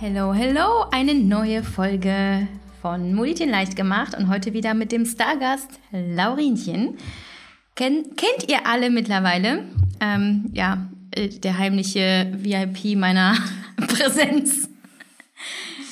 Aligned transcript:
Hello, 0.00 0.32
hello, 0.32 0.84
eine 0.92 1.12
neue 1.12 1.64
Folge 1.64 2.46
von 2.80 3.14
Multitin 3.14 3.50
leicht 3.50 3.74
gemacht 3.74 4.16
und 4.16 4.28
heute 4.28 4.52
wieder 4.52 4.72
mit 4.72 4.92
dem 4.92 5.04
Stargast 5.04 5.80
Laurinchen. 5.90 6.96
Ken, 7.74 8.04
kennt 8.14 8.48
ihr 8.48 8.64
alle 8.64 8.90
mittlerweile? 8.90 9.64
Ähm, 10.00 10.50
ja, 10.52 10.86
äh, 11.10 11.30
der 11.30 11.58
heimliche 11.58 12.32
VIP 12.32 12.96
meiner 12.96 13.36
Präsenz. 13.76 14.68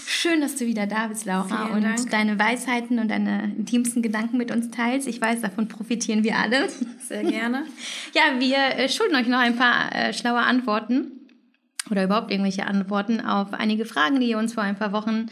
Schön, 0.06 0.40
dass 0.40 0.54
du 0.54 0.66
wieder 0.66 0.86
da 0.86 1.08
bist, 1.08 1.24
Laura, 1.24 1.66
Vielen 1.66 1.72
und 1.72 1.82
Dank. 1.82 2.08
deine 2.12 2.38
Weisheiten 2.38 3.00
und 3.00 3.08
deine 3.08 3.52
intimsten 3.58 4.02
Gedanken 4.02 4.36
mit 4.36 4.52
uns 4.52 4.70
teilst. 4.70 5.08
Ich 5.08 5.20
weiß, 5.20 5.40
davon 5.40 5.66
profitieren 5.66 6.22
wir 6.22 6.38
alle. 6.38 6.68
Sehr 7.08 7.24
gerne. 7.24 7.64
Ja, 8.14 8.38
wir 8.38 8.56
äh, 8.78 8.88
schulden 8.88 9.16
euch 9.16 9.26
noch 9.26 9.40
ein 9.40 9.56
paar 9.56 9.92
äh, 9.92 10.12
schlaue 10.14 10.38
Antworten 10.38 11.25
oder 11.90 12.04
überhaupt 12.04 12.30
irgendwelche 12.30 12.66
Antworten 12.66 13.20
auf 13.20 13.52
einige 13.52 13.84
Fragen, 13.84 14.20
die 14.20 14.28
ihr 14.28 14.38
uns 14.38 14.54
vor 14.54 14.62
ein 14.62 14.76
paar 14.76 14.92
Wochen 14.92 15.26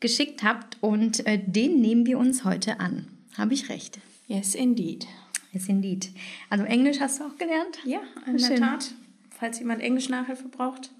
geschickt 0.00 0.42
habt. 0.42 0.76
Und 0.80 1.26
äh, 1.26 1.38
den 1.38 1.80
nehmen 1.80 2.06
wir 2.06 2.18
uns 2.18 2.44
heute 2.44 2.80
an. 2.80 3.06
Habe 3.36 3.54
ich 3.54 3.68
recht? 3.68 3.98
Yes, 4.26 4.54
indeed. 4.54 5.06
Yes, 5.52 5.68
indeed. 5.68 6.10
Also 6.50 6.64
Englisch 6.64 7.00
hast 7.00 7.20
du 7.20 7.24
auch 7.24 7.36
gelernt? 7.36 7.78
Ja, 7.84 8.00
in 8.26 8.38
Schön. 8.38 8.48
der 8.48 8.58
Tat. 8.58 8.90
Falls 9.38 9.58
jemand 9.60 9.80
Englisch-Nachhilfe 9.80 10.48
braucht, 10.48 10.90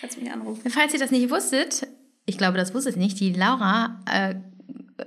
kannst 0.00 0.16
du 0.16 0.20
mich 0.20 0.30
anrufen. 0.30 0.70
Falls 0.70 0.92
ihr 0.92 1.00
das 1.00 1.10
nicht 1.10 1.30
wusstet, 1.30 1.88
ich 2.26 2.38
glaube, 2.38 2.58
das 2.58 2.74
wusstet 2.74 2.96
nicht, 2.96 3.18
die 3.18 3.32
Laura 3.32 4.00
äh, 4.10 4.34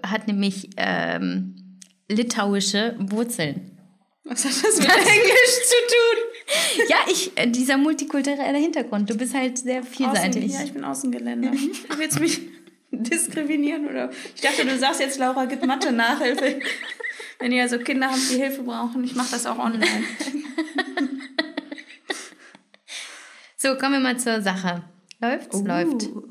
hat 0.06 0.28
nämlich 0.28 0.70
ähm, 0.78 1.80
litauische 2.10 2.96
Wurzeln. 3.00 3.72
Was 4.24 4.44
hat 4.44 4.52
das 4.52 4.80
mit 4.80 4.90
Englisch 4.90 5.56
zu 5.64 5.76
tun? 5.88 6.35
Ja, 6.90 6.98
ich, 7.10 7.32
äh, 7.36 7.48
dieser 7.48 7.78
multikulturelle 7.78 8.58
Hintergrund. 8.58 9.10
Du 9.10 9.16
bist 9.18 9.34
halt 9.34 9.58
sehr 9.58 9.82
vielseitig. 9.84 10.46
Außen, 10.46 10.60
ja, 10.60 10.64
ich 10.64 10.74
bin 10.74 10.84
Außengeländer. 10.84 11.52
Du 11.90 11.98
willst 11.98 12.20
mich 12.20 12.42
diskriminieren 12.92 13.88
oder? 13.88 14.10
Ich 14.36 14.42
dachte, 14.42 14.66
du 14.66 14.78
sagst 14.78 15.00
jetzt, 15.00 15.18
Laura 15.18 15.46
gibt 15.46 15.66
Mathe-Nachhilfe. 15.66 16.60
Wenn 17.40 17.52
ihr 17.52 17.64
also 17.64 17.80
Kinder 17.80 18.08
habt, 18.08 18.30
die 18.32 18.38
Hilfe 18.38 18.64
brauchen, 18.64 19.04
ich 19.04 19.16
mache 19.16 19.32
das 19.32 19.46
auch 19.46 19.58
online. 19.58 20.04
So, 23.58 23.76
kommen 23.78 23.94
wir 23.94 24.00
mal 24.00 24.18
zur 24.20 24.42
Sache. 24.42 24.84
Läuft's? 25.20 25.60
Läuft. 25.62 26.04
Uh, 26.04 26.28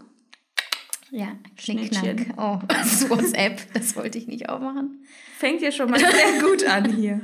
Ja, 1.10 1.32
knickknack. 1.56 2.26
Oh, 2.36 2.60
das 2.68 2.92
ist 2.92 3.10
WhatsApp. 3.10 3.60
Das 3.74 3.96
wollte 3.96 4.18
ich 4.18 4.28
nicht 4.28 4.48
aufmachen. 4.48 5.04
Fängt 5.38 5.60
ja 5.60 5.72
schon 5.72 5.90
mal 5.90 5.98
sehr 5.98 6.40
gut 6.40 6.64
an 6.64 6.92
hier. 6.94 7.20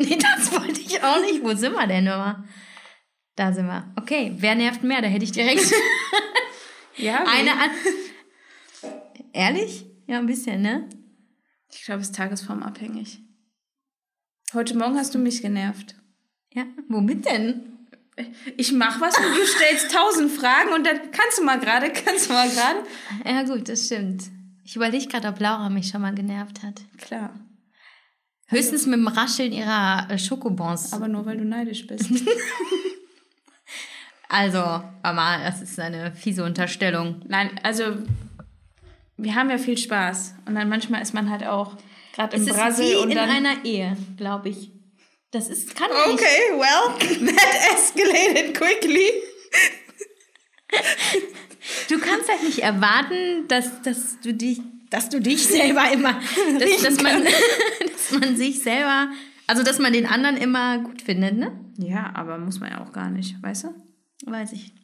Nee, 0.08 0.16
das 0.16 0.50
wollte 0.52 0.80
ich 0.80 1.02
auch 1.02 1.20
nicht. 1.20 1.44
Wo 1.44 1.54
sind 1.54 1.74
wir 1.74 1.86
denn 1.86 2.06
immer? 2.06 2.42
Da 3.36 3.52
sind 3.52 3.66
wir. 3.66 3.92
Okay, 3.96 4.32
wer 4.38 4.54
nervt 4.54 4.82
mehr? 4.82 5.02
Da 5.02 5.08
hätte 5.08 5.24
ich 5.24 5.32
direkt 5.32 5.60
Ja, 6.96 7.24
eine 7.26 7.52
an. 7.52 7.70
Ehrlich? 9.32 9.84
Ja, 10.06 10.18
ein 10.18 10.26
bisschen, 10.26 10.62
ne? 10.62 10.88
Ich 11.72 11.84
glaube, 11.84 12.00
es 12.00 12.08
ist 12.08 12.16
tagesformabhängig. 12.16 13.20
Heute 14.52 14.76
Morgen 14.76 14.96
hast 14.96 15.14
du 15.14 15.18
mich 15.18 15.40
genervt. 15.42 15.94
Ja, 16.52 16.64
womit 16.88 17.26
denn? 17.26 17.62
Ich 18.56 18.72
mach 18.72 19.00
was 19.00 19.16
und 19.16 19.36
du 19.36 19.46
stellst 19.46 19.92
tausend 19.92 20.32
Fragen 20.32 20.72
und 20.72 20.84
dann 20.84 21.10
kannst 21.12 21.38
du 21.38 21.44
mal 21.44 21.60
gerade, 21.60 21.90
kannst 21.90 22.28
du 22.28 22.34
mal 22.34 22.48
gerade. 22.50 22.82
Ja, 23.24 23.42
gut, 23.44 23.68
das 23.68 23.86
stimmt. 23.86 24.24
Ich 24.64 24.76
überlege 24.76 25.06
gerade, 25.06 25.28
ob 25.28 25.40
Laura 25.40 25.70
mich 25.70 25.88
schon 25.88 26.02
mal 26.02 26.14
genervt 26.14 26.62
hat. 26.62 26.80
Klar, 26.98 27.32
Höchstens 28.50 28.86
mit 28.86 28.98
dem 28.98 29.08
Rascheln 29.08 29.52
ihrer 29.52 30.06
äh, 30.10 30.18
Schokobons. 30.18 30.92
aber 30.92 31.08
nur 31.08 31.24
weil 31.24 31.38
du 31.38 31.44
neidisch 31.44 31.86
bist. 31.86 32.10
Also, 34.32 34.58
Mama, 35.02 35.38
das 35.42 35.60
ist 35.60 35.80
eine 35.80 36.12
fiese 36.14 36.44
Unterstellung. 36.44 37.20
Nein, 37.26 37.50
also 37.64 37.96
wir 39.16 39.34
haben 39.34 39.50
ja 39.50 39.58
viel 39.58 39.76
Spaß 39.76 40.36
und 40.46 40.54
dann 40.54 40.68
manchmal 40.68 41.02
ist 41.02 41.12
man 41.14 41.28
halt 41.30 41.44
auch 41.44 41.76
gerade 42.14 42.36
im 42.36 42.46
Brasil 42.46 42.92
wie 42.92 42.94
und 42.94 43.10
in 43.10 43.16
dann. 43.16 43.28
einer 43.28 43.64
Ehe, 43.64 43.96
glaube 44.16 44.50
ich. 44.50 44.70
Das 45.32 45.48
ist, 45.48 45.74
kann 45.74 45.88
ja 45.90 46.12
nicht. 46.12 46.20
Okay, 46.20 46.52
well, 46.52 47.26
that 47.26 47.74
escalated 47.74 48.54
quickly. 48.56 49.08
Du 51.88 51.98
kannst 51.98 52.28
halt 52.28 52.44
nicht 52.44 52.60
erwarten, 52.60 53.48
dass, 53.48 53.82
dass 53.82 54.20
du 54.20 54.32
dich, 54.32 54.60
dass 54.90 55.08
du 55.08 55.20
dich 55.20 55.46
selber 55.46 55.90
immer, 55.92 56.14
dass, 56.58 56.82
dass, 56.82 57.02
man, 57.02 57.24
dass 57.80 58.20
man 58.20 58.36
sich 58.36 58.62
selber, 58.62 59.08
also 59.46 59.62
dass 59.62 59.78
man 59.78 59.92
den 59.92 60.06
anderen 60.06 60.36
immer 60.36 60.78
gut 60.78 61.02
findet, 61.02 61.36
ne? 61.36 61.52
Ja, 61.78 62.10
aber 62.14 62.38
muss 62.38 62.60
man 62.60 62.70
ja 62.70 62.84
auch 62.84 62.92
gar 62.92 63.10
nicht, 63.10 63.42
weißt 63.42 63.64
du? 63.64 63.68
Weiß 64.26 64.52
ich. 64.52 64.74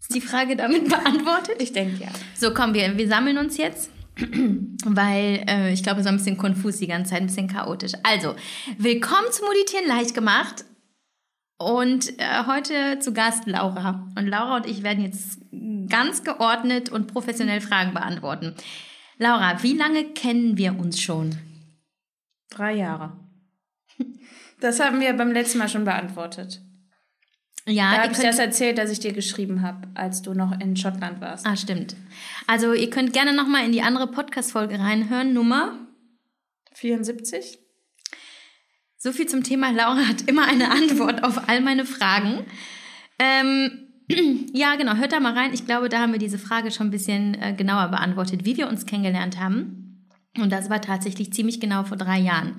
Ist 0.00 0.14
die 0.14 0.20
Frage 0.20 0.56
damit 0.56 0.88
beantwortet? 0.88 1.56
Ich 1.60 1.72
denke 1.72 2.02
ja. 2.02 2.08
So, 2.34 2.54
komm, 2.54 2.72
wir, 2.72 2.96
wir 2.96 3.08
sammeln 3.08 3.36
uns 3.36 3.58
jetzt, 3.58 3.90
weil 4.84 5.44
äh, 5.46 5.72
ich 5.72 5.82
glaube, 5.82 6.00
es 6.00 6.06
war 6.06 6.12
ein 6.12 6.18
bisschen 6.18 6.38
konfus 6.38 6.78
die 6.78 6.86
ganze 6.86 7.10
Zeit, 7.10 7.20
ein 7.20 7.26
bisschen 7.26 7.48
chaotisch. 7.48 7.92
Also, 8.02 8.34
willkommen 8.78 9.30
zum 9.30 9.48
Meditieren 9.48 9.86
leicht 9.86 10.14
gemacht. 10.14 10.64
Und 11.58 12.18
äh, 12.18 12.46
heute 12.46 13.00
zu 13.00 13.12
Gast 13.12 13.46
Laura. 13.46 14.08
Und 14.16 14.26
Laura 14.26 14.56
und 14.56 14.66
ich 14.66 14.82
werden 14.82 15.04
jetzt 15.04 15.40
ganz 15.90 16.24
geordnet 16.24 16.88
und 16.88 17.12
professionell 17.12 17.60
Fragen 17.60 17.92
beantworten. 17.92 18.54
Laura, 19.20 19.62
wie 19.62 19.76
lange 19.76 20.14
kennen 20.14 20.56
wir 20.56 20.78
uns 20.78 20.98
schon? 20.98 21.36
Drei 22.48 22.72
Jahre. 22.74 23.12
Das 24.60 24.80
haben 24.80 24.98
wir 25.00 25.12
beim 25.12 25.30
letzten 25.30 25.58
Mal 25.58 25.68
schon 25.68 25.84
beantwortet. 25.84 26.62
Ja, 27.66 27.96
Da 27.96 28.02
habe 28.04 28.12
ich 28.12 28.18
das 28.18 28.38
erzählt, 28.38 28.78
dass 28.78 28.90
ich 28.90 28.98
dir 29.00 29.12
geschrieben 29.12 29.60
habe, 29.60 29.88
als 29.94 30.22
du 30.22 30.32
noch 30.32 30.58
in 30.58 30.74
Schottland 30.74 31.20
warst. 31.20 31.46
Ah, 31.46 31.54
stimmt. 31.54 31.94
Also, 32.46 32.72
ihr 32.72 32.88
könnt 32.88 33.12
gerne 33.12 33.34
nochmal 33.34 33.66
in 33.66 33.72
die 33.72 33.82
andere 33.82 34.10
Podcast-Folge 34.10 34.78
reinhören. 34.78 35.34
Nummer 35.34 35.78
74? 36.72 37.58
So 38.96 39.12
viel 39.12 39.26
zum 39.26 39.44
Thema. 39.44 39.70
Laura 39.70 40.08
hat 40.08 40.22
immer 40.28 40.46
eine 40.46 40.70
Antwort 40.70 41.24
auf 41.24 41.46
all 41.46 41.60
meine 41.60 41.84
Fragen. 41.84 42.46
Ähm, 43.18 43.89
ja, 44.52 44.74
genau. 44.76 44.94
Hört 44.96 45.12
da 45.12 45.20
mal 45.20 45.32
rein. 45.34 45.52
Ich 45.52 45.66
glaube, 45.66 45.88
da 45.88 46.00
haben 46.00 46.12
wir 46.12 46.18
diese 46.18 46.38
Frage 46.38 46.70
schon 46.70 46.88
ein 46.88 46.90
bisschen 46.90 47.34
äh, 47.40 47.54
genauer 47.56 47.88
beantwortet, 47.88 48.44
wie 48.44 48.56
wir 48.56 48.68
uns 48.68 48.86
kennengelernt 48.86 49.38
haben. 49.40 50.06
Und 50.38 50.50
das 50.52 50.70
war 50.70 50.80
tatsächlich 50.80 51.32
ziemlich 51.32 51.60
genau 51.60 51.84
vor 51.84 51.96
drei 51.96 52.18
Jahren. 52.20 52.56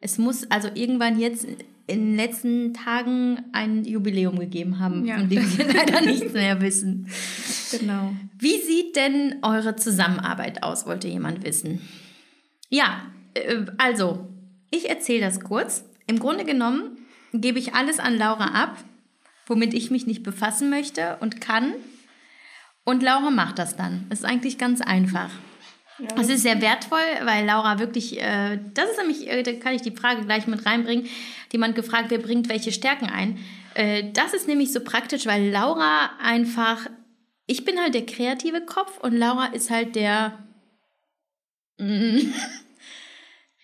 Es 0.00 0.18
muss 0.18 0.50
also 0.50 0.68
irgendwann 0.74 1.18
jetzt 1.18 1.44
in 1.86 2.00
den 2.00 2.16
letzten 2.16 2.74
Tagen 2.74 3.40
ein 3.52 3.84
Jubiläum 3.84 4.38
gegeben 4.38 4.78
haben, 4.78 5.06
Ja. 5.06 5.16
von 5.18 5.28
dem 5.28 5.58
wir 5.58 5.66
leider 5.74 6.02
nichts 6.02 6.32
mehr 6.34 6.60
wissen. 6.60 7.08
Genau. 7.70 8.12
Wie 8.38 8.58
sieht 8.60 8.94
denn 8.96 9.36
eure 9.42 9.74
Zusammenarbeit 9.76 10.62
aus, 10.62 10.86
wollte 10.86 11.08
jemand 11.08 11.44
wissen. 11.44 11.80
Ja, 12.68 13.02
äh, 13.34 13.64
also, 13.78 14.28
ich 14.70 14.88
erzähle 14.90 15.22
das 15.22 15.40
kurz. 15.40 15.84
Im 16.06 16.18
Grunde 16.18 16.44
genommen 16.44 16.98
gebe 17.32 17.58
ich 17.58 17.74
alles 17.74 17.98
an 17.98 18.16
Laura 18.18 18.46
ab, 18.62 18.76
womit 19.48 19.74
ich 19.74 19.90
mich 19.90 20.06
nicht 20.06 20.22
befassen 20.22 20.70
möchte 20.70 21.16
und 21.20 21.40
kann. 21.40 21.74
Und 22.84 23.02
Laura 23.02 23.30
macht 23.30 23.58
das 23.58 23.76
dann. 23.76 24.06
Es 24.10 24.20
ist 24.20 24.24
eigentlich 24.24 24.58
ganz 24.58 24.80
einfach. 24.80 25.30
Es 26.16 26.28
ist 26.28 26.42
sehr 26.42 26.60
wertvoll, 26.60 27.00
weil 27.24 27.44
Laura 27.44 27.80
wirklich, 27.80 28.20
äh, 28.20 28.60
das 28.74 28.90
ist 28.90 28.98
nämlich, 28.98 29.28
äh, 29.28 29.42
da 29.42 29.52
kann 29.54 29.74
ich 29.74 29.82
die 29.82 29.90
Frage 29.90 30.22
gleich 30.24 30.46
mit 30.46 30.64
reinbringen. 30.64 31.08
Jemand 31.52 31.74
gefragt, 31.74 32.10
wer 32.10 32.18
bringt 32.18 32.48
welche 32.48 32.70
Stärken 32.70 33.06
ein? 33.06 33.38
Äh, 33.74 34.12
das 34.12 34.32
ist 34.32 34.46
nämlich 34.46 34.72
so 34.72 34.80
praktisch, 34.80 35.26
weil 35.26 35.50
Laura 35.50 36.10
einfach, 36.22 36.86
ich 37.46 37.64
bin 37.64 37.80
halt 37.80 37.94
der 37.94 38.06
kreative 38.06 38.60
Kopf 38.60 38.98
und 38.98 39.16
Laura 39.16 39.46
ist 39.46 39.70
halt 39.70 39.96
der, 39.96 40.38
wie 41.78 42.32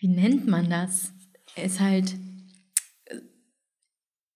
nennt 0.01 0.47
man 0.47 0.69
das? 0.69 1.13
Ist 1.55 1.79
halt 1.79 2.15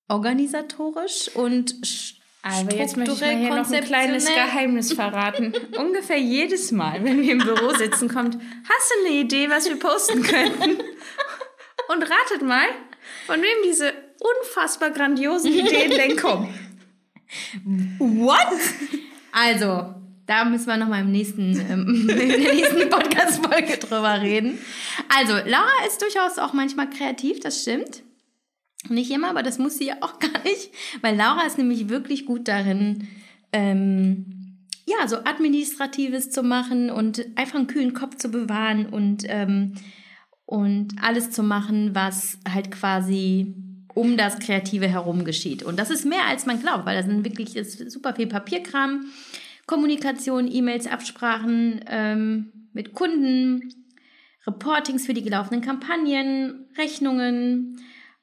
organisatorisch 0.10 1.30
und 1.36 1.76
Aber 2.42 2.76
jetzt 2.76 2.98
möchte 2.98 3.14
ich 3.14 3.20
hier 3.20 3.56
noch 3.56 3.72
ein 3.72 3.84
kleines. 3.84 4.26
Geheimnis 4.26 4.94
verraten. 4.94 5.54
Ungefähr 5.78 6.18
jedes 6.18 6.72
Mal, 6.72 7.04
wenn 7.04 7.22
wir 7.22 7.32
im 7.32 7.40
Büro 7.40 7.74
sitzen, 7.76 8.10
kommt, 8.10 8.36
hast 8.36 8.92
du 8.92 9.08
eine 9.08 9.16
Idee, 9.16 9.50
was 9.50 9.70
wir 9.70 9.78
posten 9.78 10.24
könnten? 10.24 10.84
Und 11.92 12.04
ratet 12.04 12.42
mal, 12.44 12.66
von 13.26 13.42
wem 13.42 13.64
diese 13.66 13.94
unfassbar 14.20 14.92
grandiosen 14.92 15.52
Ideen 15.52 15.92
denn 15.92 16.18
kommen. 16.18 16.54
What? 18.00 18.38
Also, 19.32 19.96
da 20.26 20.46
müssen 20.46 20.68
wir 20.68 20.78
nochmal 20.78 21.02
im 21.02 21.12
nächsten, 21.12 21.60
ähm, 21.60 22.10
in 22.10 22.30
der 22.30 22.54
nächsten 22.54 22.90
Podcast-Folge 22.90 23.78
drüber 23.78 24.22
reden. 24.22 24.60
Also, 25.08 25.34
Laura 25.34 25.86
ist 25.88 26.02
durchaus 26.02 26.38
auch 26.38 26.54
manchmal 26.54 26.90
kreativ, 26.90 27.40
das 27.40 27.62
stimmt. 27.62 28.04
Nicht 28.88 29.12
immer, 29.12 29.30
aber 29.30 29.44
das 29.44 29.60
muss 29.60 29.78
sie 29.78 29.88
ja 29.88 29.98
auch 30.02 30.20
gar 30.20 30.44
nicht, 30.44 30.72
weil 31.02 31.16
Laura 31.16 31.46
ist 31.46 31.58
nämlich 31.58 31.90
wirklich 31.90 32.26
gut 32.26 32.48
darin, 32.48 33.08
ähm, 33.52 34.58
ja, 34.86 35.08
so 35.08 35.18
Administratives 35.18 36.32
zu 36.32 36.42
machen 36.42 36.90
und 36.90 37.24
einfach 37.36 37.56
einen 37.56 37.68
kühlen 37.68 37.94
Kopf 37.94 38.16
zu 38.16 38.30
bewahren 38.30 38.88
und, 38.88 39.24
ähm, 39.28 39.74
und 40.46 40.96
alles 41.02 41.30
zu 41.30 41.44
machen, 41.44 41.94
was 41.94 42.40
halt 42.52 42.72
quasi 42.72 43.54
um 43.94 44.18
das 44.18 44.40
Kreative 44.40 44.88
herum 44.88 45.26
geschieht. 45.26 45.62
Und 45.62 45.78
das 45.78 45.90
ist 45.92 46.06
mehr, 46.06 46.26
als 46.28 46.46
man 46.46 46.60
glaubt, 46.60 46.86
weil 46.86 46.96
da 46.96 47.04
sind 47.04 47.26
wirklich 47.26 47.56
super 47.68 48.16
viel 48.16 48.28
Papierkram, 48.28 49.06
Kommunikation, 49.68 50.52
E-Mails, 50.52 50.88
Absprachen 50.88 51.82
ähm, 51.88 52.52
mit 52.74 52.94
Kunden, 52.94 53.74
Reportings 54.48 55.06
für 55.06 55.14
die 55.14 55.22
gelaufenen 55.22 55.62
Kampagnen, 55.62 56.66
Rechnungen, 56.78 57.78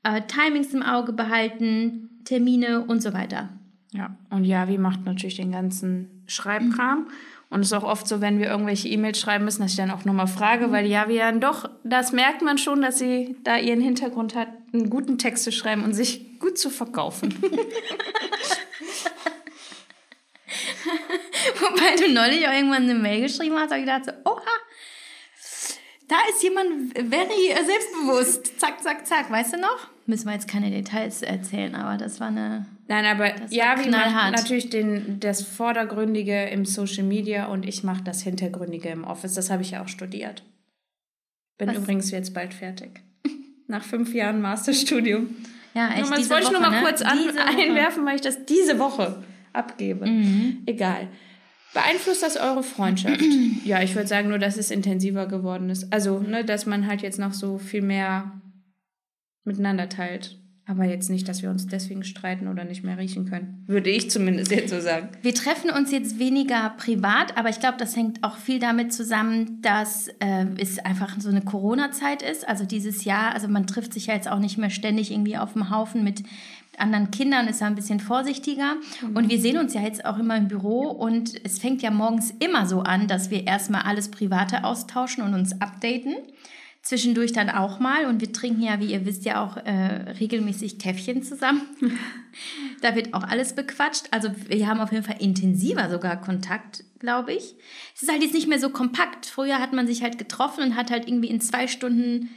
äh, 0.06 0.23
Timings 0.23 0.73
im 0.73 0.82
Auge 0.82 1.12
behalten, 1.12 2.23
Termine 2.25 2.85
und 2.85 3.03
so 3.03 3.12
weiter. 3.12 3.49
Ja, 3.93 4.17
und 4.31 4.44
Javi 4.44 4.79
macht 4.79 5.05
natürlich 5.05 5.37
den 5.37 5.53
ganzen 5.53 6.23
Schreibkram. 6.26 7.06
Und 7.49 7.61
es 7.61 7.69
ist 7.69 7.73
auch 7.73 7.85
oft 7.85 8.08
so, 8.08 8.20
wenn 8.20 8.41
wir 8.41 8.49
irgendwelche 8.49 8.88
E-Mails 8.88 9.20
schreiben 9.20 9.44
müssen, 9.44 9.62
dass 9.62 9.70
ich 9.70 9.76
dann 9.76 9.93
auch 9.93 10.05
nochmal 10.05 10.26
frage, 10.26 10.73
weil 10.73 10.85
Javi 10.87 11.17
ja 11.17 11.31
doch, 11.32 11.70
das 11.85 12.11
merkt 12.12 12.43
man 12.43 12.58
schon, 12.58 12.82
dass 12.82 12.99
sie 12.99 13.37
da 13.44 13.56
ihren 13.56 13.81
Hintergrund 13.81 14.35
hat, 14.35 14.49
einen 14.73 14.91
guten 14.91 15.17
Text 15.19 15.44
zu 15.44 15.53
schreiben 15.53 15.85
und 15.85 15.94
sich 15.94 16.41
gut 16.41 16.59
zu 16.59 16.70
verkaufen. 16.70 17.32
Wobei 21.61 21.97
du 21.97 22.12
neulich 22.12 22.47
auch 22.49 22.52
irgendwann 22.52 22.82
eine 22.82 22.94
Mail 22.94 23.23
geschrieben 23.23 23.55
hast, 23.56 23.70
habe 23.70 23.79
ich 23.79 23.87
gedacht 23.87 24.06
so, 24.06 24.12
oha, 24.25 24.43
da 26.08 26.17
ist 26.31 26.43
jemand 26.43 26.93
very 26.94 27.50
äh, 27.50 27.64
selbstbewusst. 27.64 28.61
Zack, 28.61 28.82
zack, 28.82 29.06
zack. 29.06 29.31
Weißt 29.31 29.55
du 29.55 29.58
noch? 29.58 29.88
Müssen 30.06 30.26
wir 30.26 30.35
jetzt 30.35 30.49
keine 30.49 30.70
Details 30.70 31.23
erzählen, 31.23 31.75
aber 31.75 31.97
das 31.97 32.20
war 32.20 32.29
eine. 32.29 32.67
Nein, 32.87 33.05
aber 33.05 33.32
ja, 33.50 33.75
wie 33.85 33.91
macht 33.91 34.32
natürlich 34.32 34.70
den, 34.70 35.19
das 35.19 35.43
Vordergründige 35.43 36.44
im 36.44 36.64
Social 36.64 37.03
Media 37.03 37.47
und 37.47 37.67
ich 37.67 37.82
mache 37.82 38.05
das 38.05 38.23
Hintergründige 38.23 38.88
im 38.91 39.03
Office. 39.03 39.35
Das 39.35 39.50
habe 39.50 39.62
ich 39.62 39.73
ja 39.73 39.82
auch 39.82 39.88
studiert. 39.88 40.44
Bin 41.58 41.69
Was? 41.69 41.76
übrigens 41.76 42.11
jetzt 42.12 42.32
bald 42.32 42.55
fertig. 42.55 43.00
Nach 43.67 43.82
fünf 43.82 44.14
Jahren 44.14 44.41
Masterstudium. 44.41 45.35
Ja, 45.75 45.88
echt. 45.91 46.11
Das 46.11 46.31
wollte 46.31 46.44
ich 46.44 46.52
nur 46.52 46.61
mal 46.61 46.70
ne? 46.70 46.82
kurz 46.82 47.02
an, 47.02 47.19
einwerfen, 47.37 48.06
weil 48.06 48.14
ich 48.14 48.23
das 48.23 48.47
diese 48.47 48.79
Woche 48.79 49.25
abgebe. 49.52 50.06
Mhm. 50.06 50.62
Egal. 50.67 51.09
Beeinflusst 51.76 52.23
das 52.23 52.38
eure 52.38 52.62
Freundschaft? 52.62 53.20
ja, 53.67 53.82
ich 53.82 53.94
würde 53.94 54.08
sagen 54.08 54.31
nur, 54.31 54.38
dass 54.38 54.56
es 54.56 54.70
intensiver 54.70 55.26
geworden 55.26 55.69
ist. 55.69 55.93
Also, 55.93 56.20
ne, 56.20 56.43
dass 56.43 56.64
man 56.64 56.87
halt 56.87 57.02
jetzt 57.02 57.19
noch 57.19 57.34
so 57.34 57.58
viel 57.58 57.82
mehr 57.82 58.32
miteinander 59.44 59.90
teilt. 59.90 60.38
Aber 60.69 60.84
jetzt 60.84 61.11
nicht, 61.11 61.28
dass 61.28 61.43
wir 61.43 61.50
uns 61.50 61.67
deswegen 61.67 62.02
streiten 62.02 62.49
oder 62.49 62.64
nicht 62.64 62.82
mehr 62.82 62.96
riechen 62.96 63.28
können. 63.28 63.62
Würde 63.67 63.90
ich 63.90 64.11
zumindest 64.11 64.50
jetzt 64.50 64.70
so 64.70 64.81
sagen. 64.81 65.11
Wir 65.20 65.34
treffen 65.34 65.70
uns 65.70 65.93
jetzt 65.93 66.19
weniger 66.19 66.70
privat, 66.78 67.37
aber 67.37 67.50
ich 67.50 67.61
glaube, 67.61 67.76
das 67.78 67.94
hängt 67.94 68.25
auch 68.25 68.38
viel 68.38 68.58
damit 68.58 68.94
zusammen, 68.94 69.61
dass 69.61 70.08
äh, 70.19 70.46
es 70.58 70.78
einfach 70.78 71.20
so 71.20 71.28
eine 71.28 71.43
Corona-Zeit 71.43 72.23
ist. 72.23 72.49
Also 72.49 72.64
dieses 72.64 73.05
Jahr, 73.05 73.32
also 73.34 73.49
man 73.49 73.67
trifft 73.67 73.93
sich 73.93 74.06
ja 74.06 74.14
jetzt 74.14 74.28
auch 74.28 74.40
nicht 74.40 74.56
mehr 74.56 74.70
ständig 74.70 75.12
irgendwie 75.12 75.37
auf 75.37 75.52
dem 75.52 75.69
Haufen 75.69 76.02
mit 76.02 76.23
anderen 76.78 77.11
Kindern, 77.11 77.49
ist 77.49 77.61
ja 77.61 77.67
ein 77.67 77.75
bisschen 77.75 78.00
vorsichtiger. 78.00 78.76
Und 79.14 79.31
wir 79.31 79.40
sehen 79.40 79.58
uns 79.58 79.75
ja 79.75 79.82
jetzt 79.82 80.05
auch 80.05 80.19
immer 80.19 80.37
im 80.37 80.49
Büro 80.49 80.88
und 80.88 81.32
es 81.44 81.58
fängt 81.58 81.82
ja 81.82 81.90
morgens 81.90 82.32
immer 82.38 82.67
so 82.67 82.81
an, 82.81 83.08
dass 83.08 83.31
wir 83.31 83.46
erstmal 83.46 83.82
alles 83.82 84.11
Private 84.11 84.64
austauschen 84.64 85.23
und 85.25 85.34
uns 85.34 85.61
updaten. 85.61 86.17
Zwischendurch 86.82 87.32
dann 87.32 87.50
auch 87.50 87.81
mal 87.81 88.06
und 88.06 88.20
wir 88.20 88.32
trinken 88.32 88.62
ja, 88.62 88.78
wie 88.78 88.93
ihr 88.93 89.05
wisst, 89.05 89.25
ja 89.25 89.44
auch 89.44 89.56
äh, 89.56 90.12
regelmäßig 90.20 90.78
Käffchen 90.78 91.23
zusammen. 91.23 91.62
Da 92.82 92.94
wird 92.94 93.14
auch 93.14 93.23
alles 93.23 93.55
bequatscht. 93.55 94.08
Also 94.11 94.28
wir 94.49 94.67
haben 94.67 94.81
auf 94.81 94.93
jeden 94.93 95.05
Fall 95.05 95.17
intensiver 95.20 95.88
sogar 95.88 96.20
Kontakt, 96.20 96.84
glaube 96.99 97.32
ich. 97.32 97.55
Es 97.94 98.02
ist 98.02 98.12
halt 98.12 98.23
jetzt 98.23 98.34
nicht 98.34 98.46
mehr 98.46 98.61
so 98.61 98.69
kompakt. 98.69 99.25
Früher 99.25 99.58
hat 99.58 99.73
man 99.73 99.87
sich 99.87 100.02
halt 100.02 100.19
getroffen 100.19 100.62
und 100.62 100.76
hat 100.76 100.90
halt 100.90 101.08
irgendwie 101.08 101.28
in 101.28 101.40
zwei 101.40 101.67
Stunden 101.67 102.28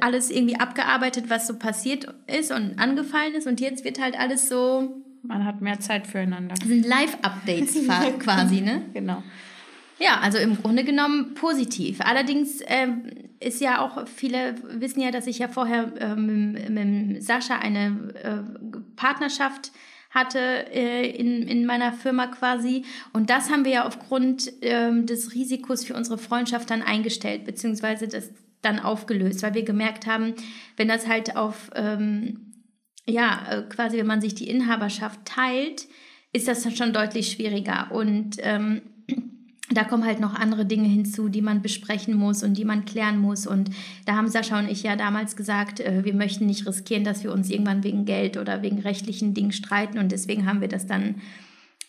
alles 0.00 0.30
irgendwie 0.30 0.56
abgearbeitet, 0.60 1.24
was 1.28 1.46
so 1.46 1.58
passiert 1.58 2.06
ist 2.26 2.52
und 2.52 2.78
angefallen 2.78 3.34
ist. 3.34 3.46
Und 3.46 3.60
jetzt 3.60 3.84
wird 3.84 4.00
halt 4.00 4.18
alles 4.18 4.48
so, 4.48 5.02
Man 5.22 5.44
hat 5.44 5.60
mehr 5.60 5.80
Zeit 5.80 6.06
füreinander. 6.06 6.54
sind 6.64 6.86
Live-Updates 6.86 7.78
fa- 7.86 8.10
quasi, 8.18 8.60
ne? 8.60 8.82
Genau. 8.92 9.22
Ja, 9.98 10.18
also 10.20 10.38
im 10.38 10.56
Grunde 10.60 10.82
genommen 10.84 11.34
positiv. 11.34 12.00
Allerdings 12.00 12.60
ähm, 12.66 13.04
ist 13.38 13.60
ja 13.60 13.80
auch, 13.80 14.08
viele 14.08 14.54
wissen 14.80 15.00
ja, 15.00 15.10
dass 15.12 15.26
ich 15.28 15.38
ja 15.38 15.46
vorher 15.48 15.92
ähm, 16.00 16.52
mit, 16.52 16.70
mit 16.70 17.22
Sascha 17.22 17.58
eine 17.58 18.12
äh, 18.22 18.72
Partnerschaft 18.96 19.70
hatte 20.10 20.38
äh, 20.74 21.08
in, 21.08 21.46
in 21.48 21.64
meiner 21.66 21.92
Firma 21.92 22.26
quasi. 22.26 22.84
Und 23.12 23.30
das 23.30 23.50
haben 23.50 23.64
wir 23.64 23.72
ja 23.72 23.86
aufgrund 23.86 24.52
ähm, 24.60 25.06
des 25.06 25.34
Risikos 25.34 25.84
für 25.84 25.94
unsere 25.94 26.18
Freundschaft 26.18 26.68
dann 26.70 26.82
eingestellt, 26.82 27.44
beziehungsweise 27.44 28.08
das 28.08 28.28
dann 28.62 28.78
aufgelöst, 28.78 29.42
weil 29.42 29.54
wir 29.54 29.64
gemerkt 29.64 30.06
haben, 30.06 30.34
wenn 30.76 30.88
das 30.88 31.06
halt 31.06 31.36
auf, 31.36 31.70
ähm, 31.74 32.52
ja, 33.06 33.46
äh, 33.50 33.62
quasi, 33.68 33.98
wenn 33.98 34.06
man 34.06 34.20
sich 34.20 34.34
die 34.34 34.48
Inhaberschaft 34.48 35.20
teilt, 35.24 35.86
ist 36.32 36.48
das 36.48 36.62
dann 36.62 36.74
schon 36.74 36.92
deutlich 36.92 37.32
schwieriger. 37.32 37.90
Und 37.92 38.36
ähm, 38.38 38.82
da 39.70 39.84
kommen 39.84 40.06
halt 40.06 40.20
noch 40.20 40.34
andere 40.34 40.64
Dinge 40.64 40.88
hinzu, 40.88 41.28
die 41.28 41.42
man 41.42 41.60
besprechen 41.60 42.14
muss 42.14 42.42
und 42.42 42.54
die 42.54 42.64
man 42.64 42.84
klären 42.84 43.18
muss. 43.18 43.46
Und 43.46 43.70
da 44.06 44.14
haben 44.14 44.28
Sascha 44.28 44.58
und 44.58 44.70
ich 44.70 44.82
ja 44.82 44.96
damals 44.96 45.36
gesagt, 45.36 45.80
äh, 45.80 46.04
wir 46.04 46.14
möchten 46.14 46.46
nicht 46.46 46.66
riskieren, 46.66 47.04
dass 47.04 47.24
wir 47.24 47.32
uns 47.32 47.50
irgendwann 47.50 47.84
wegen 47.84 48.04
Geld 48.04 48.36
oder 48.36 48.62
wegen 48.62 48.78
rechtlichen 48.78 49.34
Dingen 49.34 49.52
streiten. 49.52 49.98
Und 49.98 50.12
deswegen 50.12 50.46
haben 50.46 50.60
wir 50.60 50.68
das 50.68 50.86
dann 50.86 51.16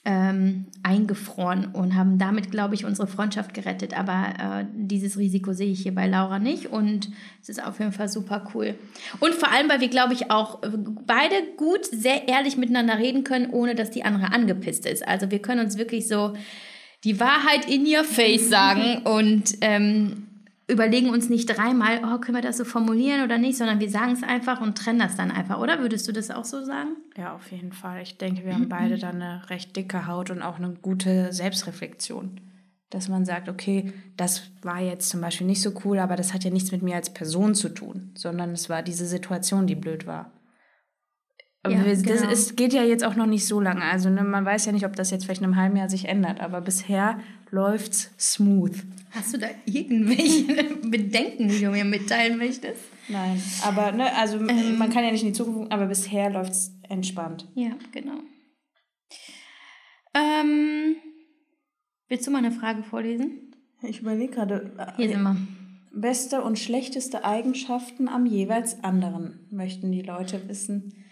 ähm, 0.06 0.66
eingefroren 0.84 1.68
und 1.68 1.96
haben 1.96 2.18
damit, 2.18 2.52
glaube 2.52 2.76
ich, 2.76 2.84
unsere 2.84 3.08
Freundschaft 3.08 3.54
gerettet. 3.54 3.98
Aber 3.98 4.34
äh, 4.38 4.66
dieses 4.74 5.18
Risiko 5.18 5.54
sehe 5.54 5.72
ich 5.72 5.82
hier 5.82 5.96
bei 5.96 6.08
Laura 6.08 6.40
nicht 6.40 6.68
und 6.68 7.10
es 7.42 7.48
ist 7.48 7.64
auf 7.64 7.80
jeden 7.80 7.94
Fall 7.94 8.10
super 8.10 8.50
cool. 8.54 8.76
Und 9.22 9.34
vor 9.34 9.50
allem, 9.50 9.70
weil 9.70 9.80
wir, 9.80 9.88
glaube 9.88 10.14
ich, 10.14 10.30
auch 10.30 10.62
äh, 10.62 10.70
beide 11.06 11.36
gut, 11.56 11.86
sehr 11.86 12.28
ehrlich 12.28 12.58
miteinander 12.58 12.98
reden 12.98 13.24
können, 13.24 13.50
ohne 13.52 13.76
dass 13.76 13.92
die 13.92 14.04
andere 14.04 14.34
angepisst 14.34 14.86
ist. 14.86 15.08
Also 15.08 15.32
wir 15.32 15.40
können 15.40 15.64
uns 15.64 15.78
wirklich 15.78 16.08
so 16.08 16.34
die 17.06 17.20
Wahrheit 17.22 17.70
in 17.70 17.86
your 17.86 18.04
face 18.04 18.50
sagen 18.50 19.04
und 19.04 19.56
ähm, 19.62 20.28
überlegen 20.68 21.10
uns 21.10 21.30
nicht 21.30 21.46
dreimal, 21.46 22.02
oh, 22.04 22.20
können 22.20 22.38
wir 22.38 22.42
das 22.42 22.58
so 22.58 22.66
formulieren 22.66 23.24
oder 23.24 23.38
nicht, 23.38 23.58
sondern 23.58 23.80
wir 23.80 23.90
sagen 23.90 24.14
es 24.14 24.24
einfach 24.24 24.62
und 24.62 24.78
trennen 24.78 25.00
das 25.00 25.16
dann 25.16 25.32
einfach, 25.32 25.60
oder? 25.60 25.80
Würdest 25.80 26.08
du 26.08 26.12
das 26.12 26.32
auch 26.32 26.46
so 26.46 26.64
sagen? 26.64 26.96
Ja, 27.18 27.36
auf 27.36 27.52
jeden 27.52 27.74
Fall. 27.74 28.02
Ich 28.02 28.18
denke, 28.18 28.46
wir 28.46 28.54
haben 28.54 28.70
beide 28.70 28.98
dann 28.98 29.22
eine 29.22 29.50
recht 29.50 29.76
dicke 29.76 30.08
Haut 30.08 30.30
und 30.30 30.42
auch 30.42 30.58
eine 30.58 30.74
gute 30.82 31.34
Selbstreflexion. 31.34 32.40
Dass 32.90 33.10
man 33.10 33.26
sagt, 33.26 33.50
okay, 33.50 33.92
das 34.18 34.52
war 34.62 34.80
jetzt 34.80 35.10
zum 35.10 35.20
Beispiel 35.20 35.48
nicht 35.48 35.62
so 35.62 35.72
cool, 35.84 35.98
aber 36.00 36.16
das 36.16 36.34
hat 36.34 36.44
ja 36.44 36.52
nichts 36.52 36.72
mit 36.72 36.84
mir 36.84 36.96
als 36.96 37.12
Person 37.12 37.56
zu 37.56 37.70
tun, 37.70 38.12
sondern 38.16 38.52
es 38.52 38.70
war 38.70 38.84
diese 38.84 39.08
Situation, 39.08 39.68
die 39.68 39.76
blöd 39.76 40.06
war. 40.06 40.32
Ja, 41.66 41.86
wir, 41.86 41.94
das 41.96 42.04
genau. 42.04 42.30
ist, 42.30 42.58
geht 42.58 42.74
ja 42.74 42.84
jetzt 42.84 43.06
auch 43.06 43.16
noch 43.16 43.26
nicht 43.26 43.48
so 43.48 43.62
lange. 43.62 43.84
Also 43.84 44.10
ne, 44.10 44.24
man 44.24 44.44
weiß 44.44 44.66
ja 44.66 44.74
nicht, 44.74 44.86
ob 44.86 44.96
das 44.98 45.12
jetzt 45.12 45.26
vielleicht 45.26 45.42
in 45.42 45.46
einem 45.46 45.56
halben 45.56 45.78
Jahr 45.78 45.90
sich 45.90 46.06
ändert, 46.06 46.42
aber 46.42 46.60
bisher 46.60 47.20
läuft's 47.52 48.12
smooth. 48.20 48.76
Hast 49.12 49.34
du 49.34 49.38
da 49.38 49.48
irgendwelche 49.66 50.46
Bedenken, 50.84 51.48
die 51.48 51.62
du 51.62 51.70
mir 51.70 51.86
mitteilen 51.86 52.38
möchtest? 52.38 52.82
Nein, 53.08 53.42
aber 53.64 53.92
ne, 53.94 54.14
also 54.16 54.38
Ähm. 54.38 54.78
man 54.78 54.90
kann 54.90 55.06
ja 55.06 55.12
nicht 55.12 55.22
in 55.22 55.30
die 55.30 55.34
Zukunft, 55.38 55.72
aber 55.72 55.86
bisher 55.86 56.30
läuft's 56.30 56.72
entspannt. 56.90 57.48
Ja, 57.56 57.72
genau. 57.92 58.18
Ähm, 60.16 60.96
willst 62.10 62.28
du 62.28 62.32
mal 62.32 62.40
eine 62.40 62.52
Frage 62.52 62.84
vorlesen? 62.84 63.56
Ich 63.82 64.02
überlege 64.02 64.34
gerade, 64.34 64.94
Hier 64.98 65.10
sind 65.10 65.24
wir. 65.24 65.38
Beste 65.96 66.42
und 66.42 66.58
schlechteste 66.58 67.24
Eigenschaften 67.24 68.08
am 68.08 68.26
jeweils 68.26 68.84
anderen, 68.84 69.48
möchten 69.52 69.92
die 69.92 70.02
Leute 70.02 70.48
wissen. 70.48 71.03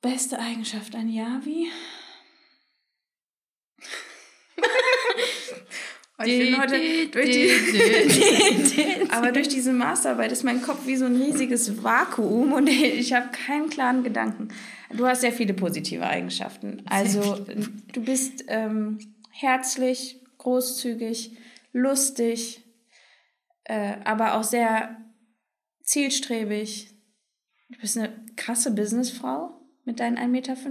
Beste 0.00 0.38
Eigenschaft 0.38 0.94
an 0.94 1.08
Yavi? 1.10 1.68
Ich 6.22 6.38
bin 6.38 6.60
heute 6.60 7.08
durch 7.08 7.30
die, 7.30 9.10
aber 9.10 9.32
durch 9.32 9.48
diese 9.48 9.72
Masterarbeit 9.72 10.32
ist 10.32 10.44
mein 10.44 10.60
Kopf 10.60 10.86
wie 10.86 10.96
so 10.96 11.06
ein 11.06 11.16
riesiges 11.16 11.82
Vakuum 11.82 12.52
und 12.52 12.68
ich 12.68 13.12
habe 13.14 13.30
keinen 13.30 13.70
klaren 13.70 14.02
Gedanken. 14.02 14.48
Du 14.90 15.06
hast 15.06 15.22
sehr 15.22 15.32
viele 15.32 15.54
positive 15.54 16.06
Eigenschaften. 16.06 16.82
Also 16.86 17.46
du 17.92 18.02
bist 18.02 18.44
ähm, 18.48 18.98
herzlich, 19.30 20.20
großzügig, 20.38 21.38
lustig, 21.72 22.64
äh, 23.64 23.96
aber 24.04 24.34
auch 24.34 24.44
sehr 24.44 24.96
zielstrebig. 25.82 26.90
Du 27.70 27.78
bist 27.80 27.96
eine 27.96 28.12
krasse 28.36 28.72
Businessfrau 28.72 29.59
mit 29.84 30.00
deinen 30.00 30.18
1,50 30.18 30.28
Meter. 30.28 30.54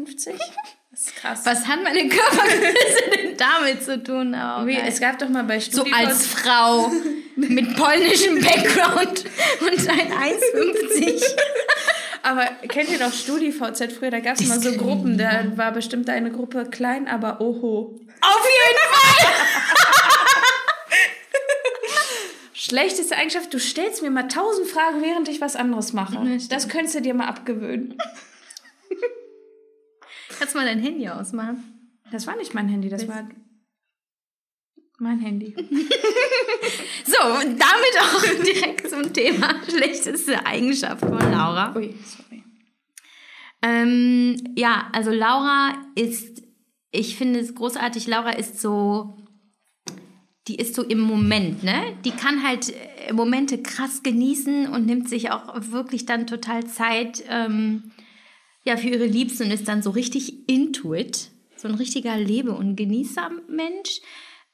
Das 0.92 1.02
ist 1.02 1.16
krass. 1.18 1.42
Was 1.46 1.68
hat 1.68 1.84
meine 1.84 2.10
Körpergröße 2.10 3.10
denn 3.16 3.38
damit 3.38 3.84
zu 3.84 4.02
tun? 4.04 4.34
Oh, 4.36 4.66
Wie, 4.66 4.76
es 4.76 5.00
gab 5.00 5.20
doch 5.20 5.30
mal 5.30 5.44
bei 5.44 5.60
so 5.60 5.86
StudiVZ 5.86 5.96
als 5.96 6.26
Frau 6.34 6.92
mit 7.36 7.76
polnischem 7.78 8.42
Background 8.42 9.24
und 9.62 9.88
ein 9.88 10.12
1,50. 10.12 11.24
Aber 12.24 12.46
kennt 12.68 12.90
ihr 12.90 12.98
noch 13.00 13.14
StudiVZ 13.14 13.94
früher? 13.94 14.10
Da 14.10 14.20
gab 14.20 14.42
es 14.42 14.48
mal 14.48 14.60
so 14.60 14.72
Gruppen. 14.74 15.20
Da 15.20 15.46
war 15.56 15.72
bestimmt 15.72 16.08
deine 16.08 16.32
Gruppe 16.32 16.66
klein, 16.66 17.08
aber 17.08 17.40
oho. 17.40 18.00
Auf 18.22 18.48
jeden 18.48 18.80
Fall! 18.92 19.28
Schlechteste 22.54 23.16
Eigenschaft, 23.16 23.54
du 23.54 23.60
stellst 23.60 24.02
mir 24.02 24.10
mal 24.10 24.28
tausend 24.28 24.68
Fragen, 24.68 25.02
während 25.02 25.30
ich 25.30 25.40
was 25.40 25.56
anderes 25.56 25.94
mache. 25.94 26.18
Das 26.50 26.68
könntest 26.68 26.96
du 26.96 27.02
dir 27.02 27.14
mal 27.14 27.28
abgewöhnen. 27.28 27.98
Kannst 30.40 30.56
du 30.56 30.58
mal 30.58 30.66
dein 30.66 30.80
Handy 30.80 31.08
ausmachen? 31.10 31.92
Das 32.12 32.26
war 32.26 32.36
nicht 32.38 32.54
mein 32.54 32.70
Handy, 32.70 32.90
das 32.90 33.08
war 33.08 33.28
mein 34.98 35.20
Handy. 35.20 35.56
So, 37.06 37.16
damit 37.44 37.96
auch 38.02 38.44
direkt 38.44 38.90
zum 38.90 39.12
Thema 39.12 39.56
schlechteste 39.68 40.46
Eigenschaft 40.46 41.02
von 41.02 41.18
Laura. 41.18 41.76
Ui, 41.76 41.96
sorry. 42.06 42.44
Ähm, 43.62 44.54
ja, 44.56 44.90
also 44.94 45.12
Laura 45.12 45.74
ist, 45.96 46.44
ich 46.92 47.18
finde 47.18 47.40
es 47.40 47.56
großartig, 47.56 48.08
Laura 48.08 48.32
ist 48.32 48.62
so, 48.62 49.18
die 50.48 50.56
ist 50.56 50.76
so 50.76 50.84
im 50.84 51.00
Moment, 51.00 51.64
ne? 51.64 51.98
Die 52.06 52.12
kann 52.12 52.44
halt 52.44 52.74
äh, 53.08 53.12
Momente 53.12 53.62
krass 53.62 54.04
genießen 54.04 54.68
und 54.68 54.86
nimmt 54.86 55.10
sich 55.10 55.32
auch 55.32 55.72
wirklich 55.72 56.06
dann 56.06 56.28
total 56.28 56.68
Zeit 56.68 57.24
ähm, 57.28 57.92
ja, 58.70 58.78
für 58.78 58.88
ihre 58.90 59.06
Liebsten 59.06 59.44
und 59.46 59.52
ist 59.52 59.68
dann 59.68 59.82
so 59.82 59.90
richtig 59.90 60.48
into 60.50 60.94
it. 60.94 61.30
So 61.58 61.68
ein 61.68 61.76
richtiger 61.76 62.16
Lebe- 62.18 62.54
und 62.54 62.76
Genießer-Mensch. 62.78 64.00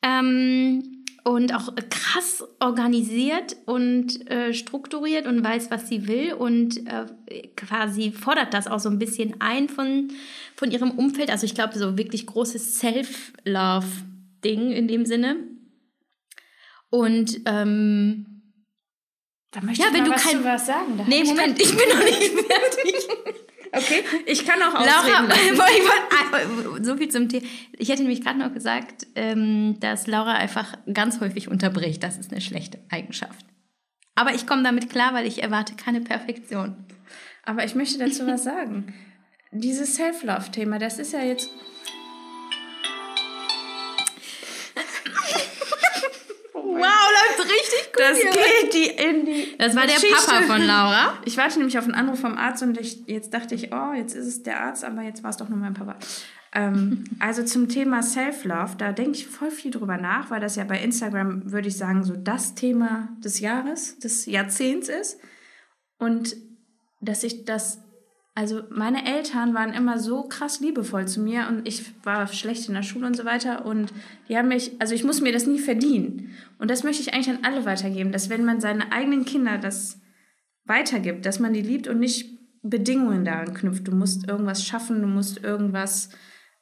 Ähm, 0.02 1.04
und 1.24 1.56
auch 1.56 1.74
krass 1.90 2.44
organisiert 2.60 3.56
und 3.66 4.30
äh, 4.30 4.54
strukturiert 4.54 5.26
und 5.26 5.44
weiß, 5.44 5.72
was 5.72 5.90
sie 5.90 6.08
will 6.08 6.34
und 6.34 6.86
äh, 6.86 7.08
quasi 7.56 8.12
fordert 8.12 8.54
das 8.54 8.68
auch 8.68 8.78
so 8.80 8.90
ein 8.90 9.00
bisschen 9.00 9.36
ein 9.42 9.68
von, 9.68 10.12
von 10.56 10.70
ihrem 10.70 10.92
Umfeld. 10.92 11.32
Also 11.32 11.46
ich 11.46 11.56
glaube, 11.56 11.80
so 11.80 11.98
wirklich 11.98 12.28
großes 12.28 12.78
Self-Love-Ding 12.80 14.72
in 14.72 14.88
dem 14.88 15.06
Sinne. 15.08 15.38
Und 16.92 17.42
ähm, 17.48 18.26
Da 19.52 19.62
möchte 19.62 19.82
Ja, 19.82 19.88
ich 19.90 19.94
wenn 19.96 20.02
mal 20.04 20.10
du 20.10 20.16
was 20.16 20.24
kein- 20.24 20.44
was 20.44 20.66
sagen. 20.68 20.98
Da 20.98 21.06
nee, 21.08 21.24
Moment, 21.24 21.60
ich 21.60 21.70
bin 21.76 21.90
noch 21.90 22.04
nicht 22.04 22.22
fertig. 22.40 22.96
Okay, 23.76 24.04
ich 24.26 24.46
kann 24.46 24.62
auch 24.62 24.74
Laura, 24.74 25.00
ausreden. 25.00 25.32
ich 25.54 25.60
wollte- 25.60 26.84
so 26.84 26.98
viel 26.98 27.10
zum 27.10 27.30
Thema. 27.30 27.46
Ich 27.78 27.90
hätte 27.90 28.02
nämlich 28.02 28.22
gerade 28.24 28.40
noch 28.40 28.54
gesagt, 28.54 29.08
ähm, 29.16 29.78
dass 29.80 30.08
Laura 30.08 30.34
einfach 30.34 30.78
ganz 30.94 31.20
häufig 31.20 31.48
unterbricht. 31.50 32.02
Das 32.04 32.18
ist 32.18 32.32
eine 32.32 32.42
schlechte 32.42 32.80
Eigenschaft. 32.90 33.46
Aber 34.16 34.34
ich 34.34 34.48
komme 34.48 34.64
damit 34.64 34.90
klar, 34.90 35.14
weil 35.14 35.26
ich 35.28 35.44
erwarte 35.44 35.76
keine 35.76 36.02
Perfektion. 36.02 36.76
Aber 37.44 37.66
ich 37.66 37.76
möchte 37.76 37.98
dazu 38.00 38.26
was 38.28 38.44
sagen. 38.46 38.94
Dieses 39.52 39.96
Self-Love-Thema, 39.96 40.80
das 40.80 41.00
ist 41.00 41.14
ja 41.14 41.22
jetzt. 41.24 41.50
Das 47.98 48.20
geht 48.20 48.74
die 48.74 49.04
in 49.04 49.26
die. 49.26 49.58
Das 49.58 49.76
war 49.76 49.86
der 49.86 49.96
Geschichte. 49.96 50.16
Papa 50.16 50.42
von 50.42 50.62
Laura. 50.62 51.14
Ich 51.26 51.38
warte 51.38 51.58
nämlich 51.58 51.78
auf 51.78 51.86
einen 51.86 51.94
Anruf 51.94 52.20
vom 52.20 52.38
Arzt 52.38 52.64
und 52.64 52.80
ich, 52.80 53.04
jetzt 53.08 53.34
dachte 53.34 53.56
ich, 53.56 53.72
oh, 53.74 53.94
jetzt 53.94 54.16
ist 54.16 54.28
es 54.28 54.44
der 54.44 54.62
Arzt, 54.62 54.84
aber 54.84 55.02
jetzt 55.02 55.24
war 55.24 55.30
es 55.30 55.38
doch 55.38 55.50
nur 55.50 55.58
mein 55.58 55.74
Papa. 55.74 55.96
Ähm, 56.54 57.04
also 57.20 57.44
zum 57.44 57.70
Thema 57.70 58.02
Self-Love, 58.02 58.76
da 58.78 58.92
denke 58.92 59.12
ich 59.12 59.28
voll 59.28 59.52
viel 59.52 59.72
drüber 59.72 59.98
nach, 59.98 60.32
weil 60.32 60.42
das 60.42 60.56
ja 60.56 60.64
bei 60.64 60.80
Instagram, 60.80 61.52
würde 61.52 61.68
ich 61.68 61.78
sagen, 61.78 62.04
so 62.04 62.16
das 62.16 62.56
Thema 62.56 63.10
des 63.24 63.40
Jahres, 63.40 64.00
des 64.00 64.26
Jahrzehnts 64.26 64.90
ist. 64.90 65.20
Und 65.98 66.36
dass 67.02 67.24
ich 67.24 67.46
das, 67.46 67.80
also 68.36 68.64
meine 68.70 69.06
Eltern 69.06 69.54
waren 69.54 69.74
immer 69.74 69.98
so 69.98 70.24
krass 70.24 70.60
liebevoll 70.60 71.08
zu 71.08 71.22
mir 71.22 71.48
und 71.48 71.66
ich 71.66 71.94
war 72.04 72.28
schlecht 72.28 72.68
in 72.68 72.76
der 72.76 72.84
Schule 72.84 73.08
und 73.08 73.16
so 73.16 73.24
weiter 73.24 73.66
und 73.66 73.94
die 74.28 74.38
haben 74.38 74.50
mich, 74.50 74.74
also 74.80 74.94
ich 74.94 75.06
muss 75.06 75.22
mir 75.22 75.32
das 75.32 75.48
nie 75.48 75.60
verdienen. 75.60 76.32
Und 76.60 76.70
das 76.70 76.84
möchte 76.84 77.02
ich 77.02 77.14
eigentlich 77.14 77.30
an 77.30 77.46
alle 77.46 77.66
weitergeben, 77.66 78.12
dass 78.12 78.30
wenn 78.30 78.44
man 78.44 78.60
seine 78.60 78.92
eigenen 78.92 79.24
Kinder 79.24 79.58
das 79.58 80.02
weitergibt, 80.66 81.26
dass 81.26 81.40
man 81.40 81.54
die 81.54 81.62
liebt 81.62 81.88
und 81.88 82.00
nicht 82.00 82.36
Bedingungen 82.62 83.24
daran 83.24 83.54
knüpft. 83.54 83.88
Du 83.88 83.96
musst 83.96 84.28
irgendwas 84.28 84.66
schaffen, 84.66 85.02
du 85.02 85.08
musst 85.08 85.44
irgendwas 85.44 86.10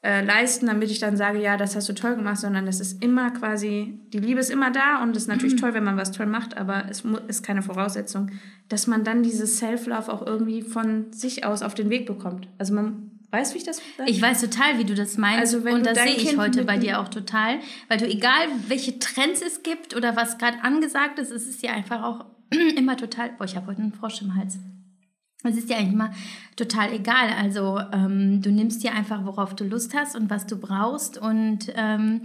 äh, 0.04 0.24
leisten, 0.24 0.68
damit 0.68 0.92
ich 0.92 1.00
dann 1.00 1.16
sage, 1.16 1.42
ja, 1.42 1.56
das 1.56 1.78
hast 1.78 1.88
du 1.88 1.94
toll 1.94 2.18
gemacht, 2.18 2.38
sondern 2.38 2.66
das 2.66 2.82
ist 2.82 3.02
immer 3.02 3.32
quasi, 3.32 3.98
die 4.12 4.20
Liebe 4.20 4.42
ist 4.42 4.50
immer 4.50 4.70
da 4.70 5.02
und 5.02 5.16
es 5.16 5.24
ist 5.24 5.28
natürlich 5.30 5.56
toll, 5.56 5.74
wenn 5.74 5.86
man 5.86 5.96
was 5.96 6.12
toll 6.12 6.26
macht, 6.26 6.58
aber 6.58 6.86
es 6.90 7.04
ist 7.30 7.42
keine 7.42 7.62
Voraussetzung, 7.62 8.30
dass 8.68 8.86
man 8.86 9.06
dann 9.06 9.24
dieses 9.24 9.60
Self-Love 9.60 10.12
auch 10.12 10.26
irgendwie 10.26 10.62
von 10.62 11.14
sich 11.14 11.46
aus 11.46 11.62
auf 11.62 11.74
den 11.74 11.90
Weg 11.90 12.06
bekommt. 12.06 12.50
Also 12.58 12.74
man 12.74 13.12
weiß, 13.32 13.54
wie 13.54 13.60
ich 13.60 13.64
das 13.64 13.82
sage? 13.98 14.12
Ich 14.12 14.22
weiß 14.22 14.42
total, 14.42 14.78
wie 14.78 14.84
du 14.84 14.94
das 14.94 15.18
meinst. 15.18 15.40
Also 15.40 15.64
wenn 15.64 15.76
und 15.76 15.86
das 15.86 15.98
sehe 15.98 16.16
ich 16.16 16.28
Kind 16.28 16.38
heute 16.38 16.66
bei 16.66 16.78
dir 16.78 17.00
auch 17.00 17.08
total. 17.08 17.60
Weil 17.88 17.98
du, 17.98 18.06
egal 18.06 18.48
welche 18.68 19.00
Trends 19.00 19.42
es 19.42 19.64
gibt 19.64 19.96
oder 19.96 20.18
was 20.18 20.38
gerade 20.38 20.62
angesagt 20.64 21.18
ist, 21.18 21.32
es 21.32 21.48
ist 21.48 21.64
ja 21.64 21.72
einfach 21.72 22.04
auch 22.04 22.26
immer 22.76 22.98
total. 22.98 23.32
Boah, 23.38 23.46
ich 23.46 23.56
habe 23.56 23.68
heute 23.68 23.82
einen 23.82 23.94
Frosch 23.94 24.22
im 24.22 24.36
Hals. 24.36 24.60
Es 25.44 25.58
ist 25.58 25.70
ja 25.70 25.78
eigentlich 25.78 25.94
immer 25.94 26.12
total 26.56 26.94
egal. 26.94 27.30
Also 27.38 27.80
ähm, 27.92 28.42
du 28.42 28.52
nimmst 28.52 28.84
dir 28.84 28.94
einfach, 28.94 29.26
worauf 29.26 29.56
du 29.56 29.66
Lust 29.66 29.94
hast 29.94 30.16
und 30.16 30.30
was 30.30 30.48
du 30.48 30.58
brauchst 30.58 31.18
und 31.18 31.72
ähm, 31.76 32.22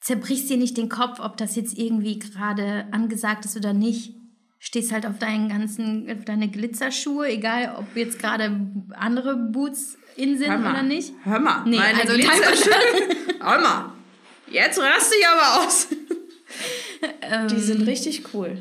zerbrichst 0.00 0.50
dir 0.50 0.56
nicht 0.56 0.76
den 0.76 0.88
Kopf, 0.88 1.20
ob 1.20 1.36
das 1.36 1.54
jetzt 1.56 1.78
irgendwie 1.78 2.18
gerade 2.18 2.86
angesagt 2.90 3.44
ist 3.44 3.56
oder 3.56 3.72
nicht. 3.72 4.14
Stehst 4.58 4.92
halt 4.92 5.06
auf 5.06 5.18
deinen 5.18 5.48
ganzen, 5.48 6.10
auf 6.10 6.24
deine 6.24 6.48
Glitzerschuhe, 6.48 7.28
egal 7.28 7.76
ob 7.78 7.96
jetzt 7.96 8.18
gerade 8.18 8.60
andere 8.90 9.36
Boots 9.36 9.96
in 10.16 10.36
sind 10.36 10.48
mal. 10.48 10.72
oder 10.72 10.82
nicht. 10.82 11.14
Hör 11.24 11.40
mal, 11.40 11.62
Nee, 11.64 11.76
meine 11.76 12.00
also 12.02 12.14
Glitzerschuhe. 12.14 12.74
Hör 13.40 13.60
mal, 13.60 13.92
jetzt 14.50 14.78
raste 14.78 15.14
ich 15.18 15.26
aber 15.26 15.64
aus. 15.64 15.88
Die 17.50 17.60
sind 17.60 17.86
richtig 17.86 18.34
cool. 18.34 18.58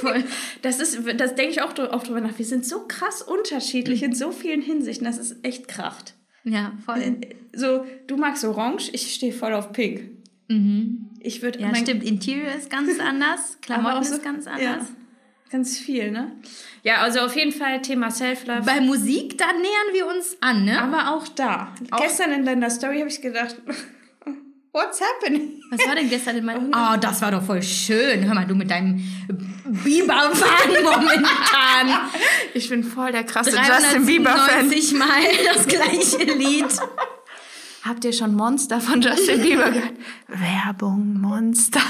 Voll. 0.00 0.24
Das 0.62 0.80
ist, 0.80 0.98
das 1.16 1.34
denke 1.34 1.52
ich 1.52 1.62
auch 1.62 1.76
oft 1.78 2.08
drüber 2.08 2.20
nach. 2.20 2.38
Wir 2.38 2.44
sind 2.44 2.64
so 2.66 2.86
krass 2.86 3.22
unterschiedlich 3.22 4.02
in 4.02 4.14
so 4.14 4.32
vielen 4.32 4.62
Hinsichten, 4.62 5.04
das 5.04 5.18
ist 5.18 5.36
echt 5.44 5.68
kracht. 5.68 6.14
Ja, 6.44 6.72
voll. 6.84 7.18
So, 7.52 7.84
du 8.06 8.16
magst 8.16 8.44
Orange, 8.44 8.90
ich 8.92 9.14
stehe 9.14 9.32
voll 9.32 9.54
auf 9.54 9.72
Pink. 9.72 10.10
Ich 11.20 11.40
würde 11.42 11.60
Ja, 11.60 11.74
stimmt. 11.74 12.04
Interior 12.04 12.52
ist 12.52 12.68
ganz 12.68 12.98
anders, 13.00 13.58
Klamotten 13.62 14.02
ist 14.02 14.22
ganz 14.22 14.46
anders. 14.46 14.62
Ja, 14.62 14.86
ganz 15.50 15.78
viel, 15.78 16.10
ne? 16.10 16.32
Ja, 16.82 16.96
also 17.02 17.20
auf 17.20 17.36
jeden 17.36 17.52
Fall 17.52 17.80
Thema 17.80 18.10
Self-Love. 18.10 18.62
Bei 18.66 18.80
Musik, 18.80 19.38
da 19.38 19.46
nähern 19.52 19.94
wir 19.94 20.06
uns 20.08 20.36
an, 20.40 20.64
ne? 20.64 20.80
Aber 20.80 21.14
auch 21.14 21.28
da. 21.28 21.74
Gestern 21.98 22.32
in 22.32 22.44
deiner 22.44 22.70
Story 22.70 22.98
habe 22.98 23.08
ich 23.08 23.22
gedacht, 23.22 23.56
what's 24.72 25.00
happening? 25.00 25.62
Was 25.70 25.86
war 25.86 25.94
denn 25.94 26.08
gestern 26.08 26.36
in 26.36 26.44
meinem... 26.44 26.72
Oh, 26.74 26.96
das 26.98 27.20
war 27.22 27.30
doch 27.30 27.42
voll 27.42 27.62
schön. 27.62 28.24
Hör 28.24 28.34
mal, 28.34 28.46
du 28.46 28.54
mit 28.54 28.70
deinem 28.70 29.02
Biber-Fan 29.64 30.82
momentan. 30.82 32.10
Ich 32.54 32.68
bin 32.68 32.82
voll 32.84 33.12
der 33.12 33.24
krasse 33.24 33.50
Justin 33.56 34.06
Bieber-Fan. 34.06 34.68
397 34.70 34.98
Mal 34.98 35.22
das 35.54 35.66
gleiche 35.66 36.32
Lied. 36.32 36.80
Habt 37.82 38.04
ihr 38.04 38.12
schon 38.12 38.34
Monster 38.34 38.80
von 38.80 39.00
Justin 39.02 39.42
Bieber 39.42 39.70
gehört? 39.70 39.94
Werbung, 40.28 41.20
Monster. 41.20 41.80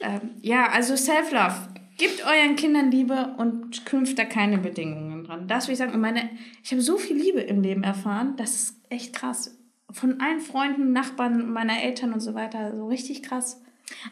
ähm, 0.00 0.30
ja, 0.40 0.68
also 0.70 0.96
Self-Love. 0.96 1.68
Gebt 1.96 2.24
euren 2.24 2.56
Kindern 2.56 2.90
Liebe 2.90 3.34
und 3.38 3.86
knüpft 3.86 4.18
da 4.18 4.24
keine 4.24 4.58
Bedingungen 4.58 5.24
dran. 5.24 5.46
Das 5.46 5.66
will 5.68 5.74
ich 5.74 5.78
sagen. 5.78 5.92
Und 5.92 6.00
meine, 6.00 6.28
ich 6.62 6.72
habe 6.72 6.82
so 6.82 6.96
viel 6.96 7.16
Liebe 7.16 7.40
im 7.40 7.62
Leben 7.62 7.84
erfahren, 7.84 8.34
das 8.36 8.54
ist 8.54 8.74
echt 8.88 9.14
krass. 9.14 9.56
Von 9.90 10.20
allen 10.20 10.40
Freunden, 10.40 10.92
Nachbarn, 10.92 11.52
meiner 11.52 11.82
Eltern 11.82 12.12
und 12.12 12.20
so 12.20 12.34
weiter. 12.34 12.74
So 12.76 12.86
richtig 12.86 13.22
krass. 13.22 13.62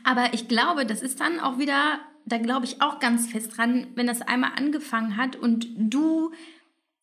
Aber 0.05 0.35
ich 0.35 0.49
glaube, 0.49 0.87
das 0.87 1.03
ist 1.03 1.21
dann 1.21 1.41
auch 1.41 1.59
wieder, 1.59 1.99
da 2.27 2.39
glaube 2.39 2.67
ich 2.67 2.83
auch 2.83 2.99
ganz 2.99 3.27
fest 3.27 3.57
dran, 3.57 3.89
wenn 3.95 4.07
das 4.07 4.23
einmal 4.23 4.53
angefangen 4.57 5.17
hat 5.17 5.37
und 5.37 5.67
du, 5.77 6.33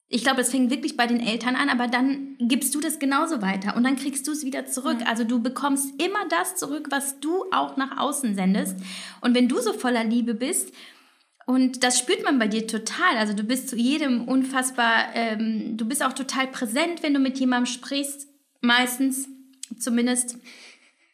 ich 0.08 0.24
glaube, 0.24 0.38
das 0.38 0.52
fängt 0.52 0.70
wirklich 0.70 0.96
bei 0.96 1.08
den 1.08 1.20
Eltern 1.20 1.56
an, 1.56 1.70
aber 1.70 1.88
dann 1.88 2.36
gibst 2.40 2.74
du 2.76 2.80
das 2.80 3.00
genauso 3.00 3.42
weiter 3.42 3.76
und 3.76 3.84
dann 3.84 3.96
kriegst 3.96 4.28
du 4.28 4.32
es 4.32 4.46
wieder 4.46 4.66
zurück. 4.66 5.00
Also 5.06 5.24
du 5.24 5.42
bekommst 5.42 6.02
immer 6.02 6.28
das 6.30 6.56
zurück, 6.56 6.88
was 6.90 7.20
du 7.20 7.46
auch 7.52 7.76
nach 7.76 7.98
außen 7.98 8.36
sendest. 8.36 8.78
Und 9.22 9.36
wenn 9.36 9.48
du 9.48 9.60
so 9.60 9.74
voller 9.74 10.04
Liebe 10.04 10.34
bist, 10.34 10.74
und 11.50 11.84
das 11.84 11.98
spürt 11.98 12.24
man 12.24 12.38
bei 12.38 12.48
dir 12.48 12.68
total. 12.68 13.18
Also 13.18 13.34
du 13.34 13.42
bist 13.42 13.70
zu 13.70 13.76
jedem 13.76 14.28
unfassbar, 14.28 15.16
ähm, 15.16 15.78
du 15.78 15.86
bist 15.88 16.04
auch 16.04 16.14
total 16.14 16.46
präsent, 16.46 17.02
wenn 17.02 17.16
du 17.16 17.20
mit 17.20 17.40
jemandem 17.40 17.66
sprichst. 17.66 18.29
Meistens, 18.62 19.28
zumindest. 19.78 20.38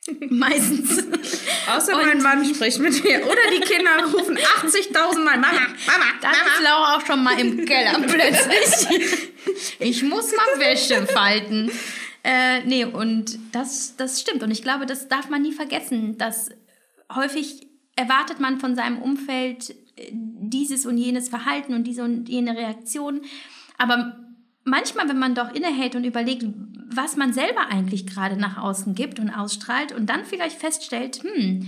Meistens. 0.29 1.03
Außer 1.67 1.95
mein 1.95 2.21
Mann 2.21 2.45
spricht 2.45 2.79
mit 2.79 3.03
mir. 3.03 3.25
Oder 3.25 3.41
die 3.51 3.61
Kinder 3.61 3.91
rufen 4.13 4.37
80.000 4.37 5.19
Mal 5.23 5.37
Mama, 5.37 5.61
Mama, 5.87 6.05
Dann 6.21 6.31
ist 6.31 6.63
Laura 6.63 6.95
auch 6.95 7.05
schon 7.05 7.23
mal 7.23 7.39
im 7.39 7.65
Keller 7.65 7.99
plötzlich. 7.99 9.31
Ich 9.79 10.03
muss 10.03 10.31
mal 10.31 10.59
Wäsche 10.59 11.07
falten. 11.07 11.71
Äh, 12.23 12.63
nee, 12.65 12.85
und 12.85 13.37
das, 13.51 13.95
das 13.97 14.21
stimmt. 14.21 14.43
Und 14.43 14.51
ich 14.51 14.63
glaube, 14.63 14.85
das 14.85 15.07
darf 15.07 15.29
man 15.29 15.41
nie 15.41 15.53
vergessen, 15.53 16.17
dass 16.17 16.49
häufig 17.13 17.67
erwartet 17.95 18.39
man 18.39 18.59
von 18.59 18.75
seinem 18.75 19.01
Umfeld 19.01 19.71
äh, 19.95 20.11
dieses 20.11 20.85
und 20.85 20.97
jenes 20.97 21.29
Verhalten 21.29 21.73
und 21.73 21.83
diese 21.83 22.03
und 22.03 22.27
jene 22.27 22.57
Reaktion. 22.57 23.21
Aber 23.77 24.24
manchmal, 24.65 25.07
wenn 25.07 25.19
man 25.19 25.35
doch 25.35 25.53
innehält 25.53 25.95
und 25.95 26.03
überlegt, 26.03 26.45
was 26.93 27.15
man 27.15 27.31
selber 27.31 27.67
eigentlich 27.69 28.05
gerade 28.05 28.35
nach 28.35 28.57
außen 28.57 28.93
gibt 28.95 29.19
und 29.19 29.29
ausstrahlt 29.29 29.93
und 29.93 30.09
dann 30.09 30.25
vielleicht 30.25 30.59
feststellt, 30.59 31.23
hm, 31.23 31.65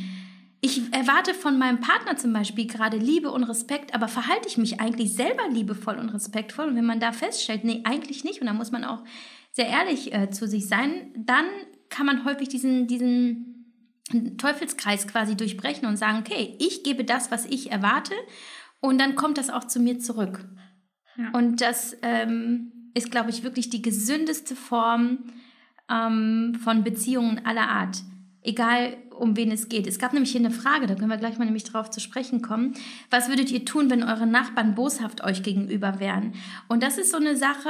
ich 0.60 0.92
erwarte 0.92 1.34
von 1.34 1.60
meinem 1.60 1.80
Partner 1.80 2.18
zum 2.18 2.34
Beispiel 2.34 2.66
gerade 2.66 2.98
Liebe 2.98 3.32
und 3.32 3.44
Respekt, 3.44 3.94
aber 3.94 4.08
verhalte 4.08 4.48
ich 4.48 4.58
mich 4.58 4.82
eigentlich 4.82 5.14
selber 5.14 5.48
liebevoll 5.50 5.98
und 5.98 6.10
respektvoll? 6.10 6.68
Und 6.68 6.76
wenn 6.76 6.86
man 6.86 7.00
da 7.00 7.12
feststellt, 7.12 7.64
nee, 7.64 7.82
eigentlich 7.84 8.24
nicht, 8.24 8.42
und 8.42 8.48
dann 8.48 8.58
muss 8.58 8.72
man 8.72 8.84
auch 8.84 9.04
sehr 9.52 9.68
ehrlich 9.68 10.14
äh, 10.14 10.32
zu 10.32 10.48
sich 10.48 10.68
sein, 10.68 11.12
dann 11.16 11.46
kann 11.90 12.08
man 12.08 12.26
häufig 12.26 12.50
diesen, 12.50 12.88
diesen 12.88 14.38
Teufelskreis 14.38 15.08
quasi 15.08 15.38
durchbrechen 15.38 15.88
und 15.88 15.98
sagen, 15.98 16.20
okay, 16.20 16.56
ich 16.60 16.84
gebe 16.84 17.04
das, 17.04 17.30
was 17.30 17.46
ich 17.46 17.72
erwarte 17.72 18.14
und 18.80 19.00
dann 19.00 19.16
kommt 19.16 19.38
das 19.38 19.50
auch 19.50 19.66
zu 19.66 19.80
mir 19.80 20.00
zurück. 20.00 20.48
Ja. 21.18 21.32
Und 21.34 21.62
das 21.62 21.96
ähm, 22.02 22.72
ist, 22.98 23.12
glaube 23.12 23.30
ich, 23.30 23.44
wirklich 23.44 23.70
die 23.70 23.82
gesündeste 23.82 24.56
Form 24.56 25.20
ähm, 25.90 26.58
von 26.64 26.84
Beziehungen 26.84 27.46
aller 27.46 27.70
Art. 27.70 28.02
Egal, 28.42 28.98
um 29.12 29.36
wen 29.36 29.52
es 29.52 29.68
geht. 29.68 29.88
Es 29.88 30.00
gab 30.00 30.14
nämlich 30.14 30.32
hier 30.32 30.42
eine 30.42 30.52
Frage, 30.52 30.88
da 30.88 30.96
können 30.96 31.10
wir 31.10 31.18
gleich 31.18 31.38
mal 31.38 31.46
nämlich 31.46 31.64
drauf 31.64 31.90
zu 31.90 32.00
sprechen 32.00 32.42
kommen. 32.42 32.74
Was 33.10 33.30
würdet 33.30 33.52
ihr 33.52 33.66
tun, 33.66 33.90
wenn 33.90 34.04
eure 34.04 34.28
Nachbarn 34.28 34.76
boshaft 34.76 35.24
euch 35.24 35.44
gegenüber 35.44 36.00
wären? 36.00 36.34
Und 36.68 36.84
das 36.84 36.98
ist 36.98 37.12
so 37.12 37.18
eine 37.18 37.36
Sache, 37.36 37.70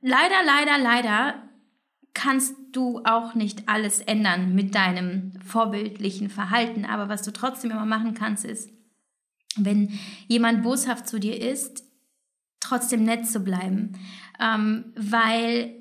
leider, 0.00 0.36
leider, 0.44 0.78
leider 0.78 1.34
kannst 2.14 2.54
du 2.72 3.00
auch 3.04 3.34
nicht 3.34 3.68
alles 3.68 4.00
ändern 4.00 4.54
mit 4.54 4.74
deinem 4.74 5.32
vorbildlichen 5.44 6.30
Verhalten. 6.30 6.84
Aber 6.84 7.08
was 7.08 7.22
du 7.22 7.32
trotzdem 7.32 7.70
immer 7.70 7.86
machen 7.86 8.14
kannst, 8.14 8.44
ist, 8.44 8.70
wenn 9.56 9.98
jemand 10.28 10.62
boshaft 10.62 11.08
zu 11.08 11.18
dir 11.18 11.40
ist, 11.40 11.84
trotzdem 12.62 13.04
nett 13.04 13.26
zu 13.26 13.40
bleiben. 13.40 13.92
Ähm, 14.40 14.92
weil 14.96 15.74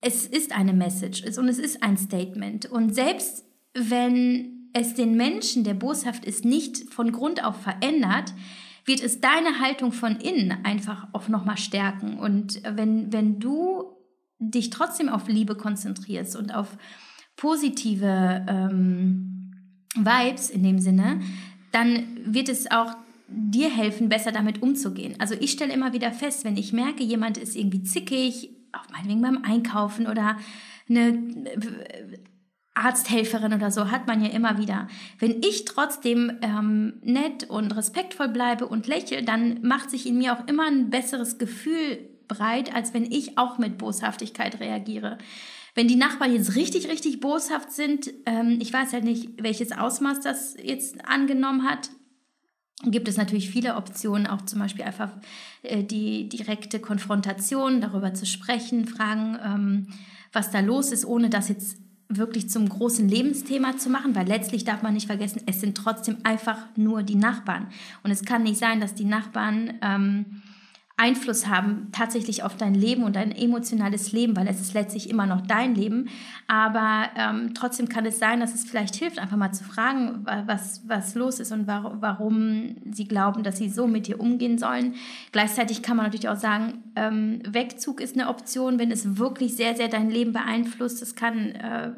es 0.00 0.26
ist 0.26 0.52
eine 0.52 0.72
Message 0.72 1.22
und 1.38 1.48
es 1.48 1.58
ist 1.58 1.82
ein 1.82 1.96
Statement. 1.96 2.66
Und 2.66 2.94
selbst 2.94 3.44
wenn 3.74 4.70
es 4.72 4.94
den 4.94 5.16
Menschen, 5.16 5.64
der 5.64 5.74
boshaft 5.74 6.24
ist, 6.24 6.44
nicht 6.44 6.92
von 6.92 7.10
Grund 7.12 7.44
auf 7.44 7.60
verändert, 7.62 8.32
wird 8.84 9.02
es 9.02 9.20
deine 9.20 9.60
Haltung 9.60 9.92
von 9.92 10.16
innen 10.16 10.64
einfach 10.64 11.08
auch 11.12 11.28
nochmal 11.28 11.58
stärken. 11.58 12.18
Und 12.18 12.62
wenn, 12.64 13.12
wenn 13.12 13.38
du 13.38 13.96
dich 14.38 14.70
trotzdem 14.70 15.08
auf 15.08 15.28
Liebe 15.28 15.56
konzentrierst 15.56 16.36
und 16.36 16.54
auf 16.54 16.76
positive 17.36 18.46
ähm, 18.48 19.52
Vibes 19.94 20.50
in 20.50 20.62
dem 20.62 20.78
Sinne, 20.78 21.20
dann 21.72 22.04
wird 22.24 22.48
es 22.48 22.70
auch 22.70 22.94
dir 23.28 23.70
helfen, 23.70 24.08
besser 24.08 24.32
damit 24.32 24.62
umzugehen. 24.62 25.14
Also 25.18 25.34
ich 25.38 25.52
stelle 25.52 25.72
immer 25.72 25.92
wieder 25.92 26.12
fest, 26.12 26.44
wenn 26.44 26.56
ich 26.56 26.72
merke, 26.72 27.04
jemand 27.04 27.36
ist 27.36 27.56
irgendwie 27.56 27.82
zickig, 27.82 28.50
auch 28.72 28.90
meinetwegen 28.90 29.22
beim 29.22 29.44
Einkaufen 29.44 30.06
oder 30.06 30.38
eine 30.88 31.08
äh, 31.08 32.18
Arzthelferin 32.74 33.52
oder 33.52 33.70
so 33.70 33.90
hat 33.90 34.06
man 34.06 34.22
ja 34.22 34.30
immer 34.30 34.58
wieder. 34.58 34.88
Wenn 35.18 35.42
ich 35.42 35.64
trotzdem 35.64 36.38
ähm, 36.42 36.94
nett 37.02 37.44
und 37.50 37.76
respektvoll 37.76 38.28
bleibe 38.28 38.66
und 38.66 38.86
lächle, 38.86 39.22
dann 39.22 39.62
macht 39.62 39.90
sich 39.90 40.06
in 40.06 40.18
mir 40.18 40.32
auch 40.32 40.46
immer 40.46 40.66
ein 40.66 40.90
besseres 40.90 41.38
Gefühl 41.38 41.98
breit, 42.28 42.74
als 42.74 42.94
wenn 42.94 43.10
ich 43.10 43.36
auch 43.36 43.58
mit 43.58 43.78
Boshaftigkeit 43.78 44.60
reagiere. 44.60 45.18
Wenn 45.74 45.88
die 45.88 45.96
Nachbarn 45.96 46.32
jetzt 46.32 46.56
richtig, 46.56 46.88
richtig 46.88 47.20
boshaft 47.20 47.72
sind, 47.72 48.10
ähm, 48.26 48.58
ich 48.60 48.72
weiß 48.72 48.92
halt 48.92 49.04
nicht, 49.04 49.42
welches 49.42 49.72
Ausmaß 49.72 50.20
das 50.20 50.56
jetzt 50.62 51.06
angenommen 51.06 51.68
hat, 51.68 51.90
gibt 52.84 53.08
es 53.08 53.16
natürlich 53.16 53.50
viele 53.50 53.76
Optionen, 53.76 54.26
auch 54.26 54.42
zum 54.42 54.60
Beispiel 54.60 54.84
einfach 54.84 55.10
äh, 55.62 55.82
die 55.82 56.28
direkte 56.28 56.78
Konfrontation, 56.80 57.80
darüber 57.80 58.14
zu 58.14 58.26
sprechen, 58.26 58.86
fragen, 58.86 59.38
ähm, 59.44 59.86
was 60.32 60.50
da 60.50 60.60
los 60.60 60.92
ist, 60.92 61.04
ohne 61.04 61.30
das 61.30 61.48
jetzt 61.48 61.78
wirklich 62.08 62.48
zum 62.48 62.68
großen 62.68 63.08
Lebensthema 63.08 63.76
zu 63.76 63.90
machen, 63.90 64.14
weil 64.14 64.26
letztlich 64.26 64.64
darf 64.64 64.82
man 64.82 64.94
nicht 64.94 65.06
vergessen, 65.06 65.42
es 65.46 65.60
sind 65.60 65.76
trotzdem 65.76 66.18
einfach 66.22 66.58
nur 66.76 67.02
die 67.02 67.16
Nachbarn. 67.16 67.68
Und 68.02 68.10
es 68.10 68.24
kann 68.24 68.44
nicht 68.44 68.58
sein, 68.58 68.80
dass 68.80 68.94
die 68.94 69.04
Nachbarn 69.04 69.74
ähm, 69.82 70.42
Einfluss 70.98 71.46
haben 71.46 71.88
tatsächlich 71.92 72.42
auf 72.42 72.56
dein 72.56 72.74
Leben 72.74 73.04
und 73.04 73.14
dein 73.14 73.30
emotionales 73.30 74.10
Leben, 74.10 74.36
weil 74.36 74.48
es 74.48 74.60
ist 74.60 74.74
letztlich 74.74 75.08
immer 75.08 75.26
noch 75.26 75.40
dein 75.40 75.76
Leben. 75.76 76.08
Aber 76.48 77.08
ähm, 77.16 77.54
trotzdem 77.54 77.88
kann 77.88 78.04
es 78.04 78.18
sein, 78.18 78.40
dass 78.40 78.52
es 78.52 78.64
vielleicht 78.64 78.96
hilft, 78.96 79.18
einfach 79.20 79.36
mal 79.36 79.52
zu 79.52 79.62
fragen, 79.62 80.26
was, 80.46 80.82
was 80.88 81.14
los 81.14 81.38
ist 81.38 81.52
und 81.52 81.68
war, 81.68 82.02
warum 82.02 82.76
sie 82.90 83.06
glauben, 83.06 83.44
dass 83.44 83.58
sie 83.58 83.68
so 83.68 83.86
mit 83.86 84.08
dir 84.08 84.18
umgehen 84.18 84.58
sollen. 84.58 84.96
Gleichzeitig 85.30 85.82
kann 85.82 85.96
man 85.96 86.06
natürlich 86.06 86.28
auch 86.28 86.36
sagen, 86.36 86.82
ähm, 86.96 87.42
Wegzug 87.48 88.00
ist 88.00 88.18
eine 88.18 88.28
Option, 88.28 88.80
wenn 88.80 88.90
es 88.90 89.18
wirklich 89.18 89.54
sehr, 89.54 89.76
sehr 89.76 89.88
dein 89.88 90.10
Leben 90.10 90.32
beeinflusst. 90.32 91.00
Das 91.00 91.14
kann 91.14 91.52
äh, 91.52 91.92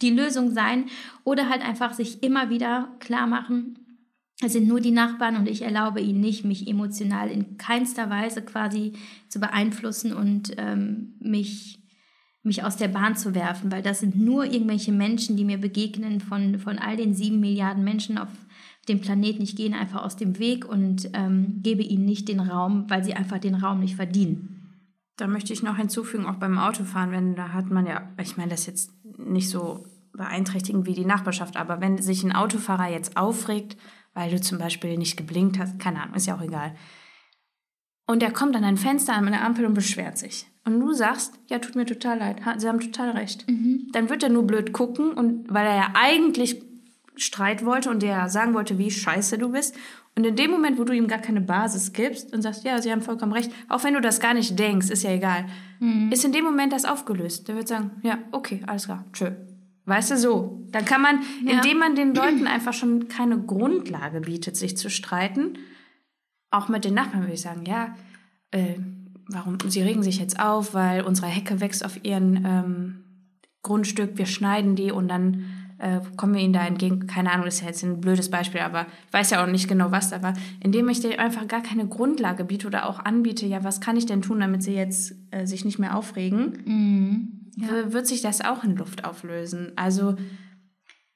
die 0.00 0.10
Lösung 0.10 0.50
sein. 0.52 0.86
Oder 1.24 1.48
halt 1.48 1.62
einfach 1.62 1.92
sich 1.92 2.22
immer 2.22 2.48
wieder 2.48 2.88
klar 3.00 3.26
machen, 3.26 3.78
es 4.42 4.52
sind 4.52 4.68
nur 4.68 4.80
die 4.80 4.90
Nachbarn 4.90 5.36
und 5.36 5.48
ich 5.48 5.62
erlaube 5.62 6.00
ihnen 6.00 6.20
nicht, 6.20 6.44
mich 6.44 6.68
emotional 6.68 7.30
in 7.30 7.56
keinster 7.56 8.10
Weise 8.10 8.42
quasi 8.42 8.92
zu 9.28 9.40
beeinflussen 9.40 10.12
und 10.12 10.52
ähm, 10.58 11.14
mich, 11.20 11.82
mich 12.42 12.62
aus 12.62 12.76
der 12.76 12.88
Bahn 12.88 13.16
zu 13.16 13.34
werfen, 13.34 13.72
weil 13.72 13.82
das 13.82 14.00
sind 14.00 14.16
nur 14.16 14.44
irgendwelche 14.44 14.92
Menschen, 14.92 15.36
die 15.36 15.44
mir 15.44 15.58
begegnen 15.58 16.20
von, 16.20 16.58
von 16.58 16.78
all 16.78 16.96
den 16.98 17.14
sieben 17.14 17.40
Milliarden 17.40 17.82
Menschen 17.82 18.18
auf 18.18 18.28
dem 18.88 19.00
Planeten. 19.00 19.42
Ich 19.42 19.56
gehe 19.56 19.74
einfach 19.74 20.04
aus 20.04 20.16
dem 20.16 20.38
Weg 20.38 20.68
und 20.68 21.10
ähm, 21.14 21.60
gebe 21.62 21.82
ihnen 21.82 22.04
nicht 22.04 22.28
den 22.28 22.40
Raum, 22.40 22.84
weil 22.88 23.04
sie 23.04 23.14
einfach 23.14 23.38
den 23.38 23.54
Raum 23.54 23.80
nicht 23.80 23.96
verdienen. 23.96 24.52
Da 25.16 25.26
möchte 25.26 25.54
ich 25.54 25.62
noch 25.62 25.78
hinzufügen, 25.78 26.26
auch 26.26 26.34
beim 26.34 26.58
Autofahren, 26.58 27.10
wenn 27.10 27.36
da 27.36 27.54
hat 27.54 27.70
man 27.70 27.86
ja, 27.86 28.12
ich 28.20 28.36
meine, 28.36 28.50
das 28.50 28.60
ist 28.60 28.66
jetzt 28.66 28.90
nicht 29.18 29.48
so 29.48 29.86
beeinträchtigend 30.12 30.86
wie 30.86 30.94
die 30.94 31.06
Nachbarschaft, 31.06 31.56
aber 31.56 31.80
wenn 31.80 31.98
sich 32.02 32.22
ein 32.22 32.34
Autofahrer 32.34 32.90
jetzt 32.90 33.16
aufregt, 33.16 33.76
weil 34.16 34.30
du 34.30 34.40
zum 34.40 34.58
Beispiel 34.58 34.96
nicht 34.96 35.18
geblinkt 35.18 35.58
hast, 35.58 35.78
keine 35.78 36.02
Ahnung, 36.02 36.16
ist 36.16 36.26
ja 36.26 36.36
auch 36.36 36.42
egal. 36.42 36.74
Und 38.06 38.22
er 38.22 38.32
kommt 38.32 38.56
an 38.56 38.62
dein 38.62 38.78
Fenster 38.78 39.14
an 39.14 39.26
der 39.26 39.44
Ampel 39.44 39.66
und 39.66 39.74
beschwert 39.74 40.16
sich. 40.16 40.46
Und 40.64 40.80
du 40.80 40.92
sagst, 40.94 41.34
ja, 41.48 41.58
tut 41.58 41.76
mir 41.76 41.84
total 41.84 42.18
leid, 42.18 42.40
sie 42.56 42.66
haben 42.66 42.80
total 42.80 43.10
recht. 43.10 43.48
Mhm. 43.48 43.88
Dann 43.92 44.08
wird 44.08 44.22
er 44.22 44.30
nur 44.30 44.46
blöd 44.46 44.72
gucken 44.72 45.12
und 45.12 45.52
weil 45.52 45.66
er 45.66 45.76
ja 45.76 45.90
eigentlich 45.94 46.62
Streit 47.16 47.64
wollte 47.64 47.90
und 47.90 48.02
der 48.02 48.28
sagen 48.30 48.54
wollte, 48.54 48.78
wie 48.78 48.90
scheiße 48.90 49.36
du 49.36 49.50
bist. 49.50 49.76
Und 50.14 50.24
in 50.24 50.34
dem 50.34 50.50
Moment, 50.50 50.78
wo 50.78 50.84
du 50.84 50.94
ihm 50.94 51.08
gar 51.08 51.18
keine 51.18 51.42
Basis 51.42 51.92
gibst 51.92 52.32
und 52.32 52.40
sagst, 52.40 52.64
ja, 52.64 52.80
sie 52.80 52.90
haben 52.90 53.02
vollkommen 53.02 53.32
recht, 53.32 53.52
auch 53.68 53.84
wenn 53.84 53.92
du 53.92 54.00
das 54.00 54.18
gar 54.18 54.32
nicht 54.32 54.58
denkst, 54.58 54.88
ist 54.88 55.02
ja 55.02 55.10
egal, 55.10 55.44
mhm. 55.78 56.10
ist 56.10 56.24
in 56.24 56.32
dem 56.32 56.44
Moment 56.44 56.72
das 56.72 56.86
aufgelöst. 56.86 57.48
Der 57.48 57.56
wird 57.56 57.68
sagen, 57.68 57.90
ja, 58.02 58.18
okay, 58.32 58.62
alles 58.66 58.86
klar, 58.86 59.04
tschö. 59.12 59.32
Weißt 59.86 60.10
du, 60.10 60.18
so. 60.18 60.66
Dann 60.72 60.84
kann 60.84 61.00
man, 61.00 61.20
ja. 61.44 61.54
indem 61.54 61.78
man 61.78 61.94
den 61.94 62.14
Leuten 62.14 62.46
einfach 62.46 62.74
schon 62.74 63.08
keine 63.08 63.38
Grundlage 63.38 64.20
bietet, 64.20 64.56
sich 64.56 64.76
zu 64.76 64.90
streiten, 64.90 65.58
auch 66.50 66.68
mit 66.68 66.84
den 66.84 66.94
Nachbarn 66.94 67.22
würde 67.22 67.34
ich 67.34 67.40
sagen, 67.40 67.64
ja, 67.66 67.94
äh, 68.50 68.74
warum, 69.28 69.58
sie 69.68 69.82
regen 69.82 70.02
sich 70.02 70.18
jetzt 70.18 70.38
auf, 70.40 70.74
weil 70.74 71.02
unsere 71.02 71.28
Hecke 71.28 71.60
wächst 71.60 71.84
auf 71.84 72.04
ihren 72.04 72.44
ähm, 72.44 73.04
Grundstück, 73.62 74.18
wir 74.18 74.26
schneiden 74.26 74.76
die 74.76 74.90
und 74.90 75.08
dann 75.08 75.44
äh, 75.78 76.00
kommen 76.16 76.34
wir 76.34 76.40
ihnen 76.40 76.52
da 76.52 76.66
entgegen. 76.66 77.06
Keine 77.06 77.30
Ahnung, 77.30 77.44
das 77.44 77.56
ist 77.56 77.60
ja 77.60 77.68
jetzt 77.68 77.84
ein 77.84 78.00
blödes 78.00 78.30
Beispiel, 78.30 78.60
aber 78.60 78.86
ich 79.06 79.12
weiß 79.12 79.30
ja 79.30 79.42
auch 79.42 79.48
nicht 79.48 79.68
genau, 79.68 79.92
was 79.92 80.10
da 80.10 80.22
war. 80.22 80.34
Indem 80.60 80.88
ich 80.88 81.00
dir 81.00 81.20
einfach 81.20 81.46
gar 81.46 81.62
keine 81.62 81.86
Grundlage 81.86 82.44
biete 82.44 82.66
oder 82.66 82.88
auch 82.88 82.98
anbiete, 82.98 83.46
ja, 83.46 83.62
was 83.62 83.80
kann 83.80 83.96
ich 83.96 84.06
denn 84.06 84.22
tun, 84.22 84.40
damit 84.40 84.62
sie 84.62 84.74
jetzt 84.74 85.14
äh, 85.30 85.46
sich 85.46 85.64
nicht 85.64 85.78
mehr 85.78 85.96
aufregen? 85.96 86.62
Mhm 86.64 87.45
ja. 87.56 87.92
wird 87.92 88.06
sich 88.06 88.22
das 88.22 88.40
auch 88.40 88.64
in 88.64 88.76
Luft 88.76 89.04
auflösen. 89.04 89.72
Also, 89.76 90.16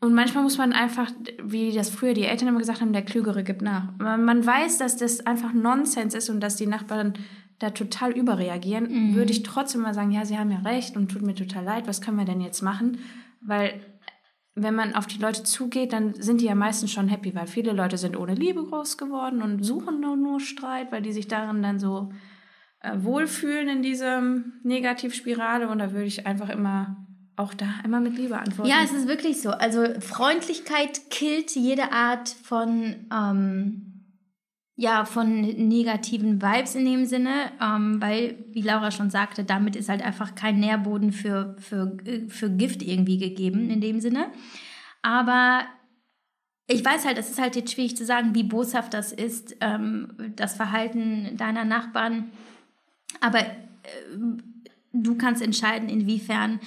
und 0.00 0.14
manchmal 0.14 0.42
muss 0.42 0.58
man 0.58 0.72
einfach, 0.72 1.10
wie 1.42 1.72
das 1.72 1.90
früher 1.90 2.14
die 2.14 2.24
Eltern 2.24 2.48
immer 2.48 2.58
gesagt 2.58 2.80
haben, 2.80 2.92
der 2.92 3.04
Klügere 3.04 3.44
gibt 3.44 3.62
nach. 3.62 3.96
Man 3.98 4.44
weiß, 4.44 4.78
dass 4.78 4.96
das 4.96 5.26
einfach 5.26 5.52
Nonsens 5.52 6.14
ist 6.14 6.30
und 6.30 6.40
dass 6.40 6.56
die 6.56 6.66
Nachbarn 6.66 7.14
da 7.58 7.70
total 7.70 8.12
überreagieren, 8.12 8.84
mhm. 9.10 9.14
würde 9.14 9.32
ich 9.32 9.42
trotzdem 9.42 9.82
mal 9.82 9.92
sagen, 9.92 10.10
ja, 10.10 10.24
sie 10.24 10.38
haben 10.38 10.50
ja 10.50 10.60
recht 10.60 10.96
und 10.96 11.10
tut 11.10 11.22
mir 11.22 11.34
total 11.34 11.62
leid, 11.62 11.86
was 11.86 12.00
können 12.00 12.16
wir 12.16 12.24
denn 12.24 12.40
jetzt 12.40 12.62
machen? 12.62 12.98
Weil 13.42 13.80
wenn 14.54 14.74
man 14.74 14.94
auf 14.94 15.06
die 15.06 15.18
Leute 15.18 15.44
zugeht, 15.44 15.92
dann 15.92 16.14
sind 16.14 16.40
die 16.40 16.46
ja 16.46 16.54
meistens 16.54 16.90
schon 16.90 17.08
happy, 17.08 17.34
weil 17.34 17.46
viele 17.46 17.72
Leute 17.72 17.98
sind 17.98 18.16
ohne 18.16 18.34
Liebe 18.34 18.64
groß 18.64 18.96
geworden 18.96 19.42
und 19.42 19.62
suchen 19.62 20.00
nur, 20.00 20.16
nur 20.16 20.40
Streit, 20.40 20.90
weil 20.90 21.02
die 21.02 21.12
sich 21.12 21.28
darin 21.28 21.62
dann 21.62 21.78
so 21.78 22.10
wohlfühlen 22.94 23.68
in 23.68 23.82
dieser 23.82 24.22
Negativspirale 24.62 25.68
und 25.68 25.78
da 25.78 25.92
würde 25.92 26.06
ich 26.06 26.26
einfach 26.26 26.48
immer 26.48 26.96
auch 27.36 27.54
da 27.54 27.66
immer 27.84 28.00
mit 28.00 28.16
Liebe 28.16 28.38
antworten. 28.38 28.70
Ja, 28.70 28.82
es 28.84 28.92
ist 28.92 29.08
wirklich 29.08 29.40
so. 29.40 29.50
Also 29.50 29.84
Freundlichkeit 30.00 31.10
killt 31.10 31.52
jede 31.56 31.90
Art 31.92 32.28
von 32.28 32.96
ähm, 33.12 33.90
ja 34.76 35.04
von 35.04 35.40
negativen 35.40 36.40
Vibes 36.42 36.74
in 36.74 36.84
dem 36.84 37.06
Sinne, 37.06 37.50
ähm, 37.62 38.00
weil 38.00 38.44
wie 38.52 38.62
Laura 38.62 38.90
schon 38.90 39.10
sagte, 39.10 39.44
damit 39.44 39.74
ist 39.76 39.88
halt 39.88 40.02
einfach 40.02 40.34
kein 40.34 40.60
Nährboden 40.60 41.12
für 41.12 41.56
für 41.58 41.96
für 42.28 42.50
Gift 42.50 42.82
irgendwie 42.82 43.18
gegeben 43.18 43.70
in 43.70 43.80
dem 43.80 44.00
Sinne. 44.00 44.26
Aber 45.02 45.62
ich 46.66 46.84
weiß 46.84 47.04
halt, 47.04 47.18
es 47.18 47.30
ist 47.30 47.40
halt 47.40 47.56
jetzt 47.56 47.72
schwierig 47.72 47.96
zu 47.96 48.04
sagen, 48.04 48.34
wie 48.34 48.44
boshaft 48.44 48.94
das 48.94 49.12
ist, 49.12 49.56
ähm, 49.60 50.14
das 50.36 50.54
Verhalten 50.54 51.36
deiner 51.36 51.64
Nachbarn 51.64 52.30
aber 53.20 53.40
äh, 53.40 53.46
du 54.92 55.16
kannst 55.16 55.42
entscheiden, 55.42 55.88
inwiefern 55.88 56.60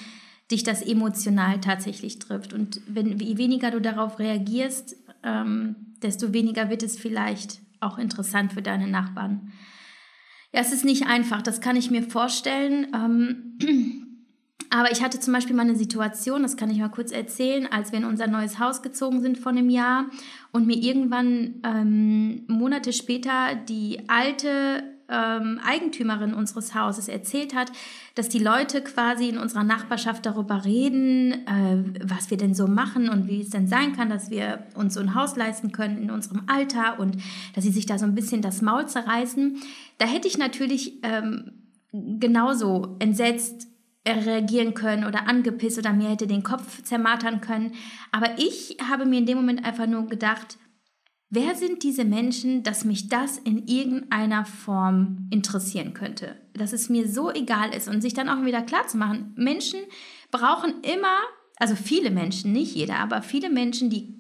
dich 0.52 0.64
das 0.64 0.82
emotional 0.82 1.60
tatsächlich 1.62 2.20
trifft. 2.20 2.54
Und 2.54 2.82
wenn, 2.88 3.18
je 3.20 3.38
weniger 3.38 3.72
du 3.72 3.82
darauf 3.82 4.20
reagierst, 4.20 4.96
ähm, 5.24 5.76
desto 6.02 6.34
weniger 6.34 6.70
wird 6.70 6.84
es 6.84 6.98
vielleicht 6.98 7.60
auch 7.80 7.98
interessant 7.98 8.54
für 8.54 8.62
deine 8.62 8.88
Nachbarn. 8.88 9.52
Ja, 10.54 10.62
es 10.62 10.72
ist 10.72 10.86
nicht 10.86 11.08
einfach, 11.08 11.42
das 11.42 11.62
kann 11.62 11.76
ich 11.76 11.90
mir 11.90 12.04
vorstellen. 12.04 12.88
Ähm, 12.94 13.58
aber 14.70 14.92
ich 14.92 15.02
hatte 15.02 15.20
zum 15.20 15.34
Beispiel 15.34 15.56
mal 15.56 15.64
eine 15.64 15.76
Situation, 15.76 16.44
das 16.44 16.58
kann 16.58 16.70
ich 16.70 16.78
mal 16.78 16.90
kurz 16.90 17.12
erzählen, 17.12 17.68
als 17.72 17.92
wir 17.92 18.00
in 18.00 18.06
unser 18.06 18.28
neues 18.28 18.60
Haus 18.60 18.82
gezogen 18.82 19.22
sind 19.22 19.38
vor 19.38 19.52
einem 19.52 19.70
Jahr 19.70 20.06
und 20.52 20.68
mir 20.68 20.78
irgendwann 20.78 21.62
ähm, 21.64 22.44
Monate 22.48 22.94
später 22.94 23.56
die 23.56 24.08
alte 24.08 24.93
ähm, 25.10 25.60
Eigentümerin 25.66 26.34
unseres 26.34 26.76
Hauses 26.76 27.08
erzählt 27.08 27.56
hat, 27.56 27.72
dass 28.16 28.30
die 28.30 28.40
Leute 28.40 28.82
quasi 28.82 29.30
in 29.30 29.38
unserer 29.38 29.64
Nachbarschaft 29.64 30.26
darüber 30.26 30.66
reden, 30.66 31.34
äh, 31.48 32.02
was 32.04 32.30
wir 32.30 32.38
denn 32.38 32.56
so 32.56 32.68
machen 32.68 33.10
und 33.10 33.28
wie 33.28 33.42
es 33.42 33.50
denn 33.50 33.68
sein 33.68 33.96
kann, 33.96 34.10
dass 34.10 34.30
wir 34.30 34.66
uns 34.76 34.94
so 34.94 35.00
ein 35.00 35.16
Haus 35.16 35.36
leisten 35.36 35.72
können 35.72 35.98
in 35.98 36.12
unserem 36.12 36.44
Alter 36.48 37.00
und 37.00 37.18
dass 37.56 37.64
sie 37.64 37.72
sich 37.72 37.86
da 37.86 37.98
so 37.98 38.06
ein 38.06 38.16
bisschen 38.16 38.42
das 38.42 38.62
Maul 38.62 38.88
zerreißen. 38.88 39.58
Da 39.98 40.06
hätte 40.06 40.28
ich 40.28 40.38
natürlich 40.38 41.00
ähm, 41.04 41.52
genauso 41.92 42.96
entsetzt 43.00 43.68
reagieren 44.06 44.74
können 44.74 45.06
oder 45.06 45.28
angepisst 45.28 45.78
oder 45.78 45.94
mir 45.94 46.10
hätte 46.10 46.28
den 46.28 46.44
Kopf 46.44 46.84
zermartern 46.84 47.40
können. 47.40 47.74
Aber 48.12 48.38
ich 48.38 48.78
habe 48.90 49.06
mir 49.06 49.20
in 49.20 49.26
dem 49.26 49.38
Moment 49.38 49.66
einfach 49.66 49.88
nur 49.88 50.08
gedacht, 50.08 50.58
Wer 51.36 51.56
sind 51.56 51.82
diese 51.82 52.06
Menschen, 52.06 52.62
dass 52.62 52.86
mich 52.86 53.10
das 53.10 53.40
in 53.40 53.68
irgendeiner 53.68 54.46
Form 54.46 55.28
interessieren 55.32 55.96
könnte? 55.96 56.36
Dass 56.54 56.74
es 56.74 56.90
mir 56.90 57.08
so 57.10 57.32
egal 57.32 57.74
ist 57.74 57.88
und 57.88 58.02
sich 58.02 58.14
dann 58.14 58.30
auch 58.30 58.46
wieder 58.46 58.62
klar 58.62 58.86
zu 58.86 58.98
machen, 58.98 59.34
Menschen 59.36 59.80
brauchen 60.30 60.76
immer, 60.84 61.18
also 61.58 61.76
viele 61.76 62.12
Menschen, 62.12 62.52
nicht 62.52 62.76
jeder, 62.76 62.98
aber 63.00 63.24
viele 63.24 63.50
Menschen, 63.50 63.90
die 63.90 64.14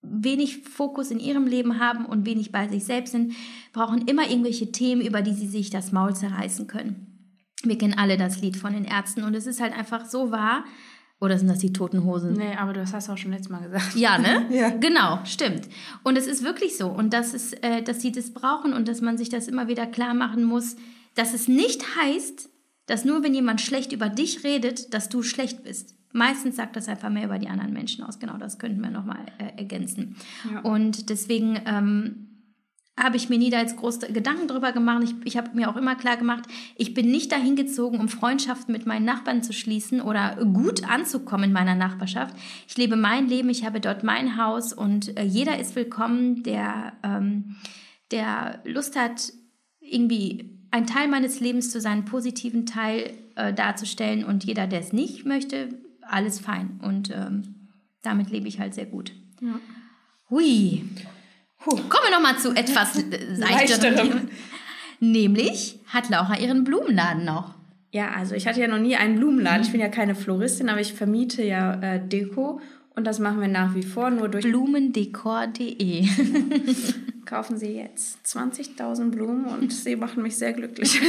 wenig 0.00 0.58
Fokus 0.58 1.10
in 1.10 1.18
ihrem 1.18 1.48
Leben 1.48 1.80
haben 1.80 2.06
und 2.06 2.24
wenig 2.24 2.52
bei 2.52 2.68
sich 2.68 2.84
selbst 2.84 3.10
sind, 3.10 3.34
brauchen 3.72 4.06
immer 4.06 4.30
irgendwelche 4.30 4.70
Themen, 4.70 5.02
über 5.04 5.22
die 5.22 5.34
sie 5.34 5.48
sich 5.48 5.70
das 5.70 5.90
Maul 5.90 6.14
zerreißen 6.14 6.68
können. 6.68 7.34
Wir 7.64 7.78
kennen 7.78 7.98
alle 7.98 8.16
das 8.16 8.40
Lied 8.40 8.56
von 8.56 8.74
den 8.74 8.84
Ärzten 8.84 9.24
und 9.24 9.34
es 9.34 9.48
ist 9.48 9.60
halt 9.60 9.76
einfach 9.76 10.04
so 10.04 10.30
wahr, 10.30 10.64
oder 11.24 11.38
sind 11.38 11.48
das 11.48 11.58
die 11.58 11.72
toten 11.72 12.04
Hosen? 12.04 12.34
Nee, 12.34 12.54
aber 12.56 12.72
das 12.72 12.92
hast 12.92 13.08
du 13.08 13.12
auch 13.12 13.18
schon 13.18 13.32
letztes 13.32 13.48
Mal 13.48 13.62
gesagt. 13.62 13.94
Ja, 13.96 14.18
ne? 14.18 14.46
Ja. 14.50 14.68
Genau, 14.68 15.20
stimmt. 15.24 15.68
Und 16.02 16.16
es 16.16 16.26
ist 16.26 16.44
wirklich 16.44 16.76
so. 16.76 16.88
Und 16.88 17.12
das 17.12 17.34
ist, 17.34 17.64
äh, 17.64 17.82
dass 17.82 18.00
sie 18.02 18.12
das 18.12 18.32
brauchen 18.32 18.72
und 18.72 18.88
dass 18.88 19.00
man 19.00 19.16
sich 19.16 19.30
das 19.30 19.48
immer 19.48 19.66
wieder 19.66 19.86
klar 19.86 20.14
machen 20.14 20.44
muss, 20.44 20.76
dass 21.14 21.34
es 21.34 21.48
nicht 21.48 21.96
heißt, 21.96 22.50
dass 22.86 23.04
nur 23.04 23.22
wenn 23.22 23.34
jemand 23.34 23.60
schlecht 23.60 23.92
über 23.92 24.08
dich 24.08 24.44
redet, 24.44 24.92
dass 24.92 25.08
du 25.08 25.22
schlecht 25.22 25.64
bist. 25.64 25.94
Meistens 26.12 26.56
sagt 26.56 26.76
das 26.76 26.88
einfach 26.88 27.10
mehr 27.10 27.24
über 27.24 27.38
die 27.38 27.48
anderen 27.48 27.72
Menschen 27.72 28.04
aus. 28.04 28.20
Genau, 28.20 28.36
das 28.36 28.58
könnten 28.58 28.80
wir 28.80 28.90
nochmal 28.90 29.26
äh, 29.38 29.58
ergänzen. 29.58 30.16
Ja. 30.52 30.60
Und 30.60 31.08
deswegen 31.08 31.58
ähm, 31.66 32.33
habe 32.96 33.16
ich 33.16 33.28
mir 33.28 33.38
nie 33.38 33.50
da 33.50 33.58
jetzt 33.60 33.76
große 33.76 34.12
Gedanken 34.12 34.46
drüber 34.46 34.72
gemacht. 34.72 35.02
Ich, 35.04 35.14
ich 35.24 35.36
habe 35.36 35.50
mir 35.54 35.68
auch 35.68 35.76
immer 35.76 35.96
klar 35.96 36.16
gemacht, 36.16 36.44
ich 36.76 36.94
bin 36.94 37.10
nicht 37.10 37.32
dahin 37.32 37.56
gezogen, 37.56 37.98
um 37.98 38.08
Freundschaften 38.08 38.72
mit 38.72 38.86
meinen 38.86 39.04
Nachbarn 39.04 39.42
zu 39.42 39.52
schließen 39.52 40.00
oder 40.00 40.36
gut 40.36 40.88
anzukommen 40.88 41.46
in 41.46 41.52
meiner 41.52 41.74
Nachbarschaft. 41.74 42.36
Ich 42.68 42.76
lebe 42.76 42.96
mein 42.96 43.28
Leben, 43.28 43.50
ich 43.50 43.64
habe 43.64 43.80
dort 43.80 44.04
mein 44.04 44.36
Haus 44.36 44.72
und 44.72 45.16
äh, 45.18 45.24
jeder 45.24 45.58
ist 45.58 45.74
willkommen, 45.74 46.44
der, 46.44 46.92
ähm, 47.02 47.56
der 48.10 48.60
Lust 48.64 48.96
hat, 48.96 49.32
irgendwie 49.80 50.58
ein 50.70 50.86
Teil 50.86 51.08
meines 51.08 51.40
Lebens 51.40 51.70
zu 51.70 51.80
seinem 51.80 52.04
positiven 52.04 52.64
Teil 52.64 53.12
äh, 53.34 53.52
darzustellen 53.52 54.24
und 54.24 54.44
jeder, 54.44 54.66
der 54.66 54.80
es 54.80 54.92
nicht 54.92 55.26
möchte, 55.26 55.68
alles 56.00 56.40
fein. 56.40 56.80
Und 56.82 57.10
ähm, 57.10 57.68
damit 58.02 58.30
lebe 58.30 58.48
ich 58.48 58.60
halt 58.60 58.74
sehr 58.74 58.86
gut. 58.86 59.12
Ja. 59.40 59.58
Hui. 60.30 60.84
Puh. 61.64 61.76
Kommen 61.76 62.04
wir 62.04 62.10
noch 62.10 62.20
mal 62.20 62.38
zu 62.38 62.54
etwas. 62.54 63.02
Leichterem. 63.36 64.28
Nämlich 65.00 65.80
hat 65.86 66.10
Laura 66.10 66.38
ihren 66.38 66.62
Blumenladen 66.64 67.24
noch. 67.24 67.54
Ja, 67.90 68.10
also 68.10 68.34
ich 68.34 68.46
hatte 68.46 68.60
ja 68.60 68.68
noch 68.68 68.78
nie 68.78 68.96
einen 68.96 69.16
Blumenladen. 69.16 69.62
Ich 69.62 69.72
bin 69.72 69.80
ja 69.80 69.88
keine 69.88 70.14
Floristin, 70.14 70.68
aber 70.68 70.80
ich 70.80 70.92
vermiete 70.92 71.42
ja 71.42 71.74
äh, 71.80 72.06
Deko 72.06 72.60
und 72.94 73.06
das 73.06 73.18
machen 73.18 73.40
wir 73.40 73.48
nach 73.48 73.74
wie 73.74 73.82
vor 73.82 74.10
nur 74.10 74.28
durch. 74.28 74.44
Blumendekor.de. 74.44 76.06
Kaufen 77.24 77.56
Sie 77.56 77.76
jetzt 77.76 78.18
20.000 78.26 79.10
Blumen 79.10 79.46
und 79.46 79.72
Sie 79.72 79.96
machen 79.96 80.22
mich 80.22 80.36
sehr 80.36 80.52
glücklich. 80.52 81.00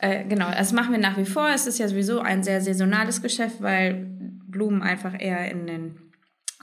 äh, 0.00 0.24
genau, 0.24 0.50
das 0.50 0.72
machen 0.72 0.92
wir 0.92 0.98
nach 0.98 1.16
wie 1.16 1.24
vor. 1.24 1.48
Es 1.48 1.66
ist 1.68 1.78
ja 1.78 1.86
sowieso 1.86 2.20
ein 2.20 2.42
sehr 2.42 2.60
saisonales 2.60 3.22
Geschäft, 3.22 3.62
weil 3.62 4.06
Blumen 4.48 4.82
einfach 4.82 5.14
eher 5.18 5.50
in 5.50 5.66
den 5.66 5.96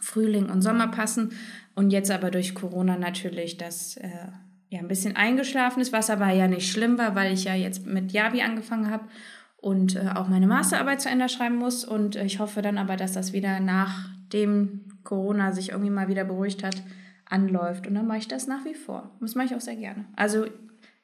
Frühling 0.01 0.49
und 0.49 0.61
Sommer 0.61 0.87
passen. 0.87 1.31
Und 1.81 1.89
jetzt 1.89 2.11
aber 2.11 2.29
durch 2.29 2.53
Corona 2.53 2.95
natürlich 2.95 3.57
das 3.57 3.97
äh, 3.97 4.07
ja 4.69 4.77
ein 4.77 4.87
bisschen 4.87 5.15
eingeschlafen 5.15 5.81
ist, 5.81 5.91
was 5.91 6.11
aber 6.11 6.29
ja 6.29 6.47
nicht 6.47 6.71
schlimm 6.71 6.99
war, 6.99 7.15
weil 7.15 7.33
ich 7.33 7.45
ja 7.45 7.55
jetzt 7.55 7.87
mit 7.87 8.11
Yavi 8.11 8.43
angefangen 8.43 8.91
habe 8.91 9.05
und 9.57 9.95
äh, 9.95 10.09
auch 10.13 10.29
meine 10.29 10.45
Masterarbeit 10.45 11.01
zu 11.01 11.09
Ende 11.09 11.27
schreiben 11.27 11.55
muss. 11.55 11.83
Und 11.83 12.15
äh, 12.15 12.23
ich 12.23 12.37
hoffe 12.37 12.61
dann 12.61 12.77
aber, 12.77 12.97
dass 12.97 13.13
das 13.13 13.33
wieder 13.33 13.59
nachdem 13.59 14.91
Corona 15.03 15.53
sich 15.53 15.69
irgendwie 15.69 15.89
mal 15.89 16.07
wieder 16.07 16.23
beruhigt 16.23 16.63
hat, 16.63 16.83
anläuft. 17.25 17.87
Und 17.87 17.95
dann 17.95 18.05
mache 18.05 18.19
ich 18.19 18.27
das 18.27 18.45
nach 18.45 18.63
wie 18.63 18.75
vor. 18.75 19.09
Das 19.19 19.33
mache 19.33 19.47
ich 19.47 19.55
auch 19.55 19.59
sehr 19.59 19.75
gerne. 19.75 20.05
Also 20.15 20.45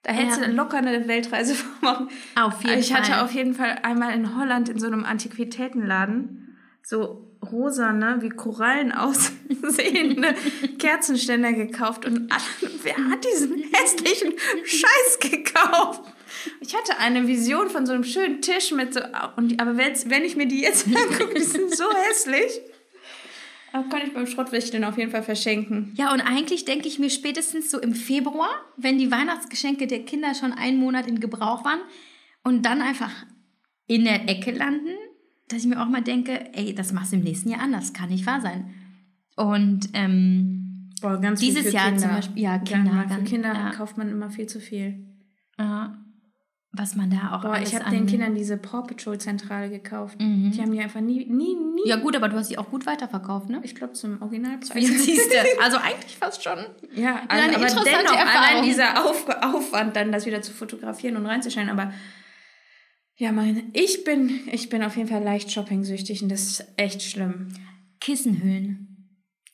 Da 0.02 0.12
hättest 0.12 0.40
Ja. 0.40 0.46
du 0.46 0.52
locker 0.52 0.78
eine 0.78 1.06
Weltreise 1.08 1.54
machen. 1.80 2.08
Auf 2.34 2.62
jeden 2.64 2.78
ich 2.80 2.92
hatte 2.92 3.12
Fall. 3.12 3.24
auf 3.24 3.32
jeden 3.32 3.54
Fall 3.54 3.78
einmal 3.82 4.14
in 4.14 4.36
Holland 4.36 4.68
in 4.68 4.78
so 4.78 4.86
einem 4.86 5.04
Antiquitätenladen 5.04 6.56
so 6.82 7.31
rosa, 7.50 7.92
ne, 7.92 8.18
wie 8.20 8.28
Korallen 8.28 8.92
aussehende 8.92 10.34
Kerzenständer 10.78 11.52
gekauft 11.52 12.04
und 12.06 12.30
alle, 12.30 12.70
wer 12.82 12.96
hat 13.10 13.24
diesen 13.24 13.64
hässlichen 13.72 14.34
Scheiß 14.64 15.18
gekauft? 15.20 16.02
Ich 16.60 16.74
hatte 16.74 16.98
eine 16.98 17.26
Vision 17.26 17.68
von 17.68 17.86
so 17.86 17.92
einem 17.92 18.04
schönen 18.04 18.40
Tisch 18.40 18.72
mit 18.72 18.94
so, 18.94 19.00
und, 19.36 19.60
aber 19.60 19.76
wenn 19.76 20.24
ich 20.24 20.36
mir 20.36 20.46
die 20.46 20.60
jetzt 20.60 20.86
angucke, 20.96 21.34
die 21.34 21.42
sind 21.42 21.74
so 21.74 21.84
hässlich. 22.08 22.60
Aber 23.72 23.88
kann 23.88 24.06
ich 24.06 24.12
beim 24.12 24.26
Schrottwichteln 24.26 24.84
auf 24.84 24.98
jeden 24.98 25.10
Fall 25.10 25.22
verschenken. 25.22 25.94
Ja, 25.96 26.12
und 26.12 26.20
eigentlich 26.20 26.66
denke 26.66 26.88
ich 26.88 26.98
mir 26.98 27.08
spätestens 27.08 27.70
so 27.70 27.80
im 27.80 27.94
Februar, 27.94 28.50
wenn 28.76 28.98
die 28.98 29.10
Weihnachtsgeschenke 29.10 29.86
der 29.86 30.04
Kinder 30.04 30.34
schon 30.34 30.52
einen 30.52 30.78
Monat 30.78 31.06
in 31.06 31.20
Gebrauch 31.20 31.64
waren 31.64 31.80
und 32.44 32.66
dann 32.66 32.82
einfach 32.82 33.10
in 33.86 34.04
der 34.04 34.28
Ecke 34.28 34.50
landen, 34.50 34.90
dass 35.52 35.62
ich 35.62 35.66
mir 35.68 35.80
auch 35.82 35.88
mal 35.88 36.02
denke, 36.02 36.54
ey, 36.54 36.74
das 36.74 36.92
machst 36.92 37.12
du 37.12 37.16
im 37.16 37.22
nächsten 37.22 37.50
Jahr 37.50 37.60
anders, 37.60 37.92
kann 37.92 38.08
nicht 38.08 38.26
wahr 38.26 38.40
sein. 38.40 38.70
Und 39.36 39.88
ähm, 39.94 40.90
Boah, 41.00 41.18
Dieses 41.18 41.72
Jahr 41.72 41.86
Kinder. 41.86 42.00
zum 42.00 42.10
Beispiel- 42.10 42.42
ja, 42.42 42.58
Kinder, 42.58 43.04
für 43.08 43.22
Kinder 43.24 43.52
ja. 43.52 43.70
kauft 43.70 43.98
man 43.98 44.08
immer 44.08 44.30
viel 44.30 44.46
zu 44.46 44.60
viel. 44.60 45.04
ja, 45.58 45.96
was 46.74 46.96
man 46.96 47.10
da 47.10 47.36
auch 47.36 47.42
Boah, 47.42 47.58
ich 47.60 47.74
habe 47.74 47.90
den 47.90 48.06
Kindern 48.06 48.34
diese 48.34 48.56
Paw 48.56 48.82
Patrol 48.86 49.18
Zentrale 49.18 49.68
gekauft. 49.68 50.16
Die 50.18 50.58
haben 50.58 50.72
die 50.72 50.80
einfach 50.80 51.02
nie, 51.02 51.26
nie, 51.26 51.54
nie. 51.54 51.86
Ja 51.86 51.96
gut, 51.96 52.16
aber 52.16 52.30
du 52.30 52.36
hast 52.38 52.48
sie 52.48 52.56
auch 52.56 52.70
gut 52.70 52.86
weiterverkauft, 52.86 53.50
ne? 53.50 53.60
Ich 53.62 53.74
glaube 53.74 53.92
zum 53.92 54.22
Originalpreis. 54.22 54.72
Siehst 55.04 55.30
du. 55.30 55.62
Also 55.62 55.76
eigentlich 55.76 56.16
fast 56.16 56.42
schon. 56.42 56.56
Ja, 56.94 57.20
also, 57.28 57.56
aber 57.56 57.66
dennoch 57.66 58.16
Erfahrung. 58.16 58.18
allein 58.18 58.64
dieser 58.64 59.04
Auf 59.04 59.28
Aufwand, 59.42 59.96
dann 59.96 60.12
das 60.12 60.24
wieder 60.24 60.40
zu 60.40 60.52
fotografieren 60.52 61.16
und 61.16 61.26
reinzustellen. 61.26 61.68
Aber 61.68 61.92
ja, 63.16 63.30
Marine, 63.32 63.62
ich 63.72 64.04
bin, 64.04 64.40
ich 64.50 64.68
bin 64.68 64.82
auf 64.82 64.96
jeden 64.96 65.08
Fall 65.08 65.22
leicht 65.22 65.50
shopping-süchtig 65.52 66.22
und 66.22 66.28
das 66.30 66.42
ist 66.42 66.64
echt 66.76 67.02
schlimm. 67.02 67.48
Kissenhüllen. 68.00 68.88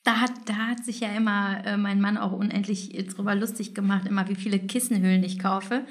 Da 0.05 0.21
hat, 0.21 0.33
da 0.47 0.55
hat 0.68 0.85
sich 0.85 1.01
ja 1.01 1.09
immer 1.12 1.62
äh, 1.66 1.77
mein 1.77 2.01
Mann 2.01 2.16
auch 2.16 2.33
unendlich 2.33 2.90
drüber 3.14 3.35
lustig 3.35 3.75
gemacht, 3.75 4.07
immer 4.07 4.29
wie 4.29 4.37
viele 4.37 4.59
Kissenhüllen 4.59 5.23
ich 5.23 5.38
kaufe. 5.38 5.85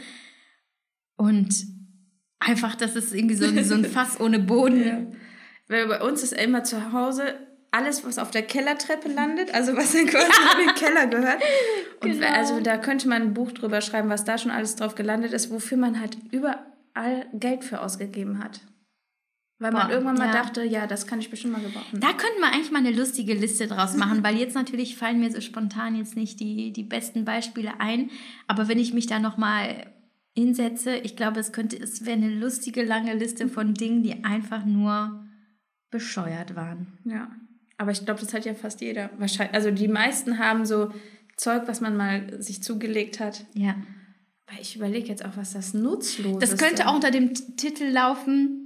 Und 1.18 1.54
einfach, 2.40 2.76
das 2.76 2.96
ist 2.96 3.14
irgendwie 3.14 3.36
so, 3.36 3.46
ein- 3.46 3.64
so 3.64 3.76
ein 3.76 3.86
Fass 3.94 4.20
ohne 4.20 4.40
Boden. 4.40 5.16
Weil 5.68 5.88
bei 5.88 6.02
uns 6.02 6.24
ist 6.24 6.34
immer 6.34 6.64
zu 6.64 6.94
Hause 6.94 7.36
alles, 7.72 8.06
was 8.06 8.18
auf 8.18 8.32
der 8.32 8.44
Kellertreppe 8.44 9.10
landet, 9.12 9.54
also 9.54 9.76
was 9.76 9.92
dann 9.92 10.06
quasi 10.08 10.26
in 10.62 10.68
den 10.68 10.76
Keller 10.76 11.08
gehört. 11.08 11.42
Und 12.02 12.12
Genau. 12.14 12.28
also 12.28 12.60
da 12.62 12.78
könnte 12.78 13.08
man 13.10 13.22
ein 13.22 13.34
Buch 13.34 13.52
drüber 13.52 13.82
schreiben, 13.82 14.10
was 14.10 14.24
da 14.24 14.38
schon 14.38 14.52
alles 14.52 14.78
drauf 14.78 14.96
gelandet 14.96 15.34
ist, 15.34 15.52
wofür 15.52 15.78
man 15.78 16.00
halt 16.00 16.18
überall 16.98 17.28
Geld 17.34 17.64
für 17.64 17.82
ausgegeben 17.82 18.44
hat. 18.44 18.62
Weil 19.60 19.72
man 19.72 19.88
Boah, 19.88 19.94
irgendwann 19.94 20.18
mal 20.18 20.28
ja. 20.28 20.34
dachte, 20.34 20.64
ja, 20.64 20.86
das 20.86 21.08
kann 21.08 21.20
ich 21.20 21.32
bestimmt 21.32 21.54
mal 21.54 21.64
gebrauchen. 21.64 22.00
Da 22.00 22.10
könnten 22.10 22.40
wir 22.40 22.54
eigentlich 22.54 22.72
mal 22.72 22.80
eine 22.80 22.92
lustige 22.92 23.34
Liste 23.34 23.66
draus 23.66 23.96
machen, 23.96 24.24
weil 24.24 24.38
jetzt 24.38 24.54
natürlich 24.54 24.96
fallen 24.98 25.20
mir 25.20 25.32
so 25.32 25.42
spontan 25.42 25.96
jetzt 25.96 26.16
nicht 26.16 26.40
die, 26.40 26.72
die 26.72 26.84
besten 26.84 27.26
Beispiele 27.26 27.80
ein. 27.80 28.12
Aber 28.46 28.68
wenn 28.68 28.78
ich 28.78 28.94
mich 28.94 29.08
da 29.08 29.18
nochmal 29.18 29.88
hinsetze, 30.36 30.96
ich 30.98 31.16
glaube, 31.16 31.40
es 31.40 31.54
könnte, 31.54 31.76
es 31.76 32.06
wäre 32.06 32.18
eine 32.18 32.30
lustige 32.30 32.84
lange 32.84 33.16
Liste 33.16 33.48
von 33.48 33.74
Dingen, 33.74 34.04
die 34.04 34.24
einfach 34.24 34.64
nur 34.64 35.26
bescheuert 35.90 36.56
waren. 36.56 37.00
Ja. 37.04 37.32
Aber 37.80 37.90
ich 37.90 38.06
glaube, 38.06 38.20
das 38.20 38.36
hat 38.36 38.46
ja 38.46 38.54
fast 38.54 38.82
jeder. 38.82 39.10
Wahrscheinlich, 39.18 39.56
also 39.56 39.72
die 39.72 39.88
meisten 39.88 40.38
haben 40.38 40.68
so 40.68 40.94
Zeug, 41.36 41.64
was 41.66 41.82
man 41.82 41.98
mal 41.98 42.40
sich 42.44 42.62
zugelegt 42.62 43.20
hat. 43.20 43.46
Ja. 43.56 43.76
Weil 44.48 44.62
ich 44.62 44.76
überlege 44.76 45.08
jetzt 45.10 45.26
auch, 45.26 45.36
was 45.36 45.54
das 45.54 45.74
nutzlos 45.74 46.40
Das 46.40 46.54
ist. 46.54 46.60
könnte 46.60 46.88
auch 46.88 46.96
unter 46.96 47.12
dem 47.12 47.34
Titel 47.58 47.86
laufen. 47.86 48.64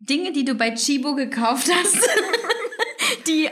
Dinge, 0.00 0.32
die 0.32 0.44
du 0.44 0.54
bei 0.54 0.72
Chibo 0.74 1.14
gekauft 1.14 1.70
hast, 1.72 1.96
die 3.28 3.48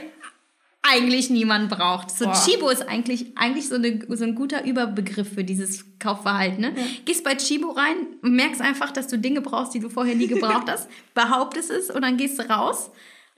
eigentlich 0.81 1.29
niemand 1.29 1.69
braucht. 1.69 2.11
So 2.11 2.25
Boah. 2.25 2.33
Chibo 2.33 2.69
ist 2.69 2.81
eigentlich, 2.89 3.37
eigentlich 3.37 3.69
so, 3.69 3.75
eine, 3.75 3.99
so 4.09 4.25
ein 4.25 4.35
guter 4.35 4.65
Überbegriff 4.65 5.33
für 5.33 5.45
dieses 5.45 5.85
Kaufverhalten. 5.99 6.59
Ne? 6.59 6.75
Gehst 7.05 7.23
bei 7.23 7.35
Chibo 7.35 7.69
rein, 7.69 7.95
merkst 8.21 8.59
einfach, 8.59 8.91
dass 8.91 9.07
du 9.07 9.17
Dinge 9.17 9.39
brauchst, 9.39 9.73
die 9.73 9.79
du 9.79 9.89
vorher 9.89 10.15
nie 10.15 10.27
gebraucht 10.27 10.67
hast, 10.69 10.89
behauptest 11.13 11.71
es 11.71 11.89
und 11.89 12.01
dann 12.01 12.17
gehst 12.17 12.37
du 12.37 12.49
raus. 12.49 12.91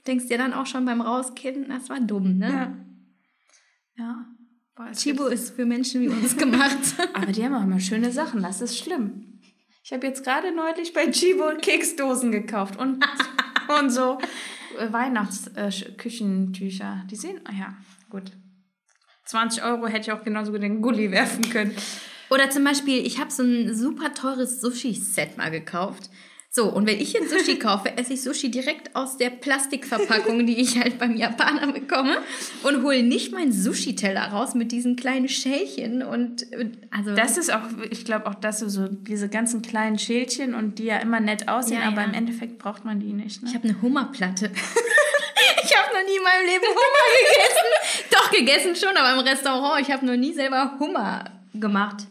Denkst 0.08 0.26
dir 0.26 0.38
dann 0.38 0.52
auch 0.52 0.66
schon 0.66 0.84
beim 0.84 1.00
Rausgehen, 1.00 1.68
das 1.68 1.88
war 1.88 2.00
dumm, 2.00 2.38
ne? 2.38 2.76
Ja. 3.96 4.04
Ja. 4.04 4.26
Boah, 4.76 4.90
Chibo 4.90 5.26
ist 5.26 5.54
für 5.54 5.66
Menschen 5.66 6.00
wie 6.00 6.08
uns 6.08 6.36
gemacht. 6.36 6.76
Aber 7.14 7.30
die 7.30 7.44
haben 7.44 7.54
auch 7.54 7.62
immer 7.62 7.78
schöne 7.78 8.10
Sachen, 8.10 8.42
das 8.42 8.60
ist 8.60 8.76
schlimm. 8.76 9.38
Ich 9.84 9.92
habe 9.92 10.04
jetzt 10.06 10.24
gerade 10.24 10.52
neulich 10.52 10.92
bei 10.92 11.08
Chibo 11.10 11.56
Keksdosen 11.60 12.32
gekauft 12.32 12.76
und, 12.76 13.04
und 13.80 13.90
so 13.90 14.18
Weihnachtsküchentücher. 14.78 17.04
Die 17.08 17.14
sehen, 17.14 17.40
ah 17.44 17.52
ja, 17.52 17.76
gut. 18.10 18.32
20 19.26 19.62
Euro 19.62 19.86
hätte 19.86 20.10
ich 20.10 20.12
auch 20.12 20.24
genauso 20.24 20.50
gut 20.50 20.62
in 20.62 20.74
den 20.74 20.82
Gully 20.82 21.12
werfen 21.12 21.48
können. 21.50 21.76
Oder 22.28 22.50
zum 22.50 22.64
Beispiel, 22.64 23.06
ich 23.06 23.20
habe 23.20 23.30
so 23.30 23.44
ein 23.44 23.72
super 23.74 24.12
teures 24.12 24.60
Sushi-Set 24.60 25.38
mal 25.38 25.52
gekauft. 25.52 26.10
So, 26.56 26.66
und 26.66 26.86
wenn 26.86 27.00
ich 27.00 27.20
ein 27.20 27.28
Sushi 27.28 27.58
kaufe, 27.58 27.98
esse 27.98 28.12
ich 28.12 28.22
Sushi 28.22 28.48
direkt 28.48 28.94
aus 28.94 29.16
der 29.16 29.30
Plastikverpackung, 29.30 30.46
die 30.46 30.60
ich 30.60 30.78
halt 30.78 31.00
beim 31.00 31.16
Japaner 31.16 31.72
bekomme 31.72 32.18
und 32.62 32.84
hole 32.84 33.02
nicht 33.02 33.32
meinen 33.32 33.50
Sushi-Teller 33.50 34.28
raus 34.28 34.54
mit 34.54 34.70
diesen 34.70 34.94
kleinen 34.94 35.28
Schälchen 35.28 36.04
und 36.04 36.46
also 36.92 37.16
Das 37.16 37.38
ist 37.38 37.52
auch, 37.52 37.62
ich 37.90 38.04
glaube 38.04 38.26
auch, 38.26 38.36
dass 38.36 38.60
so 38.60 38.86
diese 38.86 39.28
ganzen 39.28 39.62
kleinen 39.62 39.98
Schälchen 39.98 40.54
und 40.54 40.78
die 40.78 40.84
ja 40.84 40.98
immer 40.98 41.18
nett 41.18 41.48
aussehen, 41.48 41.80
Ja, 41.80 41.88
aber 41.88 42.02
ja. 42.02 42.06
im 42.06 42.14
Endeffekt 42.14 42.58
braucht 42.58 42.84
man 42.84 43.00
die 43.00 43.12
nicht. 43.12 43.42
Ne? 43.42 43.48
ich 43.48 43.56
habe 43.56 43.68
eine 43.68 43.82
Hummerplatte. 43.82 44.46
ich 45.64 45.76
habe 45.76 45.92
noch 45.92 46.04
nie 46.06 46.16
in 46.16 46.22
meinem 46.22 46.46
Leben 46.46 46.66
Hummer 46.68 47.04
gegessen. 47.18 48.12
Doch 48.12 48.30
gegessen 48.30 48.76
schon, 48.76 48.96
aber 48.96 49.20
im 49.20 49.26
Restaurant. 49.26 49.80
Ich 49.80 49.92
habe 49.92 50.06
noch 50.06 50.16
nie 50.16 50.32
selber 50.32 50.76
Hummer 50.78 51.24
gemacht. 51.52 52.04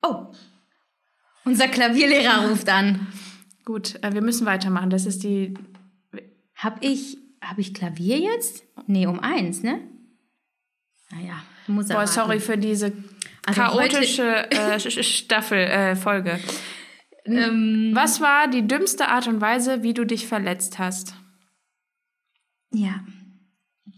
Oh. 0.00 0.32
Unser 1.44 1.68
Klavierlehrer 1.68 2.48
ruft 2.48 2.68
an. 2.68 3.06
Gut, 3.64 4.02
äh, 4.02 4.12
wir 4.12 4.22
müssen 4.22 4.46
weitermachen. 4.46 4.90
Das 4.90 5.06
ist 5.06 5.22
die. 5.22 5.54
Hab 6.54 6.82
ich, 6.84 7.18
hab 7.40 7.58
ich 7.58 7.74
Klavier 7.74 8.18
jetzt? 8.18 8.64
Nee, 8.86 9.06
um 9.06 9.18
eins, 9.20 9.62
ne? 9.62 9.80
Naja, 11.10 11.42
muss 11.66 11.90
er 11.90 11.94
Boah, 11.96 12.00
raten. 12.02 12.12
sorry 12.12 12.40
für 12.40 12.56
diese 12.56 12.92
Also 13.46 13.60
chaotische 13.60 14.50
äh, 14.50 14.78
Staffel, 15.02 15.58
äh, 15.58 15.96
Folge. 15.96 16.38
Ähm, 17.24 17.90
Was 17.92 18.20
war 18.20 18.48
die 18.48 18.66
dümmste 18.66 19.08
Art 19.08 19.26
und 19.28 19.40
Weise, 19.40 19.82
wie 19.82 19.94
du 19.94 20.04
dich 20.04 20.26
verletzt 20.26 20.78
hast? 20.78 21.14
ja, 22.74 23.04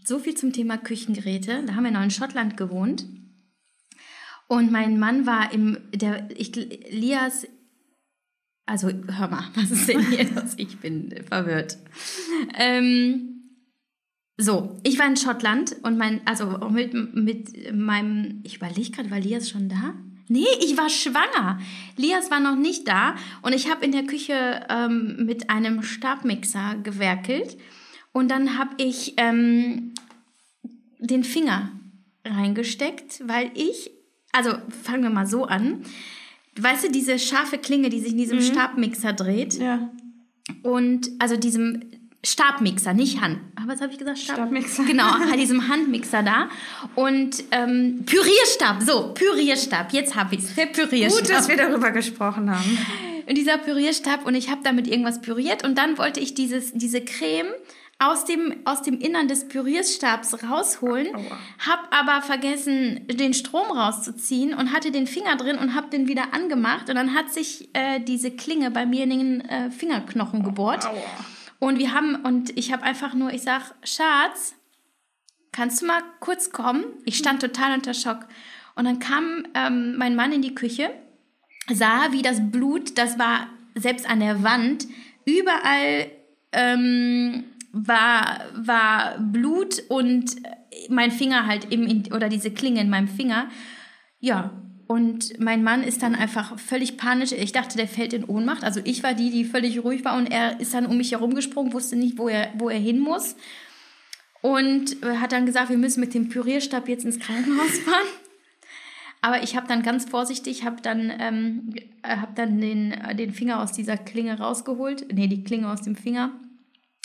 so 0.03 0.19
viel 0.19 0.35
zum 0.35 0.51
Thema 0.53 0.77
Küchengeräte. 0.77 1.63
Da 1.65 1.73
haben 1.75 1.85
wir 1.85 1.91
noch 1.91 2.03
in 2.03 2.11
Schottland 2.11 2.57
gewohnt. 2.57 3.05
Und 4.47 4.71
mein 4.71 4.99
Mann 4.99 5.25
war 5.25 5.51
im, 5.53 5.77
der, 5.93 6.29
ich, 6.35 6.55
Lias, 6.55 7.47
also 8.65 8.89
hör 8.89 9.27
mal, 9.27 9.45
was 9.55 9.71
ist 9.71 9.87
denn 9.87 10.05
hier 10.07 10.29
los? 10.31 10.53
Ich 10.57 10.79
bin 10.79 11.13
verwirrt. 11.27 11.77
Ähm, 12.57 13.35
so, 14.37 14.77
ich 14.83 14.99
war 14.99 15.07
in 15.07 15.17
Schottland 15.17 15.77
und 15.83 15.97
mein, 15.97 16.21
also 16.25 16.57
mit, 16.69 16.93
mit 17.15 17.73
meinem, 17.73 18.41
ich 18.43 18.57
überlege 18.57 18.91
gerade, 18.91 19.11
war 19.11 19.19
Lias 19.19 19.49
schon 19.49 19.69
da? 19.69 19.95
Nee, 20.27 20.47
ich 20.59 20.75
war 20.75 20.89
schwanger. 20.89 21.59
Lias 21.97 22.31
war 22.31 22.39
noch 22.39 22.55
nicht 22.55 22.87
da 22.87 23.15
und 23.43 23.53
ich 23.53 23.69
habe 23.69 23.85
in 23.85 23.91
der 23.91 24.05
Küche 24.05 24.65
ähm, 24.69 25.25
mit 25.25 25.49
einem 25.49 25.83
Stabmixer 25.83 26.75
gewerkelt 26.83 27.57
und 28.11 28.29
dann 28.29 28.57
habe 28.57 28.71
ich 28.77 29.13
ähm, 29.17 29.93
den 30.99 31.23
Finger 31.23 31.71
reingesteckt, 32.25 33.21
weil 33.27 33.51
ich, 33.53 33.91
also 34.35 34.51
fangen 34.83 35.03
wir 35.03 35.09
mal 35.09 35.25
so 35.27 35.45
an. 35.45 35.81
Weißt 36.59 36.85
du, 36.85 36.91
diese 36.91 37.19
scharfe 37.19 37.57
Klinge, 37.57 37.89
die 37.89 37.99
sich 37.99 38.11
in 38.11 38.17
diesem 38.17 38.41
Stabmixer 38.41 39.13
dreht 39.13 39.55
Ja. 39.55 39.89
und 40.63 41.09
also 41.19 41.35
diesem 41.37 41.81
Stabmixer, 42.23 42.93
nicht 42.93 43.21
Hand. 43.21 43.37
Aber 43.55 43.73
was 43.73 43.81
habe 43.81 43.91
ich 43.91 43.99
gesagt? 43.99 44.17
Stab 44.17 44.35
Stabmixer. 44.37 44.83
Genau, 44.85 45.03
halt 45.29 45.39
diesem 45.39 45.67
Handmixer 45.67 46.23
da. 46.23 46.49
Und 46.95 47.43
ähm, 47.51 48.03
Pürierstab, 48.05 48.81
so, 48.81 49.13
Pürierstab, 49.13 49.93
jetzt 49.93 50.15
habe 50.15 50.35
ich 50.35 50.41
es, 50.41 50.55
der 50.55 50.65
Pürierstab. 50.67 51.21
Gut, 51.23 51.29
dass 51.29 51.47
wir 51.47 51.57
darüber 51.57 51.91
gesprochen 51.91 52.49
haben. 52.49 52.77
Und 53.27 53.37
dieser 53.37 53.57
Pürierstab 53.57 54.25
und 54.25 54.33
ich 54.35 54.49
habe 54.49 54.61
damit 54.63 54.87
irgendwas 54.87 55.21
püriert 55.21 55.63
und 55.63 55.77
dann 55.77 55.97
wollte 55.97 56.19
ich 56.19 56.33
dieses, 56.35 56.73
diese 56.73 57.01
Creme 57.01 57.47
aus 57.97 58.25
dem, 58.25 58.61
aus 58.65 58.81
dem 58.81 58.99
Innern 58.99 59.27
des 59.27 59.47
Pürierstabs 59.47 60.43
rausholen, 60.43 61.15
Aua. 61.15 61.39
habe 61.59 61.91
aber 61.91 62.21
vergessen, 62.21 63.07
den 63.07 63.33
Strom 63.33 63.71
rauszuziehen 63.71 64.53
und 64.53 64.73
hatte 64.73 64.91
den 64.91 65.07
Finger 65.07 65.37
drin 65.37 65.57
und 65.57 65.75
habe 65.75 65.89
den 65.89 66.07
wieder 66.07 66.33
angemacht 66.33 66.89
und 66.89 66.95
dann 66.95 67.13
hat 67.13 67.31
sich 67.31 67.69
äh, 67.73 68.01
diese 68.01 68.31
Klinge 68.31 68.69
bei 68.69 68.85
mir 68.85 69.05
in 69.05 69.09
den 69.09 69.41
äh, 69.41 69.71
Fingerknochen 69.71 70.43
gebohrt. 70.43 70.85
Aua. 70.85 71.01
Und 71.59 71.79
wir 71.79 71.93
haben, 71.93 72.15
und 72.15 72.57
ich 72.57 72.73
habe 72.73 72.83
einfach 72.83 73.13
nur, 73.13 73.31
ich 73.31 73.43
sag, 73.43 73.73
Schatz, 73.83 74.55
kannst 75.53 75.81
du 75.81 75.85
mal 75.85 76.01
kurz 76.19 76.51
kommen? 76.51 76.83
Ich 77.05 77.17
stand 77.17 77.41
total 77.41 77.73
unter 77.73 77.93
Schock. 77.93 78.27
Und 78.75 78.83
dann 78.83 78.99
kam 78.99 79.47
ähm, 79.53 79.95
mein 79.97 80.15
Mann 80.15 80.33
in 80.33 80.41
die 80.41 80.53
Küche, 80.53 80.91
sah, 81.71 82.11
wie 82.11 82.21
das 82.21 82.51
Blut, 82.51 82.97
das 82.97 83.17
war 83.17 83.47
selbst 83.73 84.07
an 84.07 84.19
der 84.19 84.43
Wand, 84.43 84.85
überall 85.25 86.11
ähm, 86.51 87.45
war, 87.75 88.39
war 88.55 89.19
Blut 89.19 89.83
und 89.89 90.37
mein 90.89 91.11
Finger 91.11 91.45
halt 91.45 91.73
im, 91.73 92.03
oder 92.13 92.29
diese 92.29 92.51
Klinge 92.51 92.79
in 92.79 92.89
meinem 92.89 93.09
Finger. 93.09 93.49
Ja, 94.21 94.51
und 94.87 95.39
mein 95.41 95.61
Mann 95.61 95.83
ist 95.83 96.01
dann 96.01 96.15
einfach 96.15 96.57
völlig 96.57 96.95
panisch. 96.95 97.33
Ich 97.33 97.51
dachte, 97.51 97.75
der 97.75 97.89
fällt 97.89 98.13
in 98.13 98.23
Ohnmacht. 98.23 98.63
Also 98.63 98.79
ich 98.83 99.03
war 99.03 99.13
die, 99.13 99.29
die 99.29 99.43
völlig 99.43 99.83
ruhig 99.83 100.05
war 100.05 100.15
und 100.15 100.27
er 100.27 100.59
ist 100.61 100.73
dann 100.73 100.85
um 100.85 100.95
mich 100.95 101.11
herumgesprungen, 101.11 101.73
wusste 101.73 101.97
nicht, 101.97 102.17
wo 102.17 102.29
er, 102.29 102.53
wo 102.57 102.69
er 102.69 102.79
hin 102.79 102.99
muss. 102.99 103.35
Und 104.41 105.03
äh, 105.03 105.17
hat 105.17 105.33
dann 105.33 105.45
gesagt, 105.45 105.69
wir 105.69 105.77
müssen 105.77 105.99
mit 105.99 106.13
dem 106.13 106.29
Pürierstab 106.29 106.87
jetzt 106.87 107.03
ins 107.03 107.19
Krankenhaus 107.19 107.79
fahren. 107.79 108.07
Aber 109.21 109.43
ich 109.43 109.57
habe 109.57 109.67
dann 109.67 109.83
ganz 109.83 110.05
vorsichtig, 110.05 110.63
habe 110.63 110.81
dann, 110.81 111.11
ähm, 111.19 111.75
hab 112.03 112.35
dann 112.35 112.61
den, 112.61 112.93
äh, 112.93 113.15
den 113.15 113.33
Finger 113.33 113.61
aus 113.61 113.73
dieser 113.73 113.97
Klinge 113.97 114.37
rausgeholt. 114.37 115.11
Nee, 115.11 115.27
die 115.27 115.43
Klinge 115.43 115.69
aus 115.69 115.81
dem 115.81 115.95
Finger. 115.95 116.31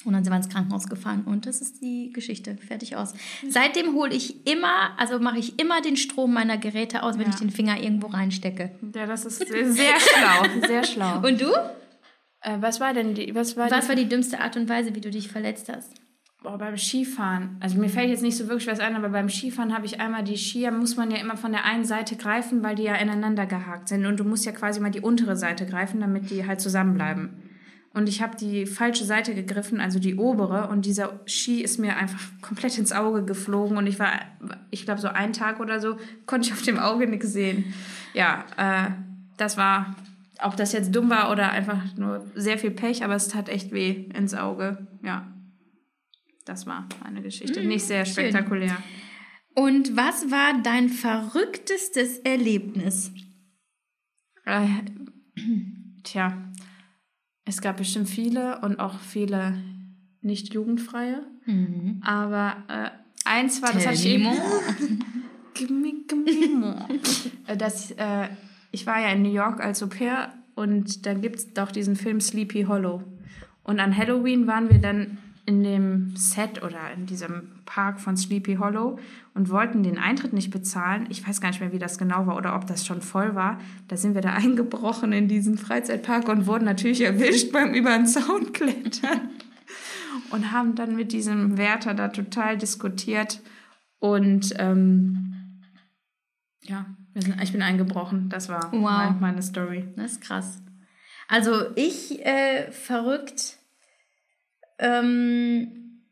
Und 0.04 0.14
dann 0.14 0.24
sind 0.24 0.32
wir 0.32 0.36
ins 0.38 0.48
Krankenhaus 0.48 0.88
gefahren 0.88 1.24
und 1.26 1.44
das 1.46 1.60
ist 1.60 1.82
die 1.82 2.10
Geschichte. 2.12 2.56
Fertig 2.66 2.96
aus. 2.96 3.12
Seitdem 3.48 3.94
hole 3.94 4.14
ich 4.14 4.46
immer, 4.46 4.98
also 4.98 5.18
mache 5.18 5.38
ich 5.38 5.58
immer 5.60 5.82
den 5.82 5.96
Strom 5.96 6.32
meiner 6.32 6.56
Geräte 6.56 7.02
aus, 7.02 7.14
wenn 7.18 7.24
Ja. 7.26 7.30
ich 7.30 7.34
den 7.36 7.50
Finger 7.50 7.78
irgendwo 7.82 8.06
reinstecke. 8.06 8.70
Ja, 8.94 9.06
das 9.06 9.26
ist 9.26 9.46
sehr, 9.46 9.70
sehr 9.70 10.00
schlau. 10.00 10.60
Sehr 10.66 10.84
schlau. 10.84 11.16
Und 11.26 11.40
du? 11.40 11.50
Äh, 12.42 12.56
was 12.60 12.80
war 12.80 12.94
denn 12.94 13.14
die, 13.14 13.34
was 13.34 13.56
war 13.56 13.70
Was 13.70 13.84
die, 13.84 13.88
war 13.90 13.96
die 13.96 14.08
dümmste 14.08 14.40
Art 14.40 14.56
und 14.56 14.68
Weise, 14.68 14.94
wie 14.94 15.00
du 15.00 15.10
dich 15.10 15.28
verletzt 15.28 15.68
hast? 15.68 15.92
Boah, 16.42 16.56
beim 16.56 16.78
Skifahren, 16.78 17.58
also 17.60 17.78
mir 17.78 17.90
fällt 17.90 18.08
jetzt 18.08 18.22
nicht 18.22 18.38
so 18.38 18.48
wirklich 18.48 18.66
was 18.66 18.80
ein, 18.80 18.96
aber 18.96 19.10
beim 19.10 19.28
Skifahren 19.28 19.74
habe 19.74 19.84
ich 19.84 20.00
einmal 20.00 20.24
die 20.24 20.38
Skier, 20.38 20.70
muss 20.70 20.96
man 20.96 21.10
ja 21.10 21.18
immer 21.18 21.36
von 21.36 21.52
der 21.52 21.66
einen 21.66 21.84
Seite 21.84 22.16
greifen, 22.16 22.62
weil 22.62 22.76
die 22.76 22.84
ja 22.84 22.94
ineinander 22.94 23.44
gehakt 23.44 23.88
sind. 23.88 24.06
Und 24.06 24.18
du 24.18 24.24
musst 24.24 24.46
ja 24.46 24.52
quasi 24.52 24.80
mal 24.80 24.90
die 24.90 25.00
untere 25.02 25.36
Seite 25.36 25.66
greifen, 25.66 26.00
damit 26.00 26.30
die 26.30 26.46
halt 26.46 26.62
zusammenbleiben. 26.62 27.49
Und 27.92 28.08
ich 28.08 28.22
habe 28.22 28.36
die 28.36 28.66
falsche 28.66 29.04
Seite 29.04 29.34
gegriffen, 29.34 29.80
also 29.80 29.98
die 29.98 30.14
obere, 30.14 30.68
und 30.68 30.86
dieser 30.86 31.20
Ski 31.26 31.60
ist 31.60 31.78
mir 31.78 31.96
einfach 31.96 32.20
komplett 32.40 32.78
ins 32.78 32.92
Auge 32.92 33.24
geflogen. 33.24 33.76
Und 33.76 33.88
ich 33.88 33.98
war, 33.98 34.12
ich 34.70 34.84
glaube, 34.84 35.00
so 35.00 35.08
einen 35.08 35.32
Tag 35.32 35.58
oder 35.58 35.80
so, 35.80 35.96
konnte 36.24 36.48
ich 36.48 36.52
auf 36.52 36.62
dem 36.62 36.78
Auge 36.78 37.08
nichts 37.08 37.32
sehen. 37.32 37.74
Ja, 38.14 38.44
äh, 38.56 38.90
das 39.38 39.56
war, 39.56 39.96
ob 40.40 40.56
das 40.56 40.72
jetzt 40.72 40.94
dumm 40.94 41.10
war 41.10 41.32
oder 41.32 41.50
einfach 41.50 41.82
nur 41.96 42.24
sehr 42.36 42.58
viel 42.58 42.70
Pech, 42.70 43.02
aber 43.02 43.16
es 43.16 43.26
tat 43.26 43.48
echt 43.48 43.72
weh 43.72 44.08
ins 44.14 44.34
Auge. 44.34 44.86
Ja. 45.02 45.26
Das 46.44 46.66
war 46.66 46.88
eine 47.04 47.22
Geschichte. 47.22 47.62
Nicht 47.64 47.84
sehr 47.84 48.04
spektakulär. 48.04 48.76
Und 49.54 49.96
was 49.96 50.30
war 50.30 50.60
dein 50.62 50.88
verrücktestes 50.88 52.18
Erlebnis? 52.18 53.12
Äh, 54.44 54.66
tja, 56.04 56.49
es 57.50 57.60
gab 57.60 57.78
bestimmt 57.78 58.08
viele 58.08 58.60
und 58.60 58.78
auch 58.78 58.98
viele 59.00 59.54
nicht 60.22 60.54
jugendfreie. 60.54 61.22
Aber 62.02 62.56
äh, 62.68 62.90
eins 63.24 63.60
war, 63.60 63.72
das 63.72 63.86
hatte 63.86 63.96
ich 63.96 64.06
eben. 64.06 64.28
Äh, 67.46 67.56
das, 67.56 67.90
äh, 67.90 68.28
ich 68.70 68.86
war 68.86 68.98
ja 69.00 69.08
in 69.08 69.22
New 69.22 69.32
York 69.32 69.60
als 69.60 69.82
Au 69.82 69.88
pair 69.88 70.32
und 70.54 71.04
da 71.04 71.12
gibt 71.12 71.36
es 71.36 71.52
doch 71.52 71.70
diesen 71.70 71.96
Film 71.96 72.20
Sleepy 72.20 72.62
Hollow. 72.62 73.02
Und 73.62 73.78
an 73.78 73.94
Halloween 73.94 74.46
waren 74.46 74.70
wir 74.70 74.78
dann 74.78 75.18
in 75.46 75.62
dem 75.62 76.14
Set 76.16 76.62
oder 76.62 76.92
in 76.94 77.06
diesem 77.06 77.48
Park 77.66 78.00
von 78.00 78.16
Sleepy 78.16 78.56
Hollow 78.56 78.98
und 79.34 79.48
wollten 79.50 79.82
den 79.82 79.98
Eintritt 79.98 80.32
nicht 80.32 80.50
bezahlen. 80.50 81.06
Ich 81.10 81.26
weiß 81.26 81.40
gar 81.40 81.48
nicht 81.48 81.60
mehr, 81.60 81.72
wie 81.72 81.78
das 81.78 81.98
genau 81.98 82.26
war 82.26 82.36
oder 82.36 82.54
ob 82.54 82.66
das 82.66 82.86
schon 82.86 83.00
voll 83.00 83.34
war. 83.34 83.58
Da 83.88 83.96
sind 83.96 84.14
wir 84.14 84.20
da 84.20 84.32
eingebrochen 84.34 85.12
in 85.12 85.28
diesen 85.28 85.58
Freizeitpark 85.58 86.28
und 86.28 86.46
wurden 86.46 86.64
natürlich 86.64 87.00
erwischt 87.02 87.52
beim 87.52 87.74
über 87.74 87.90
den 87.96 88.06
Zaun 88.06 88.52
klettern 88.52 89.30
und 90.30 90.52
haben 90.52 90.74
dann 90.74 90.94
mit 90.94 91.12
diesem 91.12 91.56
Wärter 91.58 91.94
da 91.94 92.08
total 92.08 92.56
diskutiert 92.58 93.40
und 93.98 94.54
ähm, 94.58 95.34
ja, 96.62 96.86
sind, 97.14 97.40
ich 97.42 97.52
bin 97.52 97.62
eingebrochen. 97.62 98.28
Das 98.28 98.48
war 98.48 98.70
Wow. 98.72 98.80
mein, 98.80 99.20
meine 99.20 99.42
Story. 99.42 99.88
Das 99.96 100.12
ist 100.12 100.20
krass. 100.20 100.62
Also 101.28 101.52
ich 101.76 102.24
äh, 102.24 102.70
verrückt. 102.70 103.56
Ähm, 104.80 106.02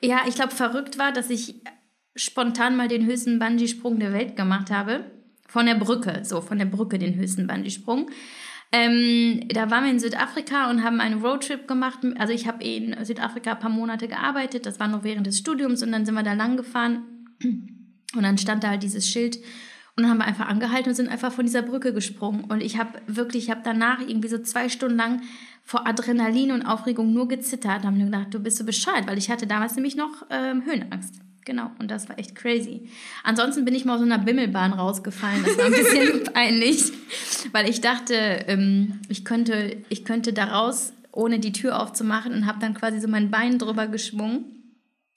ja, 0.00 0.22
ich 0.26 0.34
glaube, 0.34 0.54
verrückt 0.54 0.98
war, 0.98 1.12
dass 1.12 1.30
ich 1.30 1.62
spontan 2.16 2.76
mal 2.76 2.88
den 2.88 3.06
höchsten 3.06 3.38
Bungee-Sprung 3.38 3.98
der 3.98 4.12
Welt 4.12 4.34
gemacht 4.34 4.70
habe. 4.70 5.04
Von 5.46 5.66
der 5.66 5.74
Brücke, 5.74 6.24
so 6.24 6.40
von 6.40 6.58
der 6.58 6.64
Brücke 6.64 6.98
den 6.98 7.14
höchsten 7.14 7.46
Bungee-Sprung. 7.46 8.10
Ähm, 8.72 9.46
da 9.50 9.70
waren 9.70 9.84
wir 9.84 9.90
in 9.90 10.00
Südafrika 10.00 10.68
und 10.70 10.82
haben 10.82 11.00
einen 11.00 11.22
Roadtrip 11.22 11.68
gemacht. 11.68 12.00
Also 12.18 12.32
ich 12.32 12.48
habe 12.48 12.64
in 12.64 13.04
Südafrika 13.04 13.52
ein 13.52 13.58
paar 13.60 13.70
Monate 13.70 14.08
gearbeitet. 14.08 14.66
Das 14.66 14.80
war 14.80 14.88
noch 14.88 15.04
während 15.04 15.26
des 15.26 15.38
Studiums 15.38 15.82
und 15.82 15.92
dann 15.92 16.04
sind 16.04 16.14
wir 16.14 16.22
da 16.22 16.32
lang 16.32 16.56
gefahren. 16.56 17.04
Und 17.42 18.22
dann 18.22 18.38
stand 18.38 18.64
da 18.64 18.70
halt 18.70 18.82
dieses 18.82 19.08
Schild 19.08 19.36
und 19.96 20.02
dann 20.02 20.10
haben 20.10 20.18
wir 20.18 20.24
einfach 20.24 20.48
angehalten 20.48 20.88
und 20.88 20.96
sind 20.96 21.08
einfach 21.08 21.32
von 21.32 21.46
dieser 21.46 21.62
Brücke 21.62 21.92
gesprungen. 21.92 22.44
Und 22.44 22.62
ich 22.62 22.78
habe 22.78 23.00
wirklich, 23.06 23.44
ich 23.44 23.50
habe 23.50 23.60
danach 23.62 24.00
irgendwie 24.00 24.28
so 24.28 24.38
zwei 24.38 24.68
Stunden 24.68 24.96
lang 24.96 25.22
vor 25.64 25.86
Adrenalin 25.86 26.52
und 26.52 26.62
Aufregung 26.62 27.12
nur 27.12 27.26
gezittert 27.26 27.80
und 27.80 27.86
habe 27.86 27.96
mir 27.96 28.04
gedacht, 28.04 28.26
du 28.32 28.38
bist 28.38 28.58
so 28.58 28.64
bescheuert, 28.64 29.06
weil 29.06 29.18
ich 29.18 29.30
hatte 29.30 29.46
damals 29.46 29.74
nämlich 29.74 29.96
noch 29.96 30.26
ähm, 30.30 30.62
Höhenangst. 30.64 31.20
Genau, 31.46 31.70
und 31.78 31.90
das 31.90 32.08
war 32.08 32.18
echt 32.18 32.34
crazy. 32.34 32.88
Ansonsten 33.22 33.64
bin 33.64 33.74
ich 33.74 33.84
mal 33.84 33.94
aus 33.94 34.00
so 34.00 34.06
einer 34.06 34.18
Bimmelbahn 34.18 34.72
rausgefallen. 34.72 35.44
Das 35.44 35.58
war 35.58 35.66
ein 35.66 35.72
bisschen 35.72 36.24
peinlich, 36.32 36.92
weil 37.52 37.68
ich 37.68 37.80
dachte, 37.80 38.14
ähm, 38.14 39.00
ich, 39.08 39.24
könnte, 39.24 39.76
ich 39.88 40.04
könnte 40.04 40.32
da 40.32 40.44
raus, 40.44 40.92
ohne 41.12 41.38
die 41.38 41.52
Tür 41.52 41.80
aufzumachen 41.80 42.32
und 42.32 42.46
habe 42.46 42.60
dann 42.60 42.74
quasi 42.74 42.98
so 43.00 43.08
mein 43.08 43.30
Bein 43.30 43.58
drüber 43.58 43.86
geschwungen. 43.86 44.46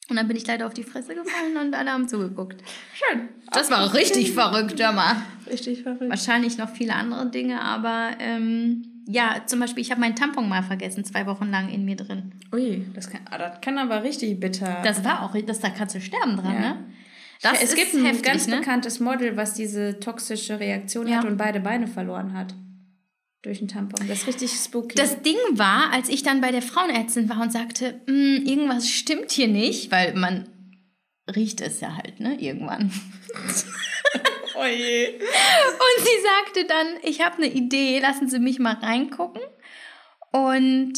Und 0.10 0.16
dann 0.16 0.28
bin 0.28 0.38
ich 0.38 0.48
leider 0.48 0.68
auf 0.68 0.74
die 0.74 0.84
Fresse 0.84 1.16
gefallen 1.16 1.58
und 1.62 1.74
alle 1.74 1.92
haben 1.92 2.08
zugeguckt. 2.08 2.62
Schön. 2.94 3.28
Das 3.52 3.70
war 3.70 3.94
richtig 3.94 4.32
verrückt, 4.32 4.82
hör 4.82 4.94
mal. 4.94 5.18
Richtig 5.50 5.84
verrückt. 5.84 6.10
Wahrscheinlich 6.10 6.58
noch 6.58 6.70
viele 6.70 6.94
andere 6.94 7.30
Dinge, 7.30 7.62
aber 7.62 8.12
ähm, 8.20 8.97
ja, 9.08 9.42
zum 9.46 9.60
Beispiel, 9.60 9.82
ich 9.82 9.90
habe 9.92 10.02
meinen 10.02 10.16
Tampon 10.16 10.48
mal 10.50 10.62
vergessen, 10.64 11.04
zwei 11.06 11.26
Wochen 11.26 11.50
lang 11.50 11.70
in 11.70 11.86
mir 11.86 11.96
drin. 11.96 12.34
Ui, 12.54 12.86
das 12.94 13.10
kann, 13.10 13.22
ah, 13.32 13.38
das 13.38 13.62
kann 13.62 13.78
aber 13.78 14.04
richtig 14.04 14.40
bitter. 14.40 14.82
Das 14.84 15.04
war 15.04 15.24
auch, 15.24 15.36
das, 15.46 15.60
da 15.60 15.70
kannst 15.70 15.96
du 15.96 16.02
sterben 16.02 16.36
dran, 16.38 16.54
Ja. 16.54 16.60
ne? 16.60 16.86
Das 17.42 17.62
es 17.62 17.70
ist 17.70 17.76
gibt 17.76 17.94
ein 17.94 18.04
heftig, 18.06 18.24
ganz 18.26 18.48
ne? 18.48 18.58
bekanntes 18.58 19.00
Model, 19.00 19.38
was 19.38 19.54
diese 19.54 20.00
toxische 20.00 20.60
Reaktion 20.60 21.08
Ja. 21.08 21.18
hat 21.18 21.26
und 21.26 21.38
beide 21.38 21.60
Beine 21.60 21.88
verloren 21.88 22.34
hat. 22.34 22.54
Durch 23.44 23.60
einen 23.60 23.68
Tampon. 23.68 24.08
Das 24.08 24.20
ist 24.22 24.28
richtig 24.28 24.52
spooky. 24.52 24.96
Das 24.96 25.22
Ding 25.22 25.36
war, 25.54 25.94
als 25.94 26.10
ich 26.10 26.24
dann 26.24 26.42
bei 26.42 26.52
der 26.52 26.64
Frauenärztin 26.64 27.30
war 27.30 27.40
und 27.42 27.52
sagte, 27.52 28.02
"Mm, 28.08 28.46
irgendwas 28.48 28.90
stimmt 28.90 29.32
hier 29.32 29.48
nicht, 29.48 29.92
weil 29.92 30.16
man 30.16 30.50
riecht 31.34 31.62
es 31.62 31.80
ja 31.80 31.96
halt, 31.96 32.20
ne, 32.20 32.36
irgendwann. 32.42 32.92
oh. 34.58 34.64
Und 34.64 36.06
sie 36.06 36.22
sagte 36.24 36.66
dann, 36.68 36.88
ich 37.04 37.22
habe 37.24 37.38
eine 37.38 37.48
Idee, 37.48 38.00
lassen 38.00 38.30
Sie 38.30 38.40
mich 38.40 38.60
mal 38.60 38.74
reingucken. 38.76 39.42
Und 40.32 40.94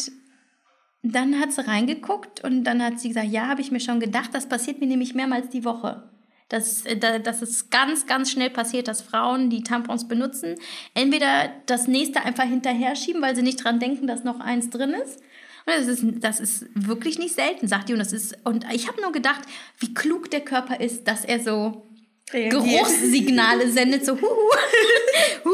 dann 1.02 1.40
hat 1.40 1.54
sie 1.54 1.66
reingeguckt 1.66 2.44
und 2.44 2.64
dann 2.66 2.84
hat 2.84 3.00
sie 3.00 3.10
gesagt, 3.10 3.28
ja, 3.28 3.48
habe 3.48 3.62
ich 3.62 3.72
mir 3.72 3.80
schon 3.80 4.00
gedacht, 4.00 4.32
das 4.34 4.50
passiert 4.50 4.80
mir 4.82 4.88
nämlich 4.88 5.14
mehrmals 5.16 5.50
die 5.50 5.64
Woche. 5.64 6.10
Das, 6.50 6.86
äh, 6.86 6.98
da- 6.98 7.20
dass 7.20 7.42
es 7.42 7.70
ganz, 7.70 8.06
ganz 8.06 8.32
schnell 8.32 8.50
passiert, 8.50 8.88
dass 8.88 9.02
Frauen, 9.02 9.50
die 9.50 9.64
Tampons 9.64 10.08
benutzen, 10.08 10.56
entweder 10.96 11.52
das 11.68 11.88
nächste 11.88 12.24
einfach 12.26 12.44
hinterher 12.44 12.96
schieben, 12.96 13.22
weil 13.22 13.36
sie 13.36 13.44
nicht 13.44 13.64
dran 13.64 13.80
denken, 13.80 14.08
dass 14.08 14.24
noch 14.24 14.40
eins 14.40 14.70
drin 14.72 14.92
ist. 14.92 15.20
Und 15.66 15.76
das 15.78 15.88
ist, 15.88 16.04
das 16.24 16.40
ist 16.40 16.66
wirklich 16.74 17.20
nicht 17.20 17.36
selten, 17.36 17.68
sagt 17.68 17.88
die. 17.88 17.94
Und, 17.94 18.00
das 18.00 18.12
ist, 18.12 18.36
und 18.44 18.66
ich 18.74 18.88
habe 18.88 19.00
nur 19.02 19.12
gedacht, 19.12 19.42
wie 19.78 19.94
klug 19.94 20.32
der 20.32 20.42
Körper 20.42 20.82
ist, 20.82 21.08
dass 21.08 21.24
er 21.24 21.40
so 21.40 21.89
Geruchssignale 22.32 23.70
sendet, 23.72 24.06
so 24.06 24.14
huhu, 24.14 24.22
huhu, 25.44 25.52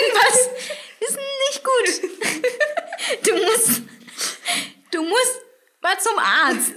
irgendwas 0.00 0.48
ist 1.00 1.18
nicht 1.50 1.64
gut. 1.64 2.10
Du 3.26 3.32
musst, 3.34 3.82
du 4.90 5.02
musst 5.02 5.40
mal 5.82 5.98
zum 5.98 6.18
Arzt. 6.18 6.72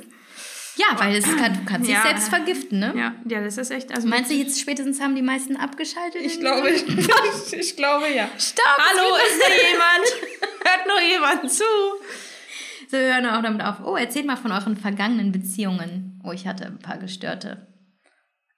Ja, 0.76 0.88
weil 1.00 1.16
es 1.16 1.26
kann, 1.26 1.54
du 1.56 1.66
kannst 1.66 1.88
dich 1.88 1.96
Ja. 1.96 2.04
selbst 2.04 2.30
vergiften, 2.30 2.80
ne? 2.80 2.94
Ja, 2.96 3.16
ja, 3.28 3.42
das 3.44 3.58
ist 3.58 3.72
echt. 3.72 3.92
Also 3.96 4.08
Meinst 4.08 4.30
du, 4.30 4.36
jetzt 4.36 4.60
spätestens 4.60 5.02
haben 5.02 5.16
die 5.16 5.24
meisten 5.24 5.56
abgeschaltet? 5.58 6.22
ich 6.24 6.40
glaube, 6.40 6.70
ich 7.52 7.76
glaube 7.76 8.10
ja. 8.10 8.30
Stopp! 8.38 8.78
Hallo, 8.78 9.16
ist 9.16 9.42
da 9.42 9.50
jemand? 9.50 10.08
Hört 10.64 10.88
noch 10.88 11.02
jemand 11.02 11.52
zu? 11.52 11.64
So, 12.90 12.98
wir 12.98 13.14
hören 13.16 13.26
auch 13.26 13.42
damit 13.42 13.64
auf. 13.64 13.78
Oh, 13.86 13.96
erzählt 13.96 14.26
mal 14.28 14.36
von 14.38 14.52
euren 14.52 14.78
vergangenen 14.78 15.32
Beziehungen. 15.32 16.22
Oh, 16.24 16.32
ich 16.32 16.46
hatte 16.48 16.66
ein 16.66 16.80
paar 16.80 16.98
gestörte. 16.98 17.67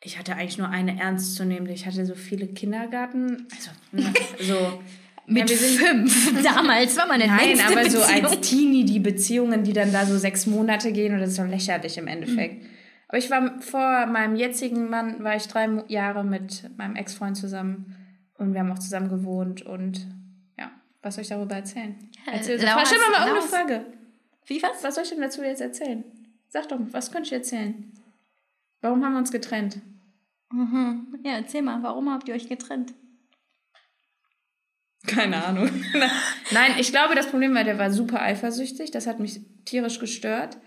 Ich 0.01 0.17
hatte 0.17 0.35
eigentlich 0.35 0.57
nur 0.57 0.69
eine 0.69 0.99
ernstzunehmende. 0.99 1.73
Ich 1.73 1.85
hatte 1.85 2.05
so 2.05 2.15
viele 2.15 2.47
Kindergarten. 2.47 3.47
Also, 3.53 3.71
ne, 3.91 4.13
so. 4.41 4.81
Mit 5.31 5.47
ja, 5.47 5.57
fünf. 5.57 6.41
Damals 6.43 6.97
war 6.97 7.05
meine 7.07 7.27
Nein, 7.27 7.50
längste 7.50 7.67
aber 7.67 7.87
so 7.87 8.00
Beziehung. 8.00 8.25
als 8.25 8.39
Teenie, 8.50 8.83
die 8.85 9.00
Beziehungen, 9.00 9.63
die 9.63 9.73
dann 9.73 9.91
da 9.93 10.04
so 10.08 10.17
sechs 10.17 10.47
Monate 10.47 10.91
gehen, 10.91 11.13
und 11.13 11.19
das 11.19 11.29
ist 11.31 11.35
so 11.35 11.43
lächerlich 11.43 12.00
im 12.00 12.08
Endeffekt. 12.08 12.65
Aber 13.08 13.17
ich 13.19 13.29
war 13.29 13.62
vor 13.62 14.08
meinem 14.08 14.35
jetzigen 14.35 14.89
Mann, 14.89 15.23
war 15.23 15.35
ich 15.35 15.47
drei 15.47 15.67
Jahre 15.87 16.23
mit 16.23 16.75
meinem 16.77 16.95
Ex-Freund 16.95 17.37
zusammen 17.37 17.95
und 18.39 18.54
wir 18.54 18.62
haben 18.62 18.71
auch 18.71 18.79
zusammen 18.79 19.10
gewohnt 19.10 19.62
und 19.62 20.08
ja, 20.58 20.71
was 21.04 21.13
soll 21.15 21.21
ich 21.21 21.27
darüber 21.29 21.56
erzählen? 21.56 21.95
Ja, 22.25 22.33
Erzähl, 22.33 22.56
Laura, 22.60 22.77
mir 22.81 22.85
mal 22.85 23.27
irgendeine 23.27 23.33
Laura- 23.35 23.41
Frage. 23.47 23.85
Wie 24.47 24.63
was? 24.63 24.83
Was 24.83 24.95
soll 24.95 25.04
ich 25.04 25.10
denn 25.12 25.21
dazu 25.21 25.43
jetzt 25.43 25.62
erzählen? 25.62 26.04
Sag 26.47 26.69
doch, 26.69 26.79
was 26.91 27.12
könnte 27.12 27.27
ich 27.27 27.33
erzählen? 27.33 27.91
Warum 28.82 29.04
haben 29.04 29.13
wir 29.13 29.19
uns 29.19 29.32
getrennt? 29.32 29.82
Mhm. 30.52 31.19
Ja, 31.23 31.34
erzähl 31.34 31.62
mal, 31.62 31.84
warum 31.84 32.10
habt 32.10 32.27
ihr 32.27 32.36
euch 32.36 32.48
getrennt? 32.48 32.94
Keine 35.08 35.44
Ahnung. 35.46 35.69
Nein, 36.52 36.73
ich 36.77 36.92
glaube, 36.92 37.15
das 37.15 37.30
Problem 37.30 37.54
war, 37.56 37.63
der 37.63 37.80
war 37.80 37.92
super 37.92 38.21
eifersüchtig. 38.21 38.92
Das 38.92 39.08
hat 39.08 39.19
mich 39.19 39.42
tierisch 39.65 40.00
gestört. 40.00 40.58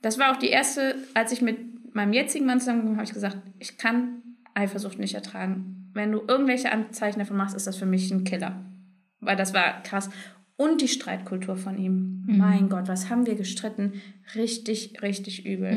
Das 0.00 0.18
war 0.18 0.32
auch 0.32 0.38
die 0.38 0.48
erste, 0.48 0.96
als 1.14 1.32
ich 1.32 1.42
mit 1.42 1.94
meinem 1.94 2.12
jetzigen 2.12 2.46
Mann 2.46 2.60
zusammengekommen 2.60 2.96
habe, 2.96 3.06
ich 3.06 3.14
gesagt, 3.14 3.38
ich 3.58 3.78
kann 3.78 4.22
Eifersucht 4.54 4.98
nicht 4.98 5.14
ertragen. 5.14 5.90
Wenn 5.92 6.10
du 6.10 6.22
irgendwelche 6.26 6.72
Anzeichen 6.72 7.18
davon 7.18 7.36
machst, 7.36 7.54
ist 7.54 7.66
das 7.66 7.76
für 7.76 7.86
mich 7.86 8.10
ein 8.10 8.24
Killer. 8.24 8.64
Weil 9.20 9.36
das 9.36 9.52
war 9.52 9.82
krass. 9.82 10.10
Und 10.56 10.80
die 10.80 10.88
Streitkultur 10.88 11.56
von 11.56 11.78
ihm. 11.78 12.24
Mein 12.26 12.68
Gott, 12.68 12.88
was 12.88 13.10
haben 13.10 13.26
wir 13.26 13.34
gestritten? 13.34 14.00
Richtig, 14.34 15.02
richtig 15.02 15.44
übel. 15.44 15.72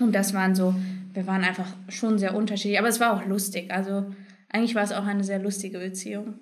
Und 0.00 0.12
das 0.12 0.34
waren 0.34 0.54
so, 0.54 0.74
wir 1.12 1.26
waren 1.26 1.44
einfach 1.44 1.68
schon 1.88 2.18
sehr 2.18 2.34
unterschiedlich, 2.34 2.78
aber 2.78 2.88
es 2.88 3.00
war 3.00 3.14
auch 3.14 3.26
lustig. 3.26 3.70
Also 3.70 4.06
eigentlich 4.48 4.74
war 4.74 4.82
es 4.82 4.92
auch 4.92 5.06
eine 5.06 5.24
sehr 5.24 5.38
lustige 5.38 5.78
Beziehung. 5.78 6.34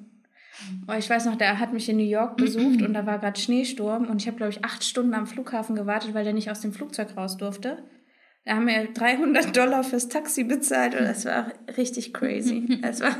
Oh, 0.86 0.92
ich 0.92 1.08
weiß 1.08 1.24
noch, 1.24 1.36
der 1.36 1.58
hat 1.58 1.72
mich 1.72 1.88
in 1.88 1.96
New 1.96 2.02
York 2.02 2.36
besucht 2.36 2.82
und 2.82 2.92
da 2.92 3.06
war 3.06 3.18
gerade 3.18 3.40
Schneesturm 3.40 4.06
und 4.06 4.20
ich 4.20 4.26
habe, 4.26 4.36
glaube 4.36 4.52
ich, 4.52 4.64
acht 4.64 4.84
Stunden 4.84 5.14
am 5.14 5.26
Flughafen 5.26 5.74
gewartet, 5.74 6.12
weil 6.12 6.24
der 6.24 6.34
nicht 6.34 6.50
aus 6.50 6.60
dem 6.60 6.72
Flugzeug 6.72 7.16
raus 7.16 7.36
durfte. 7.36 7.82
Da 8.44 8.56
haben 8.56 8.66
wir 8.66 8.88
300 8.92 9.56
Dollar 9.56 9.84
fürs 9.84 10.08
Taxi 10.08 10.44
bezahlt 10.44 10.94
und 10.94 11.04
das 11.04 11.24
war 11.24 11.52
richtig 11.76 12.12
crazy. 12.12 12.78
Das 12.82 13.00
war, 13.00 13.14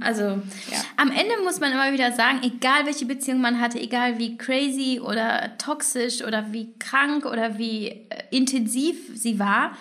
also, 0.00 0.22
ja. 0.22 0.78
Am 0.96 1.10
Ende 1.10 1.34
muss 1.44 1.60
man 1.60 1.72
immer 1.72 1.92
wieder 1.92 2.12
sagen, 2.12 2.40
egal 2.42 2.86
welche 2.86 3.06
Beziehung 3.06 3.40
man 3.40 3.60
hatte, 3.60 3.78
egal 3.78 4.18
wie 4.18 4.36
crazy 4.36 5.00
oder 5.00 5.56
toxisch 5.58 6.22
oder 6.22 6.52
wie 6.52 6.74
krank 6.78 7.24
oder 7.26 7.58
wie 7.58 7.88
äh, 7.88 8.04
intensiv 8.30 8.96
sie 9.14 9.38
war, 9.38 9.76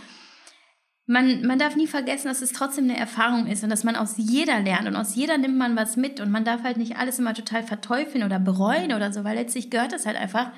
man, 1.06 1.46
man 1.46 1.60
darf 1.60 1.76
nie 1.76 1.88
vergessen, 1.88 2.28
dass 2.28 2.42
es 2.42 2.54
trotzdem 2.54 2.86
eine 2.86 2.98
Erfahrung 2.98 3.48
ist 3.48 3.64
und 3.64 3.70
dass 3.70 3.84
man 3.84 3.96
aus 3.96 4.14
jeder 4.18 4.60
lernt 4.62 4.88
und 4.88 4.96
aus 4.96 5.16
jeder 5.16 5.38
nimmt 5.38 5.58
man 5.58 5.76
was 5.76 5.98
mit 5.98 6.22
und 6.22 6.32
man 6.32 6.46
darf 6.46 6.64
halt 6.64 6.78
nicht 6.78 6.98
alles 6.98 7.20
immer 7.20 7.34
total 7.34 7.64
verteufeln 7.64 8.24
oder 8.24 8.40
bereuen 8.40 8.94
oder 8.94 9.12
so, 9.12 9.24
weil 9.24 9.36
letztlich 9.36 9.70
gehört 9.70 9.92
das 9.92 10.06
halt 10.06 10.16
einfach 10.16 10.52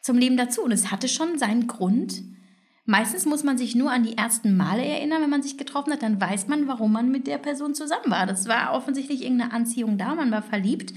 zum 0.00 0.18
Leben 0.18 0.36
dazu 0.36 0.62
und 0.62 0.72
es 0.72 0.90
hatte 0.90 1.08
schon 1.08 1.38
seinen 1.38 1.68
Grund. 1.68 2.22
Meistens 2.86 3.24
muss 3.24 3.44
man 3.44 3.56
sich 3.56 3.74
nur 3.74 3.90
an 3.90 4.02
die 4.02 4.18
ersten 4.18 4.56
Male 4.56 4.84
erinnern, 4.84 5.22
wenn 5.22 5.30
man 5.30 5.42
sich 5.42 5.56
getroffen 5.56 5.92
hat, 5.92 6.02
dann 6.02 6.20
weiß 6.20 6.48
man, 6.48 6.66
warum 6.66 6.92
man 6.92 7.10
mit 7.10 7.26
der 7.26 7.38
Person 7.38 7.74
zusammen 7.74 8.10
war. 8.10 8.26
Das 8.26 8.46
war 8.46 8.74
offensichtlich 8.74 9.22
irgendeine 9.22 9.52
Anziehung 9.52 9.96
da, 9.96 10.14
man 10.14 10.30
war 10.30 10.42
verliebt 10.42 10.92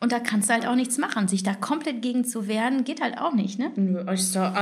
und 0.00 0.12
da 0.12 0.18
kannst 0.20 0.48
du 0.48 0.54
halt 0.54 0.66
auch 0.66 0.74
nichts 0.74 0.98
machen. 0.98 1.28
Sich 1.28 1.42
da 1.42 1.54
komplett 1.54 2.02
gegen 2.02 2.24
zu 2.24 2.48
wehren, 2.48 2.84
geht 2.84 3.00
halt 3.00 3.18
auch 3.18 3.32
nicht, 3.32 3.58
ne? 3.58 3.72
Nö, 3.76 4.00
ist 4.12 4.34
doch, 4.36 4.52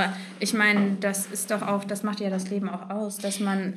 ich 0.41 0.55
meine, 0.55 0.97
das 1.01 1.27
ist 1.27 1.51
doch 1.51 1.63
auch, 1.63 1.85
das 1.85 2.03
macht 2.03 2.21
ja 2.21 2.31
das 2.31 2.51
Leben 2.51 2.69
auch 2.69 2.91
aus, 2.91 3.19
dass 3.19 3.41
man 3.41 3.75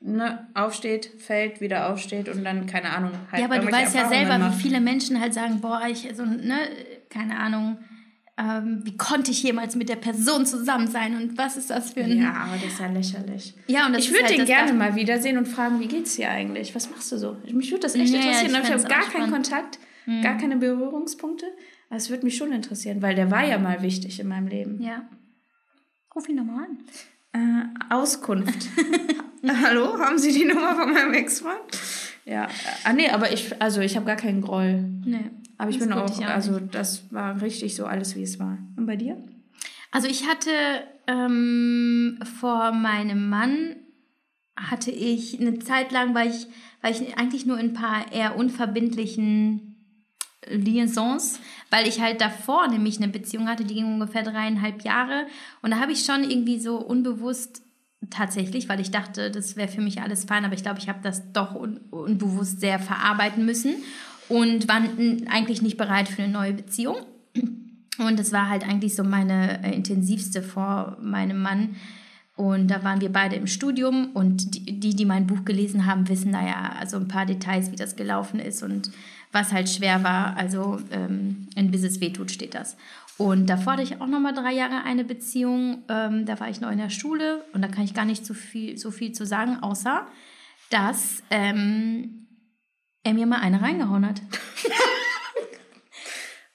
ne, 0.00 0.46
aufsteht, 0.54 1.10
fällt, 1.18 1.60
wieder 1.60 1.90
aufsteht 1.90 2.28
und 2.28 2.44
dann, 2.44 2.66
keine 2.66 2.90
Ahnung, 2.90 3.12
halt 3.30 3.40
Ja, 3.40 3.46
aber 3.46 3.58
du 3.58 3.70
weißt 3.70 3.94
ja 3.94 4.08
selber, 4.08 4.38
macht. 4.38 4.58
wie 4.58 4.62
viele 4.62 4.80
Menschen 4.80 5.20
halt 5.20 5.34
sagen, 5.34 5.60
boah, 5.60 5.82
ich, 5.88 6.08
so, 6.14 6.24
ne, 6.24 6.56
keine 7.08 7.38
Ahnung, 7.38 7.78
ähm, 8.38 8.80
wie 8.84 8.96
konnte 8.96 9.30
ich 9.30 9.42
jemals 9.42 9.76
mit 9.76 9.88
der 9.88 9.96
Person 9.96 10.46
zusammen 10.46 10.88
sein 10.88 11.14
und 11.16 11.36
was 11.36 11.56
ist 11.56 11.70
das 11.70 11.92
für 11.92 12.02
ein... 12.02 12.20
Ja, 12.20 12.32
aber 12.32 12.56
das 12.56 12.72
ist 12.72 12.80
ja 12.80 12.86
lächerlich. 12.86 13.54
Ja, 13.66 13.86
und 13.86 13.92
das 13.92 14.04
ich 14.04 14.10
würde 14.10 14.24
halt 14.24 14.38
den 14.38 14.46
gerne 14.46 14.72
mal 14.72 14.96
wiedersehen 14.96 15.36
und 15.36 15.46
fragen, 15.46 15.80
wie 15.80 15.86
geht's 15.86 16.16
dir 16.16 16.30
eigentlich? 16.30 16.74
Was 16.74 16.90
machst 16.90 17.12
du 17.12 17.18
so? 17.18 17.36
Mich 17.52 17.70
würde 17.70 17.82
das 17.82 17.94
echt 17.94 18.12
Ja, 18.12 18.20
ja, 18.20 18.40
interessieren. 18.40 18.62
ich 18.62 18.68
ich 18.68 18.72
habe 18.72 18.82
gar 18.84 19.02
keinen 19.02 19.44
spannend. 19.44 19.76
Hm. 19.76 19.91
Kontakt, 20.04 20.22
gar 20.22 20.36
keine 20.38 20.56
Berührungspunkte. 20.56 21.46
Aber 21.88 21.96
es 21.96 22.10
würde 22.10 22.24
mich 22.24 22.36
schon 22.36 22.52
interessieren, 22.52 23.02
weil 23.02 23.14
der 23.14 23.30
war 23.30 23.46
ja 23.46 23.58
mal 23.58 23.82
wichtig 23.82 24.18
in 24.20 24.28
meinem 24.28 24.46
Leben. 24.46 24.82
Ja. 24.82 25.08
Ruf 26.14 26.28
ihn 26.28 26.36
nochmal 26.36 26.66
an. 26.66 26.78
Äh, 27.34 27.94
Auskunft. 27.94 28.68
Hallo, 29.62 29.98
haben 29.98 30.18
Sie 30.18 30.32
die 30.32 30.44
Nummer 30.44 30.76
von 30.76 30.92
meinem 30.92 31.14
Ex-Freund? 31.14 31.60
Ja, 32.24 32.48
ah 32.84 32.92
nee, 32.92 33.08
aber 33.08 33.32
ich, 33.32 33.60
also 33.60 33.80
ich 33.80 33.96
habe 33.96 34.06
gar 34.06 34.16
keinen 34.16 34.42
Groll. 34.42 34.84
Nee. 35.04 35.30
Aber 35.58 35.70
ich 35.70 35.78
bin 35.78 35.92
auch, 35.92 36.18
ich 36.18 36.26
also 36.26 36.60
das 36.60 37.12
war 37.12 37.40
richtig 37.42 37.74
so 37.74 37.86
alles, 37.86 38.16
wie 38.16 38.22
es 38.22 38.38
war. 38.38 38.58
Und 38.76 38.86
bei 38.86 38.96
dir? 38.96 39.16
Also 39.90 40.08
ich 40.08 40.28
hatte 40.28 40.50
ähm, 41.06 42.18
vor 42.40 42.72
meinem 42.72 43.28
Mann 43.28 43.76
hatte 44.56 44.90
ich 44.90 45.40
eine 45.40 45.58
Zeit 45.58 45.92
lang, 45.92 46.14
weil 46.14 46.30
ich, 46.30 46.46
weil 46.80 46.92
ich 46.92 47.18
eigentlich 47.18 47.46
nur 47.46 47.58
in 47.58 47.70
ein 47.70 47.74
paar 47.74 48.12
eher 48.12 48.36
unverbindlichen 48.36 49.71
Liaisons, 50.48 51.38
weil 51.70 51.86
ich 51.86 52.00
halt 52.00 52.20
davor 52.20 52.68
nämlich 52.68 52.96
eine 52.96 53.08
Beziehung 53.08 53.48
hatte, 53.48 53.64
die 53.64 53.74
ging 53.74 53.86
ungefähr 53.86 54.22
dreieinhalb 54.22 54.82
Jahre. 54.82 55.26
Und 55.62 55.70
da 55.70 55.80
habe 55.80 55.92
ich 55.92 56.04
schon 56.04 56.28
irgendwie 56.28 56.58
so 56.58 56.78
unbewusst 56.78 57.62
tatsächlich, 58.10 58.68
weil 58.68 58.80
ich 58.80 58.90
dachte, 58.90 59.30
das 59.30 59.56
wäre 59.56 59.68
für 59.68 59.80
mich 59.80 60.00
alles 60.00 60.24
fein, 60.24 60.44
aber 60.44 60.54
ich 60.54 60.62
glaube, 60.62 60.80
ich 60.80 60.88
habe 60.88 61.00
das 61.02 61.32
doch 61.32 61.54
un 61.54 61.78
unbewusst 61.90 62.60
sehr 62.60 62.78
verarbeiten 62.78 63.46
müssen 63.46 63.74
und 64.28 64.68
war 64.68 64.82
eigentlich 65.30 65.62
nicht 65.62 65.76
bereit 65.76 66.08
für 66.08 66.22
eine 66.22 66.32
neue 66.32 66.52
Beziehung. 66.52 66.96
Und 67.98 68.18
das 68.18 68.32
war 68.32 68.48
halt 68.48 68.66
eigentlich 68.66 68.94
so 68.94 69.04
meine 69.04 69.62
äh, 69.62 69.74
intensivste 69.74 70.42
vor 70.42 70.96
meinem 71.00 71.40
Mann. 71.42 71.76
Und 72.34 72.68
da 72.68 72.82
waren 72.82 73.02
wir 73.02 73.12
beide 73.12 73.36
im 73.36 73.46
Studium 73.46 74.10
und 74.14 74.54
die, 74.54 74.80
die, 74.80 74.96
die 74.96 75.04
mein 75.04 75.26
Buch 75.26 75.44
gelesen 75.44 75.84
haben, 75.84 76.08
wissen 76.08 76.32
da 76.32 76.44
ja 76.44 76.72
also 76.78 76.96
ein 76.96 77.08
paar 77.08 77.26
Details, 77.26 77.70
wie 77.70 77.76
das 77.76 77.94
gelaufen 77.94 78.40
ist 78.40 78.62
und 78.62 78.90
was 79.32 79.52
halt 79.52 79.68
schwer 79.68 80.04
war. 80.04 80.36
Also 80.36 80.78
ähm, 80.90 81.48
in 81.56 81.70
Bis 81.70 81.82
es 81.82 82.00
wehtut 82.00 82.30
steht 82.30 82.54
das. 82.54 82.76
Und 83.18 83.46
davor 83.46 83.74
hatte 83.74 83.82
ich 83.82 84.00
auch 84.00 84.06
noch 84.06 84.20
mal 84.20 84.32
drei 84.32 84.52
Jahre 84.52 84.84
eine 84.84 85.04
Beziehung. 85.04 85.82
Ähm, 85.88 86.26
da 86.26 86.38
war 86.40 86.48
ich 86.48 86.60
noch 86.60 86.70
in 86.70 86.78
der 86.78 86.90
Schule 86.90 87.44
und 87.52 87.62
da 87.62 87.68
kann 87.68 87.84
ich 87.84 87.94
gar 87.94 88.04
nicht 88.04 88.24
so 88.24 88.34
viel, 88.34 88.78
so 88.78 88.90
viel 88.90 89.12
zu 89.12 89.26
sagen, 89.26 89.58
außer 89.62 90.06
dass 90.70 91.22
ähm, 91.30 92.26
er 93.02 93.14
mir 93.14 93.26
mal 93.26 93.40
eine 93.40 93.60
reingehauen 93.60 94.06
hat. 94.06 94.22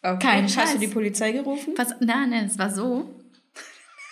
Okay. 0.04 0.20
Kein 0.20 0.44
Hast 0.46 0.54
Scheiß. 0.54 0.74
du 0.74 0.80
die 0.80 0.88
Polizei 0.88 1.32
gerufen? 1.32 1.74
Was? 1.76 1.90
Nein, 2.00 2.30
nein, 2.30 2.46
es 2.46 2.58
war 2.58 2.70
so. 2.70 3.14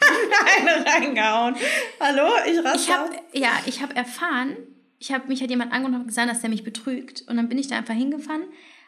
Eine 0.58 0.86
reingehauen. 0.86 1.56
Hallo, 2.00 2.28
ich 2.46 2.64
raste 2.66 2.80
Ich 2.80 2.92
habe 2.92 3.10
ja, 3.34 3.50
ich 3.66 3.82
habe 3.82 3.96
erfahren, 3.96 4.58
ich 5.00 5.12
habe 5.12 5.28
mich 5.28 5.42
hat 5.42 5.50
jemand 5.50 5.74
angerufen 5.74 6.02
und 6.02 6.08
gesagt, 6.08 6.30
dass 6.30 6.42
der 6.42 6.50
mich 6.50 6.64
betrügt 6.64 7.24
und 7.28 7.38
dann 7.38 7.50
bin 7.50 7.58
ich 7.58 7.68
da 7.68 7.78
einfach 7.78 7.94
hingefahren, 7.94 8.44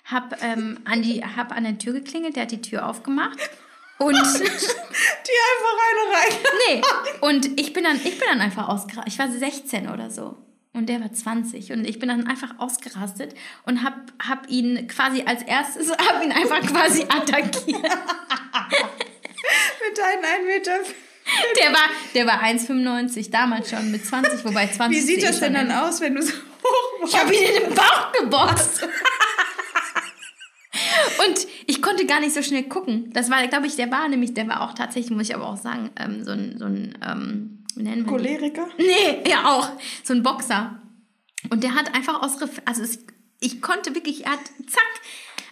habe 0.05 0.37
ähm, 0.41 0.79
an 0.85 1.01
die 1.01 1.23
hab 1.23 1.51
an 1.51 1.63
der 1.63 1.77
Tür 1.77 1.93
geklingelt, 1.93 2.35
der 2.35 2.43
hat 2.43 2.51
die 2.51 2.61
Tür 2.61 2.87
aufgemacht 2.87 3.37
und 3.99 4.13
die 4.13 4.39
einfach 4.39 5.75
eine 5.85 6.03
rein. 6.15 6.33
nee, 6.69 6.81
und 7.21 7.59
ich 7.59 7.73
bin 7.73 7.83
dann 7.83 7.97
ich 7.97 8.17
bin 8.17 8.27
dann 8.29 8.41
einfach 8.41 8.67
ausgerastet. 8.67 9.13
Ich 9.13 9.19
war 9.19 9.29
16 9.29 9.89
oder 9.89 10.09
so. 10.09 10.37
Und 10.73 10.89
der 10.89 11.01
war 11.01 11.11
20 11.11 11.71
und 11.71 11.85
ich 11.85 11.97
bin 11.97 12.09
dann 12.09 12.27
einfach 12.27 12.59
ausgerastet 12.59 13.33
und 13.65 13.83
hab, 13.83 13.95
hab 14.19 14.47
ihn 14.47 14.87
quasi 14.87 15.23
als 15.23 15.41
erstes, 15.41 15.91
hab 15.91 16.23
ihn 16.23 16.31
einfach 16.31 16.61
quasi 16.61 17.01
attackiert. 17.09 17.81
Mit 19.81 19.97
deinen 19.97 20.23
1 20.23 20.45
Meter. 20.45 20.73
Der 21.59 21.71
war, 21.73 21.89
der 22.13 22.25
war 22.25 22.41
1,95 22.43 23.31
damals 23.31 23.69
schon 23.69 23.91
mit 23.91 24.05
20, 24.05 24.45
wobei 24.45 24.67
20 24.67 24.97
Wie 24.97 25.01
sieht 25.01 25.19
sehe 25.19 25.29
das 25.29 25.39
denn 25.39 25.53
dann 25.53 25.71
aus, 25.71 25.99
wenn 26.01 26.15
du 26.15 26.21
so 26.21 26.33
hoch 26.33 27.07
Ich 27.07 27.19
habe 27.19 27.33
ihn 27.35 27.43
in 27.43 27.63
den 27.63 27.75
Bauch 27.75 28.11
geboxt. 28.13 28.87
Und 31.27 31.47
ich 31.65 31.81
konnte 31.81 32.05
gar 32.05 32.19
nicht 32.19 32.33
so 32.33 32.41
schnell 32.41 32.63
gucken. 32.63 33.11
Das 33.13 33.29
war, 33.29 33.45
glaube 33.47 33.67
ich, 33.67 33.75
der 33.75 33.91
war 33.91 34.07
nämlich, 34.07 34.33
der 34.33 34.47
war 34.47 34.61
auch 34.61 34.73
tatsächlich, 34.73 35.11
muss 35.11 35.29
ich 35.29 35.35
aber 35.35 35.47
auch 35.47 35.57
sagen, 35.57 35.89
ähm, 35.99 36.23
so 36.23 36.31
ein, 36.31 36.57
so 36.57 36.65
ein 36.65 36.97
ähm, 37.05 37.65
wie 37.75 37.83
nennen 37.83 38.05
wir? 38.05 38.11
Choleriker? 38.11 38.67
Nee, 38.77 39.23
ja 39.29 39.49
auch. 39.49 39.69
So 40.03 40.13
ein 40.13 40.23
Boxer. 40.23 40.81
Und 41.49 41.63
der 41.63 41.75
hat 41.75 41.93
einfach 41.95 42.21
aus 42.21 42.37
also 42.65 42.83
es, 42.83 43.05
ich 43.39 43.61
konnte 43.61 43.95
wirklich, 43.95 44.25
er 44.25 44.33
hat 44.33 44.45
zack, 44.67 45.01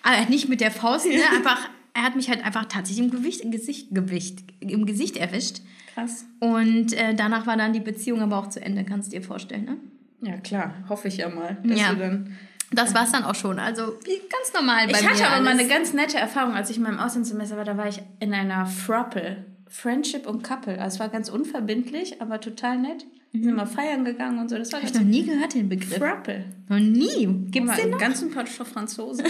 aber 0.04 0.16
er 0.16 0.30
nicht 0.30 0.50
mit 0.50 0.62
der 0.62 0.72
Faust, 0.72 1.06
ne, 1.06 1.22
einfach, 1.32 1.70
er 1.96 2.04
hat 2.04 2.16
mich 2.16 2.30
halt 2.30 2.44
einfach 2.46 2.66
tatsächlich 2.66 3.06
im 3.06 3.12
Gewicht, 3.12 3.42
im 3.42 3.52
Gesicht, 3.52 3.88
Gewicht, 3.96 4.44
im 4.60 4.86
Gesicht 4.86 5.18
erwischt. 5.18 5.62
Krass. 5.94 6.26
Und 6.40 6.94
äh, 6.94 7.16
danach 7.16 7.48
war 7.48 7.58
dann 7.58 7.74
die 7.74 7.80
Beziehung 7.80 8.22
aber 8.22 8.38
auch 8.38 8.50
zu 8.50 8.62
Ende, 8.62 8.84
kannst 8.84 9.12
du 9.12 9.18
dir 9.18 9.24
vorstellen, 9.26 9.66
ne? 9.66 9.78
Ja, 10.22 10.38
klar. 10.38 10.74
Hoffe 10.90 11.08
ich 11.08 11.18
ja 11.18 11.30
mal. 11.30 11.58
Dass 11.64 11.80
Ja. 11.80 11.94
du 11.94 12.00
dann 12.00 12.38
Das 12.72 12.94
war 12.94 13.06
es 13.06 13.12
dann 13.12 13.24
auch 13.24 13.36
schon. 13.36 13.60
Also 13.60 13.94
wie 14.04 14.18
ganz 14.30 14.54
normal 14.54 14.88
bei 14.88 15.00
ich 15.00 15.08
hatte 15.08 15.26
aber 15.28 15.42
mal 15.44 15.52
eine 15.58 15.68
ganz 15.68 15.94
nette 15.94 16.18
Erfahrung, 16.18 16.54
als 16.54 16.70
ich 16.70 16.78
in 16.78 16.84
meinem 16.84 17.00
Auslandssemester 17.00 17.58
war. 17.58 17.64
Da 17.66 17.78
war 17.78 17.88
ich 17.88 18.02
in 18.20 18.34
einer 18.34 18.66
Frapple. 18.66 19.46
Friendship 19.70 20.26
und 20.28 20.44
Couple. 20.44 20.80
Also 20.82 20.96
es 20.96 21.00
war 21.00 21.10
ganz 21.10 21.30
unverbindlich, 21.30 22.22
aber 22.22 22.40
total 22.40 22.78
nett. 22.80 23.06
Wir 23.32 23.44
sind 23.44 23.56
mal 23.56 23.66
feiern 23.66 24.06
gegangen 24.06 24.40
und 24.40 24.50
so. 24.50 24.58
Das 24.58 24.72
war 24.72 24.80
Hab 24.80 24.88
ich 24.88 24.94
ganz 24.94 25.04
noch 25.04 25.10
nie 25.12 25.26
gehört, 25.26 25.54
den 25.54 25.68
Begriff. 25.70 25.98
Frapple. 25.98 26.46
Noch 26.70 26.80
nie. 26.80 27.28
Gibt's 27.52 27.76
den 27.76 27.90
noch? 27.92 28.00
ganzen 28.00 28.32
Pott 28.32 28.48
für 28.50 28.64
Franzosen. 28.66 29.26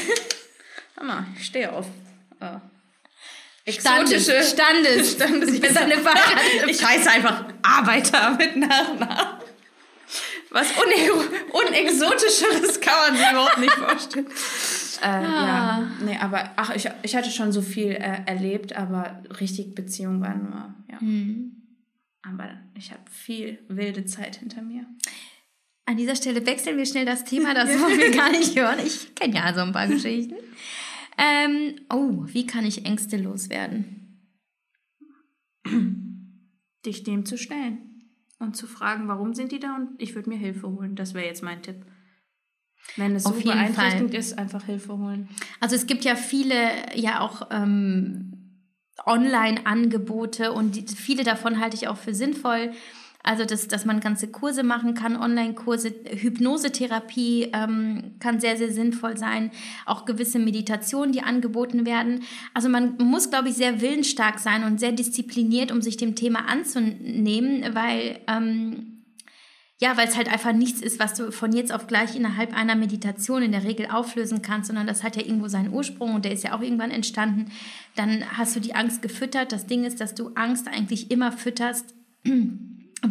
Hammer, 0.98 1.26
ich 1.38 1.46
stehe 1.46 1.72
auf. 1.74 1.88
Äh, 2.40 3.72
Standes. 3.72 4.12
exotische 4.12 4.44
Standes. 4.44 5.12
Standes. 5.14 5.52
Du 5.54 5.60
bist 5.60 5.78
eine 5.78 5.98
verheiratete 5.98 6.66
Ich 6.70 6.86
heiße 6.86 7.10
einfach 7.10 7.46
Arbeiter 7.64 8.32
mit 8.38 8.56
Nachnamen. 8.58 9.40
Was 10.52 10.68
une 10.78 11.12
unexotischeres 11.52 12.80
kann 12.80 12.94
man 13.08 13.18
sich 13.18 13.30
überhaupt 13.32 13.58
nicht 13.58 13.74
vorstellen. 13.74 14.28
Äh, 14.28 14.32
Ah. 15.08 15.80
Ja, 15.82 15.92
nee, 16.06 16.18
aber 16.22 16.52
ach, 16.56 16.74
ich, 16.74 16.88
ich 17.04 17.16
hatte 17.18 17.30
schon 17.30 17.52
so 17.52 17.62
viel 17.62 17.92
äh, 17.92 18.22
erlebt, 18.26 18.76
aber 18.78 19.22
richtig 19.42 19.76
Beziehung 19.76 20.22
war 20.22 20.34
nur, 20.36 20.74
ja. 20.90 21.00
Hm. 21.02 21.52
Aber 22.24 22.50
ich 22.76 22.92
habe 22.92 23.02
viel 23.12 23.60
wilde 23.68 24.06
Zeit 24.06 24.38
hinter 24.38 24.62
mir. 24.62 24.86
An 25.86 25.98
dieser 25.98 26.16
Stelle 26.16 26.46
wechseln 26.46 26.78
wir 26.78 26.86
schnell 26.86 27.06
das 27.06 27.26
Thema, 27.26 27.54
das 27.54 27.70
wollen 27.80 28.00
wir 28.00 28.12
gar 28.16 28.32
nicht 28.32 28.58
hören. 28.58 28.80
Ich 28.84 29.14
kenne 29.16 29.36
ja 29.36 29.54
so 29.54 29.62
ein 29.62 29.74
paar 29.74 29.88
Geschichten. 29.88 30.36
Ähm, 31.18 31.76
oh, 31.92 32.24
wie 32.26 32.46
kann 32.46 32.66
ich 32.66 32.86
Ängste 32.86 33.18
loswerden? 33.18 34.22
Dich 36.86 37.04
dem 37.04 37.26
zu 37.26 37.38
stellen 37.38 38.12
und 38.40 38.56
zu 38.56 38.68
fragen, 38.68 39.08
warum 39.08 39.34
sind 39.34 39.52
die 39.52 39.60
da 39.60 39.76
und 39.76 39.90
ich 39.98 40.16
würde 40.16 40.30
mir 40.30 40.38
Hilfe 40.38 40.70
holen. 40.70 40.96
Das 40.96 41.14
wäre 41.14 41.26
jetzt 41.26 41.44
mein 41.44 41.62
Tipp. 41.62 41.86
Wenn 42.98 43.16
es 43.16 43.24
so 43.24 43.32
beeinträchtigend 43.32 44.14
ist, 44.14 44.38
einfach 44.38 44.66
Hilfe 44.66 44.98
holen. 44.98 45.28
Also 45.60 45.76
es 45.76 45.88
gibt 45.88 46.06
ja 46.06 46.16
viele, 46.16 46.96
ja 46.96 47.22
auch 47.22 47.50
ähm, 47.52 48.36
Online-Angebote 49.06 50.54
und 50.54 50.76
die, 50.76 50.96
viele 50.96 51.24
davon 51.24 51.60
halte 51.60 51.76
ich 51.76 51.88
auch 51.88 51.98
für 51.98 52.14
sinnvoll. 52.14 52.72
Also, 53.26 53.44
dass, 53.44 53.68
dass 53.68 53.86
man 53.86 54.02
ganze 54.02 54.28
Kurse 54.28 54.62
machen 54.62 54.94
kann, 54.94 55.16
Online-Kurse, 55.16 55.92
Hypnosetherapie 56.12 57.50
ähm, 57.54 58.12
kann 58.20 58.40
sehr, 58.40 58.56
sehr 58.56 58.72
sinnvoll 58.72 59.18
sein. 59.18 59.50
Auch 59.88 60.06
gewisse 60.06 60.38
Meditationen, 60.38 61.12
die 61.12 61.24
angeboten 61.24 61.88
werden. 61.88 62.22
Also 62.54 62.70
man 62.70 62.98
muss, 62.98 63.32
glaube 63.32 63.50
ich, 63.50 63.56
sehr 63.56 63.82
willensstark 63.82 64.38
sein 64.38 64.64
und 64.64 64.80
sehr 64.80 64.92
diszipliniert, 64.92 65.72
um 65.72 65.82
sich 65.82 65.98
dem 65.98 66.14
Thema 66.14 66.48
anzunehmen, 66.48 67.74
weil 67.74 68.20
ähm, 68.28 68.92
ja, 69.82 69.98
weil 69.98 70.08
es 70.08 70.16
halt 70.16 70.32
einfach 70.32 70.54
nichts 70.54 70.82
ist, 70.82 71.00
was 71.00 71.16
du 71.16 71.32
von 71.32 71.52
jetzt 71.52 71.74
auf 71.74 71.88
gleich 71.88 72.16
innerhalb 72.16 72.56
einer 72.56 72.76
Meditation 72.76 73.42
in 73.42 73.52
der 73.52 73.64
Regel 73.64 73.88
auflösen 73.88 74.42
kannst, 74.42 74.68
sondern 74.68 74.88
das 74.88 75.04
hat 75.04 75.16
ja 75.16 75.24
irgendwo 75.24 75.48
seinen 75.48 75.74
Ursprung 75.74 76.14
und 76.14 76.26
der 76.26 76.32
ist 76.32 76.44
ja 76.44 76.56
auch 76.56 76.62
irgendwann 76.62 76.92
entstanden. 76.92 77.52
Dann 77.96 78.24
hast 78.38 78.56
du 78.56 78.60
die 78.60 78.76
Angst 78.76 79.02
gefüttert. 79.02 79.52
Das 79.52 79.66
Ding 79.66 79.84
ist, 79.84 80.00
dass 80.00 80.14
du 80.14 80.30
Angst 80.36 80.68
eigentlich 80.68 81.12
immer 81.12 81.32
fütterst, 81.32 81.94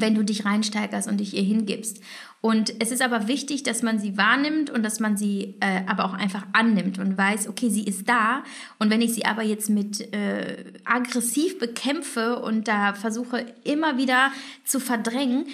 wenn 0.01 0.14
du 0.14 0.24
dich 0.24 0.45
reinsteigerst 0.45 1.09
und 1.09 1.18
dich 1.18 1.34
ihr 1.34 1.42
hingibst. 1.42 2.01
Und 2.40 2.74
es 2.78 2.90
ist 2.90 3.01
aber 3.01 3.26
wichtig, 3.26 3.62
dass 3.62 3.82
man 3.82 3.99
sie 3.99 4.18
wahrnimmt 4.18 4.68
und 4.68 4.82
dass 4.82 5.01
man 5.01 5.16
sie 5.16 5.55
äh, 5.61 5.80
aber 5.86 6.05
auch 6.05 6.12
einfach 6.12 6.47
annimmt 6.53 6.99
und 6.99 7.16
weiß, 7.16 7.49
okay, 7.49 7.70
sie 7.70 7.84
ist 7.84 8.07
da. 8.07 8.45
Und 8.78 8.90
wenn 8.90 9.01
ich 9.01 9.14
sie 9.14 9.24
aber 9.24 9.42
jetzt 9.42 9.70
mit 9.70 10.12
äh, 10.12 10.64
aggressiv 10.84 11.59
bekämpfe 11.59 12.40
und 12.40 12.68
da 12.68 12.92
versuche 12.92 13.47
immer 13.64 13.97
wieder 13.97 14.30
zu 14.62 14.78
verdrängen, 14.78 15.47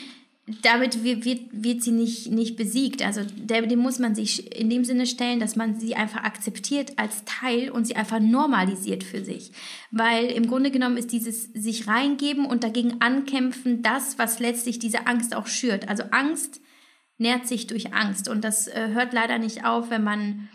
damit 0.62 1.04
wird, 1.04 1.24
wird, 1.24 1.82
sie 1.82 1.92
nicht, 1.92 2.30
nicht 2.30 2.56
besiegt. 2.56 3.02
Also 3.02 3.22
der, 3.36 3.62
dem 3.62 3.78
muss 3.78 3.98
man 3.98 4.14
sich 4.14 4.56
in 4.58 4.70
dem 4.70 4.84
Sinne 4.84 5.06
stellen, 5.06 5.40
dass 5.40 5.56
man 5.56 5.78
sie 5.78 5.94
einfach 5.94 6.24
akzeptiert 6.24 6.98
als 6.98 7.24
Teil 7.24 7.70
und 7.70 7.86
sie 7.86 7.96
einfach 7.96 8.20
normalisiert 8.20 9.04
für 9.04 9.24
sich. 9.24 9.52
Weil 9.90 10.26
im 10.26 10.46
Grunde 10.48 10.70
genommen 10.70 10.96
ist 10.96 11.12
dieses 11.12 11.44
sich 11.52 11.86
reingeben 11.86 12.46
und 12.46 12.64
dagegen 12.64 13.00
ankämpfen 13.00 13.82
das, 13.82 14.18
was 14.18 14.40
letztlich 14.40 14.78
diese 14.78 15.06
Angst 15.06 15.34
auch 15.34 15.46
schürt. 15.46 15.88
Also 15.88 16.04
Angst 16.10 16.60
nährt 17.18 17.46
sich 17.46 17.66
durch 17.66 17.92
Angst 17.92 18.28
und 18.28 18.42
das 18.42 18.66
äh, 18.66 18.88
hört 18.92 19.12
leider 19.12 19.38
nicht 19.38 19.64
auf, 19.64 19.90
wenn 19.90 20.02
man, 20.02 20.48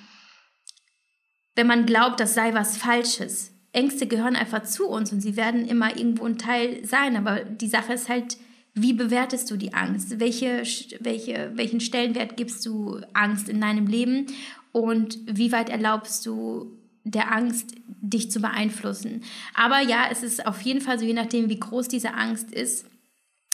wenn 1.56 1.68
man 1.68 1.86
glaubt, 1.86 2.20
das 2.20 2.34
sei 2.34 2.54
was 2.54 2.76
Falsches. 2.76 3.52
Ängste 3.72 4.08
gehören 4.08 4.36
einfach 4.36 4.64
zu 4.64 4.88
uns 4.88 5.12
und 5.12 5.22
sie 5.22 5.36
werden 5.36 5.68
immer 5.68 5.98
irgendwo 5.98 6.26
ein 6.26 6.38
Teil 6.38 6.84
sein, 6.86 7.18
aber 7.18 7.42
die 7.42 7.68
Sache 7.68 7.94
ist 7.94 8.10
halt, 8.10 8.38
wie 8.76 8.94
bewertest 8.94 9.50
du 9.50 9.56
die 9.56 9.74
Angst? 9.74 10.20
Welche, 10.20 10.64
welche, 11.00 11.52
welchen 11.56 11.80
Stellenwert 11.80 12.36
gibst 12.36 12.66
du 12.66 13.00
Angst 13.14 13.48
in 13.48 13.62
deinem 13.62 13.88
Leben? 13.88 14.28
Und 14.74 15.18
wie 15.26 15.54
weit 15.54 15.70
erlaubst 15.70 16.26
du 16.26 16.78
der 17.06 17.34
Angst, 17.34 17.74
dich 17.88 18.30
zu 18.30 18.42
beeinflussen? 18.42 19.24
Aber 19.54 19.80
ja, 19.80 20.08
es 20.12 20.24
ist 20.24 20.46
auf 20.46 20.62
jeden 20.62 20.82
Fall 20.82 21.00
so, 21.00 21.06
je 21.06 21.14
nachdem, 21.14 21.50
wie 21.50 21.60
groß 21.60 21.88
diese 21.88 22.14
Angst 22.14 22.52
ist, 22.52 22.86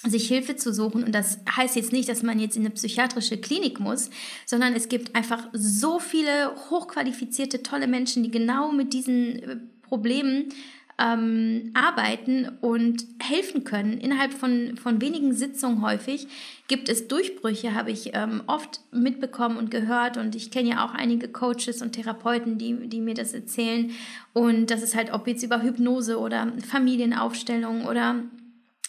sich 0.03 0.28
Hilfe 0.28 0.55
zu 0.55 0.74
suchen. 0.74 1.03
Und 1.03 1.13
das 1.13 1.38
heißt 1.55 1.76
jetzt 1.76 1.91
nicht, 1.91 2.09
dass 2.09 2.24
man 2.24 2.39
jetzt 2.39 2.57
in 2.57 2.63
eine 2.63 2.74
psychiatrische 2.74 3.38
Klinik 3.38 3.80
muss, 3.80 4.09
sondern 4.47 4.74
es 4.74 4.89
gibt 4.89 5.15
einfach 5.15 5.49
so 5.53 5.99
viele 5.99 6.55
hochqualifizierte, 6.72 7.61
tolle 7.61 7.88
Menschen, 7.88 8.24
die 8.24 8.32
genau 8.32 8.72
mit 8.72 8.93
diesen 8.93 9.43
äh, 9.43 9.57
Problemen 9.84 10.49
ähm, 10.97 11.71
arbeiten 11.73 12.49
und 12.61 13.05
helfen 13.19 13.63
können. 13.63 13.97
Innerhalb 13.97 14.33
von, 14.33 14.77
von 14.77 15.01
wenigen 15.01 15.33
Sitzungen 15.33 15.81
häufig 15.81 16.27
gibt 16.67 16.89
es 16.89 17.07
Durchbrüche, 17.07 17.73
habe 17.73 17.91
ich 17.91 18.11
ähm, 18.13 18.43
oft 18.47 18.81
mitbekommen 18.91 19.57
und 19.57 19.71
gehört. 19.71 20.17
Und 20.17 20.35
ich 20.35 20.51
kenne 20.51 20.69
ja 20.69 20.85
auch 20.85 20.93
einige 20.93 21.27
Coaches 21.27 21.81
und 21.81 21.93
Therapeuten, 21.93 22.57
die, 22.57 22.87
die 22.87 23.01
mir 23.01 23.13
das 23.13 23.33
erzählen. 23.33 23.91
Und 24.33 24.71
das 24.71 24.81
ist 24.81 24.95
halt, 24.95 25.13
ob 25.13 25.27
jetzt 25.27 25.43
über 25.43 25.61
Hypnose 25.61 26.19
oder 26.19 26.51
Familienaufstellung 26.67 27.85
oder 27.85 28.23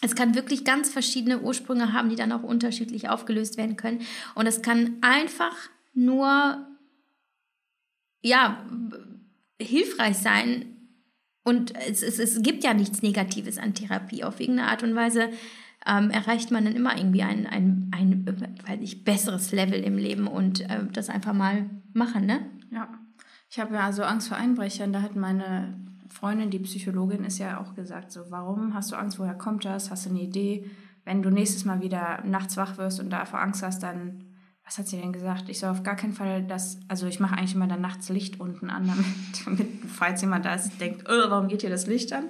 es 0.01 0.15
kann 0.15 0.35
wirklich 0.35 0.65
ganz 0.65 0.89
verschiedene 0.89 1.39
Ursprünge 1.39 1.93
haben, 1.93 2.09
die 2.09 2.17
dann 2.17 2.33
auch 2.33 2.43
unterschiedlich 2.43 3.07
aufgelöst 3.07 3.57
werden 3.57 3.77
können. 3.77 4.01
Und 4.35 4.47
es 4.47 4.61
kann 4.61 4.97
einfach 4.99 5.55
nur, 5.93 6.67
ja, 8.21 8.65
hilfreich 9.61 10.17
sein, 10.17 10.72
und 11.43 11.75
es, 11.75 12.01
es, 12.01 12.19
es 12.19 12.41
gibt 12.41 12.63
ja 12.63 12.73
nichts 12.73 13.01
Negatives 13.01 13.57
an 13.57 13.73
Therapie. 13.73 14.23
Auf 14.23 14.39
irgendeine 14.39 14.69
Art 14.69 14.83
und 14.83 14.95
Weise 14.95 15.29
ähm, 15.85 16.09
erreicht 16.09 16.51
man 16.51 16.65
dann 16.65 16.75
immer 16.75 16.97
irgendwie 16.97 17.23
ein, 17.23 17.45
ein, 17.45 17.91
ein 17.93 18.25
weiß 18.65 18.79
ich, 18.81 19.03
besseres 19.03 19.51
Level 19.51 19.81
im 19.81 19.97
Leben 19.97 20.27
und 20.27 20.61
äh, 20.61 20.85
das 20.91 21.09
einfach 21.09 21.33
mal 21.33 21.69
machen, 21.93 22.25
ne? 22.25 22.45
Ja. 22.71 22.87
Ich 23.49 23.59
habe 23.59 23.75
ja 23.75 23.81
also 23.81 24.03
Angst 24.03 24.29
vor 24.29 24.37
Einbrechern. 24.37 24.93
Da 24.93 25.01
hat 25.01 25.15
meine 25.15 25.75
Freundin, 26.09 26.49
die 26.49 26.59
Psychologin, 26.59 27.23
ist 27.23 27.37
ja 27.37 27.59
auch 27.59 27.75
gesagt, 27.75 28.11
so, 28.11 28.21
warum 28.29 28.73
hast 28.73 28.91
du 28.91 28.95
Angst, 28.95 29.19
woher 29.19 29.35
kommt 29.35 29.65
das? 29.65 29.91
Hast 29.91 30.05
du 30.05 30.09
eine 30.09 30.21
Idee? 30.21 30.71
Wenn 31.05 31.21
du 31.21 31.29
nächstes 31.29 31.65
Mal 31.65 31.81
wieder 31.81 32.23
nachts 32.25 32.57
wach 32.57 32.77
wirst 32.77 32.99
und 32.99 33.09
davor 33.09 33.41
Angst 33.41 33.61
hast, 33.61 33.83
dann 33.83 34.23
was 34.65 34.77
hat 34.77 34.87
sie 34.87 34.97
denn 34.97 35.11
gesagt? 35.13 35.49
Ich 35.49 35.59
soll 35.59 35.69
auf 35.69 35.83
gar 35.83 35.95
keinen 35.95 36.13
Fall 36.13 36.43
das, 36.43 36.79
also 36.87 37.05
ich 37.07 37.19
mache 37.19 37.35
eigentlich 37.37 37.55
immer 37.55 37.67
dann 37.67 37.81
nachts 37.81 38.09
Licht 38.09 38.39
unten 38.39 38.69
an, 38.69 38.87
damit, 38.87 39.05
damit 39.45 39.67
falls 39.87 40.21
jemand 40.21 40.45
da 40.45 40.53
ist, 40.55 40.79
denkt, 40.79 41.05
oh, 41.07 41.29
warum 41.29 41.47
geht 41.47 41.61
hier 41.61 41.69
das 41.69 41.87
Licht 41.87 42.13
an? 42.13 42.25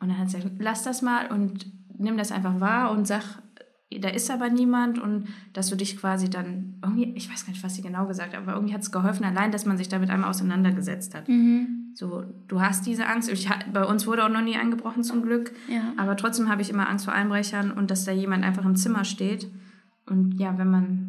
Und 0.00 0.08
dann 0.08 0.18
hat 0.18 0.30
sie 0.30 0.36
gesagt, 0.38 0.56
lass 0.58 0.82
das 0.82 1.02
mal 1.02 1.26
und 1.30 1.66
nimm 1.98 2.16
das 2.16 2.30
einfach 2.32 2.60
wahr 2.60 2.90
und 2.92 3.06
sag, 3.06 3.22
da 4.00 4.08
ist 4.10 4.30
aber 4.30 4.48
niemand 4.50 4.98
und 4.98 5.28
dass 5.54 5.68
du 5.68 5.76
dich 5.76 5.96
quasi 5.98 6.28
dann 6.28 6.78
irgendwie, 6.82 7.12
ich 7.16 7.30
weiß 7.30 7.46
gar 7.46 7.52
nicht, 7.52 7.64
was 7.64 7.74
sie 7.74 7.82
genau 7.82 8.06
gesagt 8.06 8.34
hat, 8.34 8.42
aber 8.42 8.52
irgendwie 8.52 8.74
hat 8.74 8.82
es 8.82 8.92
geholfen, 8.92 9.24
allein, 9.24 9.50
dass 9.50 9.64
man 9.64 9.76
sich 9.78 9.88
damit 9.88 10.10
einmal 10.10 10.28
auseinandergesetzt 10.30 11.14
hat. 11.14 11.26
Mhm. 11.28 11.92
So, 11.94 12.22
du 12.48 12.60
hast 12.60 12.86
diese 12.86 13.06
Angst. 13.06 13.30
Ich, 13.30 13.48
bei 13.72 13.84
uns 13.84 14.06
wurde 14.06 14.24
auch 14.24 14.28
noch 14.28 14.42
nie 14.42 14.56
eingebrochen 14.56 15.02
zum 15.02 15.22
Glück, 15.22 15.52
Ja. 15.68 15.94
aber 15.96 16.16
trotzdem 16.16 16.48
habe 16.50 16.62
ich 16.62 16.70
immer 16.70 16.88
Angst 16.88 17.06
vor 17.06 17.14
Einbrechern 17.14 17.72
und 17.72 17.90
dass 17.90 18.04
da 18.04 18.12
jemand 18.12 18.44
einfach 18.44 18.64
im 18.64 18.76
Zimmer 18.76 19.04
steht. 19.04 19.50
Und 20.06 20.34
ja, 20.38 20.56
wenn 20.58 20.70
man 20.70 21.07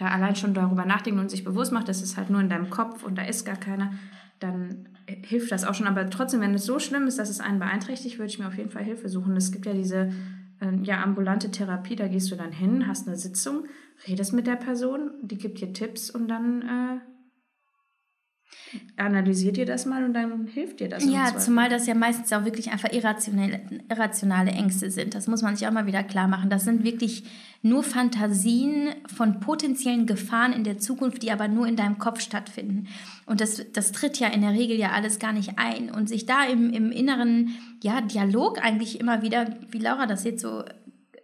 da 0.00 0.08
allein 0.08 0.34
schon 0.34 0.54
darüber 0.54 0.86
nachdenkt 0.86 1.20
und 1.20 1.30
sich 1.30 1.44
bewusst 1.44 1.72
macht, 1.72 1.88
das 1.88 2.00
ist 2.00 2.16
halt 2.16 2.30
nur 2.30 2.40
in 2.40 2.48
deinem 2.48 2.70
Kopf 2.70 3.02
und 3.02 3.18
da 3.18 3.22
ist 3.22 3.44
gar 3.44 3.56
keiner, 3.56 3.92
dann 4.38 4.88
hilft 5.06 5.52
das 5.52 5.64
auch 5.64 5.74
schon. 5.74 5.86
Aber 5.86 6.08
trotzdem, 6.08 6.40
wenn 6.40 6.54
es 6.54 6.64
so 6.64 6.78
schlimm 6.78 7.06
ist, 7.06 7.18
dass 7.18 7.28
es 7.28 7.40
einen 7.40 7.58
beeinträchtigt, 7.58 8.18
würde 8.18 8.30
ich 8.30 8.38
mir 8.38 8.46
auf 8.46 8.56
jeden 8.56 8.70
Fall 8.70 8.82
Hilfe 8.82 9.08
suchen. 9.08 9.36
Es 9.36 9.52
gibt 9.52 9.66
ja 9.66 9.74
diese 9.74 10.12
äh, 10.60 10.74
ja, 10.82 11.02
ambulante 11.02 11.50
Therapie, 11.50 11.96
da 11.96 12.08
gehst 12.08 12.30
du 12.30 12.36
dann 12.36 12.52
hin, 12.52 12.86
hast 12.86 13.06
eine 13.06 13.16
Sitzung, 13.16 13.66
redest 14.08 14.32
mit 14.32 14.46
der 14.46 14.56
Person, 14.56 15.10
die 15.22 15.36
gibt 15.36 15.60
dir 15.60 15.72
Tipps 15.72 16.10
und 16.10 16.28
dann 16.28 16.62
äh, 16.62 17.00
analysiert 18.96 19.58
ihr 19.58 19.66
das 19.66 19.86
mal 19.86 20.04
und 20.04 20.14
dann 20.14 20.46
hilft 20.46 20.80
dir 20.80 20.88
das. 20.88 21.04
Ja, 21.04 21.36
zumal 21.36 21.68
das 21.68 21.86
ja 21.86 21.94
meistens 21.94 22.32
auch 22.32 22.44
wirklich 22.44 22.70
einfach 22.70 22.92
irrationale, 22.92 23.60
irrationale 23.88 24.50
Ängste 24.52 24.90
sind. 24.90 25.14
Das 25.14 25.26
muss 25.26 25.42
man 25.42 25.56
sich 25.56 25.66
auch 25.66 25.72
mal 25.72 25.86
wieder 25.86 26.02
klar 26.02 26.28
machen. 26.28 26.50
Das 26.50 26.64
sind 26.64 26.84
wirklich 26.84 27.24
nur 27.62 27.82
Fantasien 27.82 28.90
von 29.14 29.40
potenziellen 29.40 30.06
Gefahren 30.06 30.52
in 30.52 30.64
der 30.64 30.78
Zukunft, 30.78 31.22
die 31.22 31.32
aber 31.32 31.48
nur 31.48 31.66
in 31.66 31.76
deinem 31.76 31.98
Kopf 31.98 32.20
stattfinden. 32.20 32.86
Und 33.26 33.40
das, 33.40 33.62
das 33.72 33.92
tritt 33.92 34.18
ja 34.18 34.28
in 34.28 34.42
der 34.42 34.52
Regel 34.52 34.78
ja 34.78 34.92
alles 34.92 35.18
gar 35.18 35.32
nicht 35.32 35.58
ein. 35.58 35.90
Und 35.90 36.08
sich 36.08 36.26
da 36.26 36.44
im, 36.44 36.72
im 36.72 36.92
inneren 36.92 37.50
ja, 37.82 38.00
Dialog 38.00 38.64
eigentlich 38.64 39.00
immer 39.00 39.22
wieder, 39.22 39.56
wie 39.70 39.78
Laura 39.78 40.06
das 40.06 40.24
jetzt 40.24 40.42
so 40.42 40.64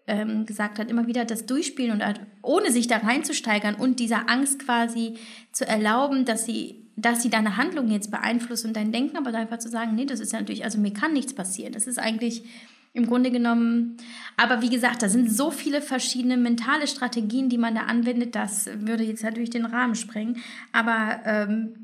ähm, 0.07 0.47
gesagt 0.47 0.79
hat, 0.79 0.91
immer 0.91 1.07
wieder 1.07 1.24
das 1.24 1.47
Durchspielen 1.47 1.93
und 1.93 2.05
halt, 2.05 2.20
ohne 2.43 2.70
sich 2.70 2.87
da 2.87 2.99
reinzusteigern 2.99 3.74
und 3.74 3.99
dieser 4.01 4.29
Angst 4.31 4.61
quasi 4.61 5.14
zu 5.53 5.66
erlauben, 5.66 6.24
dass 6.24 6.47
sie, 6.47 6.86
dass 6.97 7.23
sie 7.23 7.31
deine 7.31 7.57
Handlung 7.57 7.89
jetzt 7.91 8.11
beeinflusst 8.11 8.65
und 8.65 8.75
dein 8.75 8.91
Denken, 8.93 9.17
aber 9.17 9.37
einfach 9.37 9.59
zu 9.59 9.69
sagen, 9.69 9.95
nee, 9.95 10.07
das 10.07 10.21
ist 10.21 10.33
ja 10.33 10.41
natürlich, 10.41 10.65
also 10.65 10.79
mir 10.79 10.93
kann 10.93 11.13
nichts 11.13 11.35
passieren. 11.35 11.73
Das 11.73 11.87
ist 11.87 11.99
eigentlich 11.99 12.45
im 12.95 13.07
Grunde 13.07 13.31
genommen, 13.31 13.99
aber 14.39 14.63
wie 14.63 14.71
gesagt, 14.71 15.03
da 15.03 15.11
sind 15.11 15.31
so 15.31 15.51
viele 15.51 15.83
verschiedene 15.83 16.39
mentale 16.39 16.87
Strategien, 16.87 17.51
die 17.51 17.59
man 17.59 17.75
da 17.75 17.83
anwendet, 17.83 18.35
das 18.35 18.67
würde 18.73 19.05
jetzt 19.05 19.23
natürlich 19.23 19.51
den 19.51 19.67
Rahmen 19.67 19.95
sprengen. 19.95 20.43
Aber 20.73 21.21
ähm, 21.27 21.83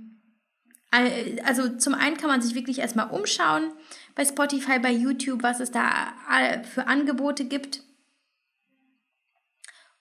Al- 0.91 1.41
Also 1.45 1.69
zum 1.77 1.95
einen 1.95 2.17
kann 2.17 2.29
man 2.29 2.41
sich 2.43 2.55
wirklich 2.55 2.79
erstmal 2.79 3.11
umschauen 3.11 3.73
bei 4.15 4.25
Spotify, 4.25 4.79
bei 4.79 4.93
YouTube, 4.93 5.43
was 5.43 5.61
es 5.61 5.71
da 5.71 6.13
für 6.75 6.87
Angebote 6.87 7.47
gibt. 7.47 7.83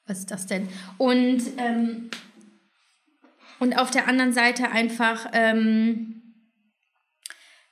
Was 0.05 0.19
ist 0.19 0.31
das 0.31 0.47
denn? 0.47 0.67
Und, 0.97 1.41
ähm, 1.57 2.09
und 3.61 3.77
auf 3.77 3.91
der 3.91 4.07
anderen 4.07 4.33
Seite 4.33 4.71
einfach 4.71 5.29
ähm, 5.33 6.33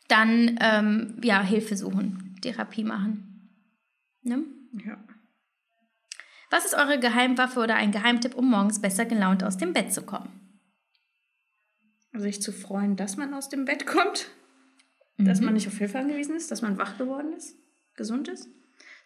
dann 0.08 0.60
ähm, 0.62 1.20
ja, 1.24 1.42
Hilfe 1.42 1.76
suchen, 1.76 2.38
Therapie 2.44 2.84
machen. 2.84 3.50
Ne? 4.22 4.44
Ja. 4.86 5.04
Was 6.52 6.66
ist 6.66 6.76
eure 6.76 7.00
Geheimwaffe 7.00 7.60
oder 7.60 7.76
ein 7.76 7.92
Geheimtipp, 7.92 8.36
um 8.36 8.52
morgens 8.52 8.80
besser 8.80 9.06
gelaunt 9.06 9.44
aus 9.44 9.58
dem 9.58 9.74
Bett 9.74 9.92
zu 9.92 10.04
kommen? 10.04 10.62
Sich 12.14 12.40
zu 12.40 12.52
freuen, 12.52 12.96
dass 12.96 13.18
man 13.18 13.34
aus 13.34 13.50
dem 13.50 13.66
Bett 13.66 13.88
kommt, 13.88 14.28
dass 15.18 15.42
man 15.42 15.56
nicht 15.56 15.68
auf 15.68 15.78
Hilfe 15.80 15.98
angewiesen 15.98 16.36
ist, 16.36 16.52
dass 16.52 16.62
man 16.62 16.78
wach 16.78 17.00
geworden 17.00 17.34
ist, 17.34 17.56
gesund 17.96 18.28
ist. 18.28 18.48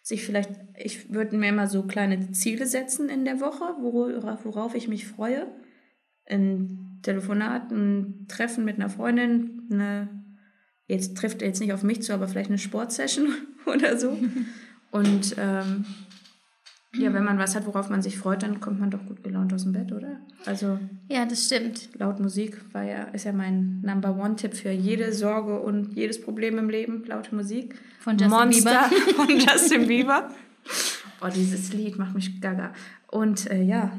Sich 0.02 0.22
vielleicht, 0.22 0.50
ich 0.76 1.10
würde 1.14 1.34
mir 1.36 1.48
immer 1.48 1.66
so 1.66 1.84
kleine 1.84 2.32
Ziele 2.32 2.66
setzen 2.66 3.08
in 3.08 3.24
der 3.24 3.40
Woche, 3.40 3.64
worauf 3.80 4.74
ich 4.74 4.86
mich 4.86 5.06
freue. 5.06 5.50
Ein 6.28 6.98
Telefonat, 7.02 7.70
ein 7.70 8.26
Treffen 8.28 8.64
mit 8.64 8.76
einer 8.76 8.88
Freundin, 8.88 9.62
eine, 9.70 10.08
jetzt 10.86 11.16
trifft 11.16 11.42
er 11.42 11.48
jetzt 11.48 11.60
nicht 11.60 11.72
auf 11.72 11.82
mich 11.82 12.02
zu, 12.02 12.12
aber 12.14 12.28
vielleicht 12.28 12.50
eine 12.50 12.58
Sportsession 12.58 13.28
oder 13.66 13.98
so. 13.98 14.18
Und 14.90 15.36
ähm, 15.38 15.84
ja, 16.96 17.12
wenn 17.12 17.24
man 17.24 17.38
was 17.38 17.56
hat, 17.56 17.66
worauf 17.66 17.90
man 17.90 18.02
sich 18.02 18.16
freut, 18.18 18.42
dann 18.42 18.60
kommt 18.60 18.78
man 18.78 18.90
doch 18.90 19.04
gut 19.04 19.24
gelaunt 19.24 19.52
aus 19.52 19.64
dem 19.64 19.72
Bett, 19.72 19.90
oder? 19.92 20.20
Also 20.46 20.78
Ja, 21.08 21.26
das 21.26 21.46
stimmt. 21.46 21.88
laut 21.98 22.20
Musik 22.20 22.60
war 22.72 22.84
ja, 22.84 23.04
ist 23.04 23.24
ja 23.24 23.32
mein 23.32 23.80
Number 23.82 24.16
One-Tipp 24.16 24.54
für 24.54 24.70
jede 24.70 25.12
Sorge 25.12 25.60
und 25.60 25.94
jedes 25.94 26.20
Problem 26.20 26.56
im 26.58 26.70
Leben, 26.70 27.04
laute 27.06 27.34
Musik. 27.34 27.74
Von 28.00 28.16
Justin 28.16 28.30
Monster 28.30 28.88
Bieber. 28.88 29.12
von 29.16 29.38
Justin 29.38 29.86
Bieber. 29.88 30.30
Oh, 31.20 31.28
dieses 31.34 31.72
Lied 31.72 31.98
macht 31.98 32.14
mich 32.14 32.40
gaga. 32.40 32.72
Und 33.08 33.50
äh, 33.50 33.62
ja, 33.62 33.98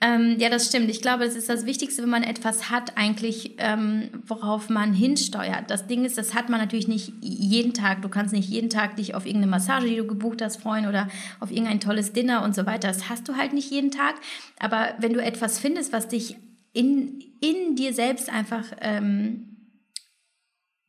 Ähm, 0.00 0.36
ja, 0.38 0.48
das 0.48 0.68
stimmt. 0.68 0.88
Ich 0.90 1.02
glaube, 1.02 1.24
das 1.24 1.34
ist 1.34 1.48
das 1.48 1.66
Wichtigste, 1.66 2.02
wenn 2.02 2.08
man 2.08 2.22
etwas 2.22 2.70
hat, 2.70 2.96
eigentlich, 2.96 3.56
ähm, 3.58 4.10
worauf 4.24 4.68
man 4.68 4.92
hinsteuert. 4.92 5.70
Das 5.70 5.88
Ding 5.88 6.04
ist, 6.04 6.16
das 6.16 6.34
hat 6.34 6.48
man 6.48 6.60
natürlich 6.60 6.86
nicht 6.86 7.12
jeden 7.20 7.74
Tag. 7.74 8.02
Du 8.02 8.08
kannst 8.08 8.32
nicht 8.32 8.48
jeden 8.48 8.70
Tag 8.70 8.94
dich 8.94 9.16
auf 9.16 9.26
irgendeine 9.26 9.50
Massage, 9.50 9.88
die 9.88 9.96
du 9.96 10.06
gebucht 10.06 10.40
hast, 10.40 10.62
freuen 10.62 10.86
oder 10.86 11.08
auf 11.40 11.50
irgendein 11.50 11.80
tolles 11.80 12.12
Dinner 12.12 12.44
und 12.44 12.54
so 12.54 12.64
weiter. 12.64 12.86
Das 12.86 13.08
hast 13.08 13.28
du 13.28 13.36
halt 13.36 13.52
nicht 13.52 13.72
jeden 13.72 13.90
Tag. 13.90 14.14
Aber 14.60 14.90
wenn 15.00 15.14
du 15.14 15.20
etwas 15.20 15.58
findest, 15.58 15.92
was 15.92 16.06
dich 16.06 16.36
in, 16.72 17.20
in 17.40 17.74
dir 17.74 17.92
selbst 17.92 18.30
einfach, 18.30 18.66
ähm, 18.80 19.56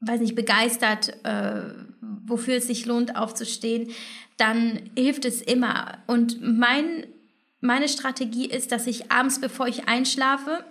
weiß 0.01 0.19
nicht, 0.21 0.35
begeistert, 0.35 1.25
äh, 1.25 1.63
wofür 2.01 2.57
es 2.57 2.67
sich 2.67 2.85
lohnt, 2.85 3.15
aufzustehen, 3.15 3.89
dann 4.37 4.91
hilft 4.95 5.25
es 5.25 5.41
immer. 5.41 5.97
Und 6.05 6.39
mein 6.41 7.07
meine 7.61 7.89
Strategie 7.89 8.45
ist, 8.45 8.71
dass 8.71 8.87
ich 8.87 9.11
abends, 9.11 9.39
bevor 9.39 9.67
ich 9.67 9.87
einschlafe, 9.87 10.63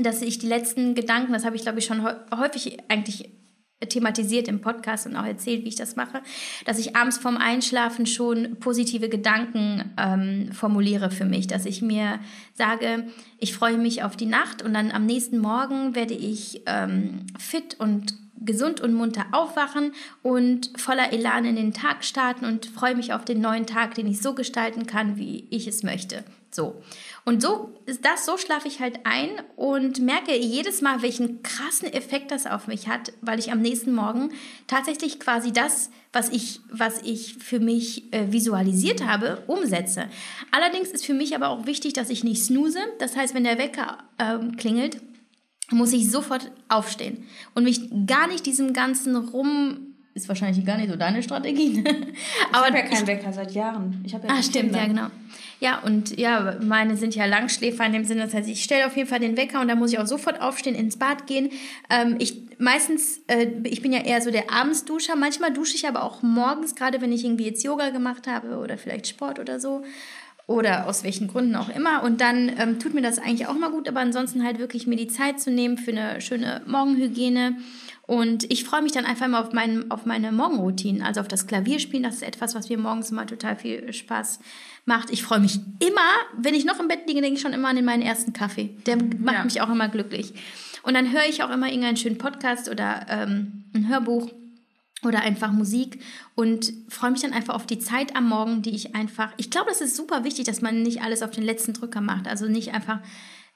dass 0.00 0.22
ich 0.22 0.38
die 0.38 0.46
letzten 0.46 0.94
Gedanken, 0.94 1.32
das 1.32 1.44
habe 1.44 1.56
ich 1.56 1.62
glaube 1.62 1.80
ich 1.80 1.86
schon 1.86 2.06
häufig 2.30 2.78
eigentlich 2.88 3.30
thematisiert 3.88 4.46
im 4.46 4.60
Podcast 4.60 5.06
und 5.06 5.16
auch 5.16 5.24
erzählt, 5.24 5.64
wie 5.64 5.68
ich 5.68 5.76
das 5.76 5.96
mache, 5.96 6.20
dass 6.66 6.78
ich 6.78 6.96
abends 6.96 7.18
vorm 7.18 7.38
Einschlafen 7.38 8.06
schon 8.06 8.56
positive 8.60 9.08
Gedanken 9.08 9.92
ähm, 9.96 10.52
formuliere 10.52 11.10
für 11.10 11.24
mich, 11.24 11.46
dass 11.46 11.64
ich 11.64 11.80
mir 11.80 12.20
sage, 12.54 13.06
ich 13.38 13.54
freue 13.54 13.78
mich 13.78 14.02
auf 14.02 14.16
die 14.16 14.26
Nacht 14.26 14.62
und 14.62 14.74
dann 14.74 14.90
am 14.90 15.06
nächsten 15.06 15.38
Morgen 15.38 15.94
werde 15.94 16.14
ich 16.14 16.62
ähm, 16.66 17.26
fit 17.38 17.76
und 17.78 18.14
gesund 18.40 18.80
und 18.80 18.94
munter 18.94 19.26
aufwachen 19.32 19.92
und 20.22 20.70
voller 20.76 21.12
Elan 21.12 21.44
in 21.44 21.56
den 21.56 21.72
Tag 21.72 22.04
starten 22.04 22.44
und 22.44 22.66
freue 22.66 22.94
mich 22.94 23.12
auf 23.12 23.24
den 23.24 23.40
neuen 23.40 23.66
Tag, 23.66 23.94
den 23.94 24.06
ich 24.06 24.20
so 24.20 24.34
gestalten 24.34 24.86
kann, 24.86 25.16
wie 25.16 25.46
ich 25.50 25.66
es 25.66 25.82
möchte. 25.82 26.24
So. 26.52 26.82
Und 27.24 27.42
so 27.42 27.72
ist 27.86 28.04
das, 28.04 28.26
so 28.26 28.36
schlafe 28.36 28.66
ich 28.66 28.80
halt 28.80 29.00
ein 29.04 29.30
und 29.54 30.00
merke 30.00 30.36
jedes 30.36 30.80
Mal, 30.80 31.00
welchen 31.02 31.42
krassen 31.42 31.92
Effekt 31.92 32.32
das 32.32 32.46
auf 32.46 32.66
mich 32.66 32.88
hat, 32.88 33.12
weil 33.20 33.38
ich 33.38 33.52
am 33.52 33.60
nächsten 33.60 33.94
Morgen 33.94 34.30
tatsächlich 34.66 35.20
quasi 35.20 35.52
das, 35.52 35.90
was 36.12 36.28
ich, 36.30 36.60
was 36.70 37.02
ich 37.02 37.34
für 37.34 37.60
mich 37.60 38.12
äh, 38.12 38.32
visualisiert 38.32 39.06
habe, 39.06 39.44
umsetze. 39.46 40.08
Allerdings 40.50 40.88
ist 40.88 41.06
für 41.06 41.14
mich 41.14 41.36
aber 41.36 41.50
auch 41.50 41.66
wichtig, 41.66 41.92
dass 41.92 42.10
ich 42.10 42.24
nicht 42.24 42.44
snooze. 42.44 42.80
Das 42.98 43.16
heißt, 43.16 43.32
wenn 43.34 43.44
der 43.44 43.58
Wecker 43.58 43.98
ähm, 44.18 44.56
klingelt, 44.56 45.00
muss 45.70 45.92
ich 45.92 46.10
sofort 46.10 46.50
aufstehen 46.68 47.24
und 47.54 47.64
mich 47.64 47.80
gar 48.06 48.26
nicht 48.28 48.46
diesem 48.46 48.72
ganzen 48.72 49.16
rum 49.16 49.86
ist 50.12 50.28
wahrscheinlich 50.28 50.66
gar 50.66 50.76
nicht 50.76 50.90
so 50.90 50.96
deine 50.96 51.22
Strategie. 51.22 51.78
Ne? 51.82 51.84
aber 52.52 52.66
ich 52.68 52.74
habe 52.74 52.78
ja 52.78 52.82
keinen 52.82 53.06
Wecker 53.06 53.32
seit 53.32 53.52
Jahren. 53.52 54.02
Ich 54.04 54.12
habe 54.12 54.26
ja 54.26 54.34
Ah, 54.34 54.42
stimmt, 54.42 54.72
Kinder. 54.72 54.78
ja, 54.80 54.86
genau. 54.86 55.06
Ja, 55.60 55.78
und 55.80 56.18
ja, 56.18 56.56
meine 56.62 56.96
sind 56.96 57.14
ja 57.14 57.26
Langschläfer 57.26 57.84
in 57.86 57.92
dem 57.92 58.04
Sinne, 58.04 58.24
das 58.24 58.34
heißt, 58.34 58.48
ich 58.48 58.64
stelle 58.64 58.86
auf 58.86 58.96
jeden 58.96 59.08
Fall 59.08 59.20
den 59.20 59.36
Wecker 59.36 59.60
und 59.60 59.68
dann 59.68 59.78
muss 59.78 59.92
ich 59.92 59.98
auch 59.98 60.06
sofort 60.06 60.40
aufstehen, 60.40 60.74
ins 60.74 60.96
Bad 60.96 61.26
gehen. 61.26 61.50
Ähm, 61.90 62.16
ich 62.18 62.42
meistens, 62.58 63.20
äh, 63.28 63.46
ich 63.64 63.82
bin 63.82 63.92
ja 63.92 64.00
eher 64.00 64.20
so 64.20 64.30
der 64.30 64.50
Abendsduscher, 64.50 65.16
manchmal 65.16 65.52
dusche 65.52 65.76
ich 65.76 65.86
aber 65.86 66.02
auch 66.02 66.22
morgens, 66.22 66.74
gerade 66.74 67.00
wenn 67.00 67.12
ich 67.12 67.24
irgendwie 67.24 67.44
jetzt 67.44 67.62
Yoga 67.62 67.90
gemacht 67.90 68.26
habe 68.26 68.56
oder 68.58 68.78
vielleicht 68.78 69.06
Sport 69.06 69.38
oder 69.38 69.60
so. 69.60 69.82
Oder 70.50 70.88
aus 70.88 71.04
welchen 71.04 71.28
Gründen 71.28 71.54
auch 71.54 71.68
immer. 71.68 72.02
Und 72.02 72.20
dann 72.20 72.50
ähm, 72.58 72.80
tut 72.80 72.92
mir 72.92 73.02
das 73.02 73.20
eigentlich 73.20 73.46
auch 73.46 73.54
mal 73.54 73.70
gut, 73.70 73.88
aber 73.88 74.00
ansonsten 74.00 74.42
halt 74.44 74.58
wirklich 74.58 74.88
mir 74.88 74.96
die 74.96 75.06
Zeit 75.06 75.38
zu 75.38 75.48
nehmen 75.52 75.78
für 75.78 75.92
eine 75.92 76.20
schöne 76.20 76.62
Morgenhygiene. 76.66 77.56
Und 78.08 78.50
ich 78.50 78.64
freue 78.64 78.82
mich 78.82 78.90
dann 78.90 79.04
einfach 79.04 79.26
immer 79.26 79.38
auf, 79.38 79.52
mein, 79.52 79.88
auf 79.92 80.06
meine 80.06 80.32
Morgenroutinen, 80.32 81.02
also 81.02 81.20
auf 81.20 81.28
das 81.28 81.46
Klavierspielen. 81.46 82.02
Das 82.02 82.16
ist 82.16 82.24
etwas, 82.24 82.56
was 82.56 82.68
mir 82.68 82.78
morgens 82.78 83.12
immer 83.12 83.26
total 83.28 83.54
viel 83.54 83.92
Spaß 83.92 84.40
macht. 84.86 85.10
Ich 85.10 85.22
freue 85.22 85.38
mich 85.38 85.60
immer, 85.78 86.10
wenn 86.36 86.54
ich 86.56 86.64
noch 86.64 86.80
im 86.80 86.88
Bett 86.88 87.06
liege, 87.06 87.20
denke 87.20 87.36
ich 87.36 87.42
schon 87.42 87.52
immer 87.52 87.68
an 87.68 87.84
meinen 87.84 88.02
ersten 88.02 88.32
Kaffee. 88.32 88.70
Der 88.86 88.96
macht 88.96 89.36
Ja. 89.36 89.44
mich 89.44 89.60
auch 89.60 89.70
immer 89.70 89.88
glücklich. 89.88 90.34
Und 90.82 90.94
dann 90.94 91.12
höre 91.12 91.28
ich 91.28 91.44
auch 91.44 91.50
immer 91.50 91.68
irgendeinen 91.68 91.96
schönen 91.96 92.18
Podcast 92.18 92.68
oder 92.68 93.06
ähm, 93.08 93.66
ein 93.72 93.86
Hörbuch 93.88 94.28
oder 95.04 95.20
einfach 95.22 95.52
Musik 95.52 96.00
und 96.34 96.72
freue 96.88 97.10
mich 97.10 97.22
dann 97.22 97.32
einfach 97.32 97.54
auf 97.54 97.66
die 97.66 97.78
Zeit 97.78 98.16
am 98.16 98.28
Morgen, 98.28 98.62
die 98.62 98.74
ich 98.74 98.94
einfach. 98.94 99.32
Ich 99.36 99.50
glaube, 99.50 99.70
das 99.70 99.80
ist 99.80 99.96
super 99.96 100.24
wichtig, 100.24 100.44
dass 100.44 100.60
man 100.60 100.82
nicht 100.82 101.02
alles 101.02 101.22
auf 101.22 101.30
den 101.30 101.44
letzten 101.44 101.72
Drücker 101.72 102.00
macht. 102.00 102.28
Also 102.28 102.46
nicht 102.46 102.74
einfach 102.74 103.00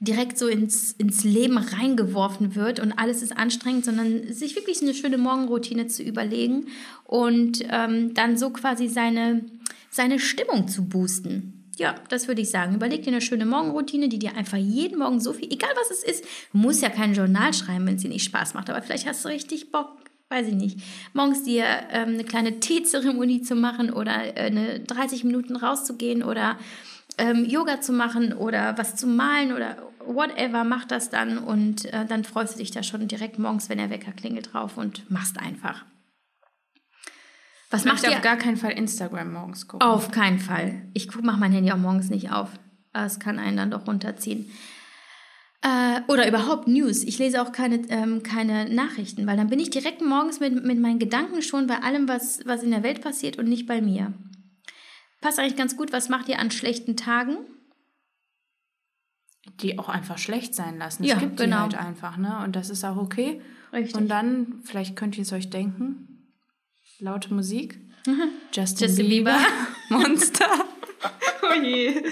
direkt 0.00 0.38
so 0.38 0.48
ins, 0.48 0.92
ins 0.92 1.24
Leben 1.24 1.58
reingeworfen 1.58 2.54
wird 2.54 2.80
und 2.80 2.92
alles 2.92 3.22
ist 3.22 3.36
anstrengend, 3.36 3.84
sondern 3.84 4.32
sich 4.32 4.56
wirklich 4.56 4.82
eine 4.82 4.94
schöne 4.94 5.18
Morgenroutine 5.18 5.86
zu 5.86 6.02
überlegen 6.02 6.66
und 7.04 7.64
ähm, 7.70 8.14
dann 8.14 8.36
so 8.36 8.50
quasi 8.50 8.88
seine, 8.88 9.44
seine 9.90 10.18
Stimmung 10.18 10.68
zu 10.68 10.86
boosten. 10.88 11.60
Ja, 11.76 11.96
das 12.08 12.28
würde 12.28 12.40
ich 12.40 12.50
sagen. 12.50 12.76
Überleg 12.76 13.02
dir 13.02 13.10
eine 13.10 13.20
schöne 13.20 13.46
Morgenroutine, 13.46 14.08
die 14.08 14.18
dir 14.18 14.36
einfach 14.36 14.58
jeden 14.58 14.98
Morgen 14.98 15.20
so 15.20 15.32
viel, 15.32 15.52
egal 15.52 15.70
was 15.76 15.90
es 15.90 16.04
ist, 16.04 16.24
du 16.52 16.58
musst 16.58 16.82
ja 16.82 16.88
kein 16.88 17.14
Journal 17.14 17.52
schreiben, 17.52 17.86
wenn 17.86 17.96
es 17.96 18.02
dir 18.02 18.08
nicht 18.08 18.24
Spaß 18.24 18.54
macht, 18.54 18.70
aber 18.70 18.82
vielleicht 18.82 19.06
hast 19.06 19.24
du 19.24 19.28
richtig 19.28 19.72
Bock, 19.72 20.03
weiß 20.30 20.48
ich 20.48 20.54
nicht, 20.54 20.80
morgens 21.12 21.42
dir 21.44 21.64
ähm, 21.90 22.14
eine 22.14 22.24
kleine 22.24 22.60
Teezeremonie 22.60 23.42
zu 23.42 23.54
machen 23.54 23.90
oder 23.90 24.36
äh, 24.36 24.46
eine 24.46 24.80
30 24.80 25.24
Minuten 25.24 25.56
rauszugehen 25.56 26.22
oder 26.22 26.58
ähm, 27.18 27.44
Yoga 27.44 27.80
zu 27.80 27.92
machen 27.92 28.32
oder 28.32 28.76
was 28.76 28.96
zu 28.96 29.06
malen 29.06 29.52
oder 29.52 29.76
whatever, 30.06 30.64
mach 30.64 30.84
das 30.84 31.10
dann 31.10 31.38
und 31.38 31.84
äh, 31.86 32.04
dann 32.06 32.24
freust 32.24 32.54
du 32.54 32.58
dich 32.58 32.70
da 32.70 32.82
schon 32.82 33.06
direkt 33.08 33.38
morgens, 33.38 33.68
wenn 33.68 33.78
der 33.78 33.90
Wecker 33.90 34.12
klingelt 34.12 34.52
drauf 34.52 34.76
und 34.76 35.10
machst 35.10 35.38
einfach. 35.38 35.84
Was 37.70 37.84
Ich 37.84 37.92
macht 37.92 38.02
ihr? 38.04 38.10
auf 38.10 38.22
gar 38.22 38.36
keinen 38.36 38.56
Fall 38.56 38.72
Instagram 38.72 39.32
morgens 39.32 39.66
gucken. 39.66 39.86
Auf 39.86 40.10
keinen 40.10 40.38
Fall. 40.38 40.82
Ich 40.94 41.12
mache 41.22 41.40
mein 41.40 41.52
Handy 41.52 41.72
auch 41.72 41.76
morgens 41.76 42.10
nicht 42.10 42.30
auf. 42.30 42.50
Es 42.92 43.18
kann 43.18 43.38
einen 43.38 43.56
dann 43.56 43.70
doch 43.70 43.86
runterziehen. 43.86 44.50
Äh, 45.64 46.02
oder 46.08 46.28
überhaupt 46.28 46.68
News. 46.68 47.02
Ich 47.04 47.18
lese 47.18 47.40
auch 47.40 47.50
keine, 47.50 47.88
ähm, 47.88 48.22
keine 48.22 48.68
Nachrichten, 48.68 49.26
weil 49.26 49.38
dann 49.38 49.48
bin 49.48 49.58
ich 49.58 49.70
direkt 49.70 50.02
morgens 50.02 50.38
mit, 50.38 50.62
mit 50.62 50.78
meinen 50.78 50.98
Gedanken 50.98 51.40
schon 51.40 51.66
bei 51.66 51.78
allem, 51.78 52.06
was, 52.06 52.44
was 52.44 52.62
in 52.62 52.70
der 52.70 52.82
Welt 52.82 53.00
passiert 53.00 53.38
und 53.38 53.48
nicht 53.48 53.66
bei 53.66 53.80
mir. 53.80 54.12
Passt 55.22 55.38
eigentlich 55.38 55.56
ganz 55.56 55.74
gut. 55.78 55.90
Was 55.90 56.10
macht 56.10 56.28
ihr 56.28 56.38
an 56.38 56.50
schlechten 56.50 56.98
Tagen? 56.98 57.38
Die 59.60 59.78
auch 59.78 59.88
einfach 59.88 60.18
schlecht 60.18 60.54
sein 60.54 60.76
lassen. 60.76 61.02
Ja, 61.02 61.14
es 61.14 61.20
gibt 61.20 61.38
genau. 61.38 61.68
die 61.68 61.76
halt 61.76 61.86
einfach, 61.86 62.18
ne? 62.18 62.42
Und 62.44 62.56
das 62.56 62.68
ist 62.68 62.84
auch 62.84 62.98
okay. 62.98 63.40
Richtig. 63.72 63.94
Und 63.94 64.08
dann, 64.08 64.60
vielleicht 64.64 64.96
könnt 64.96 65.16
ihr 65.16 65.22
es 65.22 65.32
euch 65.32 65.48
denken, 65.48 66.28
laute 66.98 67.32
Musik. 67.32 67.80
Justin, 68.52 68.88
Justin 68.88 69.08
Bieber. 69.08 69.38
Bieber. 69.38 69.46
Monster. 69.88 70.46
oh 71.42 71.62
je. 71.62 72.02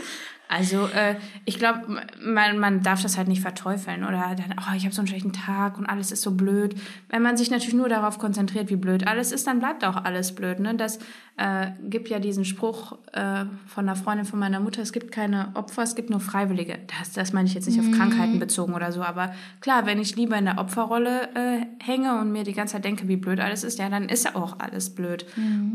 Also, 0.53 0.87
äh, 0.89 1.17
ich 1.47 1.59
glaube, 1.59 2.03
man, 2.23 2.59
man 2.59 2.83
darf 2.83 3.01
das 3.01 3.17
halt 3.17 3.27
nicht 3.27 3.41
verteufeln 3.41 4.05
oder 4.05 4.37
dann, 4.37 4.55
oh, 4.59 4.77
ich 4.77 4.85
habe 4.85 4.95
so 4.95 5.01
einen 5.01 5.09
schlechten 5.09 5.33
Tag 5.33 5.79
und 5.79 5.87
alles 5.87 6.13
ist 6.13 6.21
so 6.21 6.33
blöd. 6.33 6.75
Wenn 7.09 7.23
man 7.23 7.39
sich 7.39 7.51
natürlich 7.51 7.75
nur 7.75 7.89
darauf 7.89 8.19
konzentriert, 8.19 8.69
wie 8.69 8.77
blöd 8.77 9.07
alles 9.07 9.33
ist, 9.33 9.47
dann 9.47 9.61
bleibt 9.61 9.83
auch 9.83 9.97
alles 10.05 10.35
blöd. 10.35 10.61
Ne? 10.61 10.75
Das 10.75 10.99
äh, 11.39 11.69
gibt 11.89 12.11
ja 12.11 12.19
diesen 12.19 12.45
Spruch 12.45 12.99
äh, 13.13 13.47
von 13.67 13.89
einer 13.89 13.97
Freundin 13.97 14.27
von 14.27 14.39
meiner 14.39 14.61
Mutter, 14.61 14.83
es 14.83 14.93
gibt 14.93 15.11
keine 15.11 15.49
Opfer, 15.55 15.85
es 15.85 15.95
gibt 15.95 16.11
nur 16.11 16.21
Freiwillige. 16.21 16.81
Das, 16.99 17.15
das 17.15 17.33
meine 17.33 17.49
ich 17.49 17.55
jetzt 17.55 17.67
nicht 17.67 17.81
auf 17.81 17.91
Krankheiten 17.91 18.39
bezogen 18.39 18.75
oder 18.75 18.93
so, 18.93 19.03
aber 19.03 19.33
klar, 19.63 19.87
wenn 19.87 19.99
ich 19.99 20.17
lieber 20.17 20.37
in 20.37 20.45
der 20.45 20.59
Opferrolle 20.59 21.31
äh, 21.35 21.65
hänge 21.83 22.21
und 22.21 22.31
mir 22.31 22.45
die 22.45 22.53
ganze 22.53 22.75
Zeit 22.75 22.85
denke, 22.85 23.09
wie 23.09 23.17
blöd 23.17 23.41
alles 23.41 23.65
ist, 23.65 23.79
ja, 23.79 23.89
dann 23.89 24.11
ist 24.11 24.27
ja 24.27 24.37
auch 24.37 24.59
alles 24.59 24.95
blöd. 24.95 25.25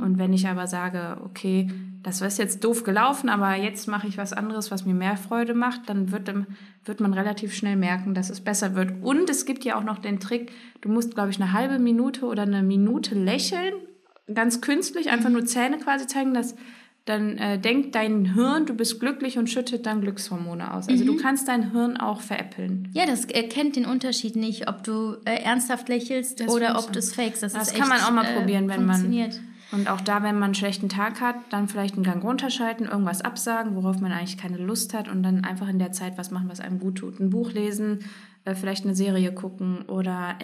Und 0.02 0.20
wenn 0.20 0.34
ich 0.34 0.48
aber 0.48 0.68
sage, 0.68 1.18
okay, 1.26 1.72
das 2.08 2.22
ist 2.22 2.40
jetzt 2.40 2.64
doof 2.64 2.86
gelaufen, 2.86 3.28
aber 3.28 3.56
jetzt 3.56 3.86
mache 3.88 4.08
ich 4.08 4.18
was 4.18 4.32
anderes, 4.32 4.72
was 4.72 4.86
mir 4.86 4.94
mehr 4.94 5.18
Freude 5.18 5.54
macht, 5.54 5.90
dann 5.90 6.14
wird, 6.14 6.32
wird 6.86 7.02
man 7.02 7.14
relativ 7.14 7.54
schnell 7.54 7.76
merken, 7.76 8.14
dass 8.14 8.30
es 8.30 8.40
besser 8.40 8.76
wird. 8.76 9.04
Und 9.04 9.30
es 9.30 9.46
gibt 9.46 9.66
ja 9.66 9.78
auch 9.78 9.84
noch 9.84 9.98
den 9.98 10.22
Trick, 10.22 10.52
du 10.80 10.88
musst, 10.88 11.16
glaube 11.16 11.32
ich, 11.32 11.42
eine 11.42 11.52
halbe 11.52 11.80
Minute 11.80 12.26
oder 12.26 12.44
eine 12.44 12.64
Minute 12.64 13.14
lächeln, 13.14 13.74
ganz 14.34 14.62
künstlich, 14.62 15.10
einfach 15.10 15.30
nur 15.30 15.46
Zähne 15.46 15.80
quasi 15.80 16.08
zeigen, 16.08 16.34
dass 16.34 16.56
dann 17.04 17.38
äh, 17.38 17.60
denkt 17.60 17.96
dein 17.96 18.34
Hirn, 18.34 18.66
du 18.66 18.74
bist 18.74 19.02
glücklich 19.02 19.38
und 19.38 19.50
schüttet 19.50 19.86
dann 19.86 20.00
Glückshormone 20.00 20.74
aus. 20.74 20.88
Also 20.88 21.04
du 21.04 21.18
kannst 21.18 21.50
dein 21.50 21.72
Hirn 21.72 21.98
auch 21.98 22.22
veräppeln. 22.22 22.90
Ja, 22.94 23.06
das 23.06 23.26
erkennt 23.26 23.76
den 23.76 23.86
Unterschied 23.86 24.36
nicht, 24.38 24.70
ob 24.70 24.84
du 24.84 25.18
äh, 25.26 25.42
ernsthaft 25.42 25.90
lächelst 25.90 26.40
Das 26.40 26.48
oder 26.50 26.78
ob 26.78 26.92
du 26.92 27.00
es 27.00 27.14
fakest. 27.14 27.44
Das, 27.44 27.54
Das 27.54 27.74
kann 27.74 27.90
man 27.90 28.00
auch 28.02 28.12
mal 28.12 28.26
äh, 28.26 28.38
probieren, 28.38 28.70
wenn 28.70 28.86
man-. 28.86 29.12
Und 29.72 29.90
auch 29.90 30.02
da, 30.02 30.24
wenn 30.24 30.36
man 30.36 30.46
einen 30.46 30.56
schlechten 30.56 30.88
Tag 30.88 31.20
hat, 31.20 31.36
dann 31.50 31.68
vielleicht 31.68 31.96
einen 31.96 32.04
Gang 32.04 32.24
runterschalten, 32.24 32.88
irgendwas 32.88 33.22
absagen, 33.22 33.76
worauf 33.76 34.00
man 34.00 34.12
eigentlich 34.12 34.38
keine 34.38 34.58
Lust 34.58 34.94
hat 34.94 35.10
und 35.10 35.24
dann 35.24 35.44
einfach 35.44 35.68
in 35.68 35.80
der 35.80 35.92
Zeit 35.92 36.18
was 36.18 36.32
machen, 36.32 36.48
was 36.50 36.60
einem 36.60 36.80
gut 36.80 37.00
tut. 37.00 37.20
Ein 37.20 37.30
Buch 37.30 37.52
lesen, 37.52 38.00
äh, 38.46 38.56
vielleicht 38.56 38.86
eine 38.86 38.96
Serie 38.96 39.34
gucken 39.34 39.84
oder 39.88 40.36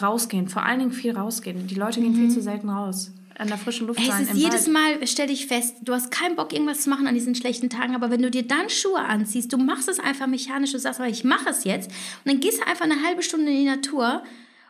rausgehen. 0.00 0.48
Vor 0.48 0.64
allen 0.64 0.80
Dingen 0.80 0.92
viel 0.92 1.16
rausgehen. 1.16 1.66
Die 1.66 1.74
Leute 1.74 2.00
gehen 2.00 2.12
mhm. 2.12 2.16
viel 2.16 2.30
zu 2.30 2.42
selten 2.42 2.68
raus 2.68 3.12
an 3.38 3.48
der 3.48 3.58
frischen 3.58 3.86
Luft 3.86 4.00
sein. 4.00 4.22
Es 4.22 4.30
ist 4.30 4.36
jedes 4.36 4.66
Wald. 4.66 5.00
Mal, 5.00 5.06
stell 5.06 5.26
dich 5.26 5.46
fest, 5.46 5.76
du 5.82 5.92
hast 5.92 6.10
keinen 6.10 6.36
Bock, 6.36 6.52
irgendwas 6.52 6.82
zu 6.82 6.90
machen 6.90 7.06
an 7.06 7.14
diesen 7.14 7.34
schlechten 7.34 7.68
Tagen, 7.68 7.94
aber 7.94 8.10
wenn 8.10 8.22
du 8.22 8.30
dir 8.30 8.46
dann 8.46 8.70
Schuhe 8.70 8.98
anziehst, 8.98 9.52
du 9.52 9.58
machst 9.58 9.88
es 9.88 10.00
einfach 10.00 10.26
mechanisch, 10.26 10.72
du 10.72 10.78
sagst, 10.78 11.00
aber 11.00 11.08
ich 11.08 11.24
mache 11.24 11.50
es 11.50 11.64
jetzt, 11.64 11.90
und 12.24 12.32
dann 12.32 12.40
gehst 12.40 12.60
du 12.60 12.66
einfach 12.66 12.84
eine 12.84 13.02
halbe 13.02 13.22
Stunde 13.22 13.50
in 13.50 13.58
die 13.58 13.64
Natur 13.64 14.22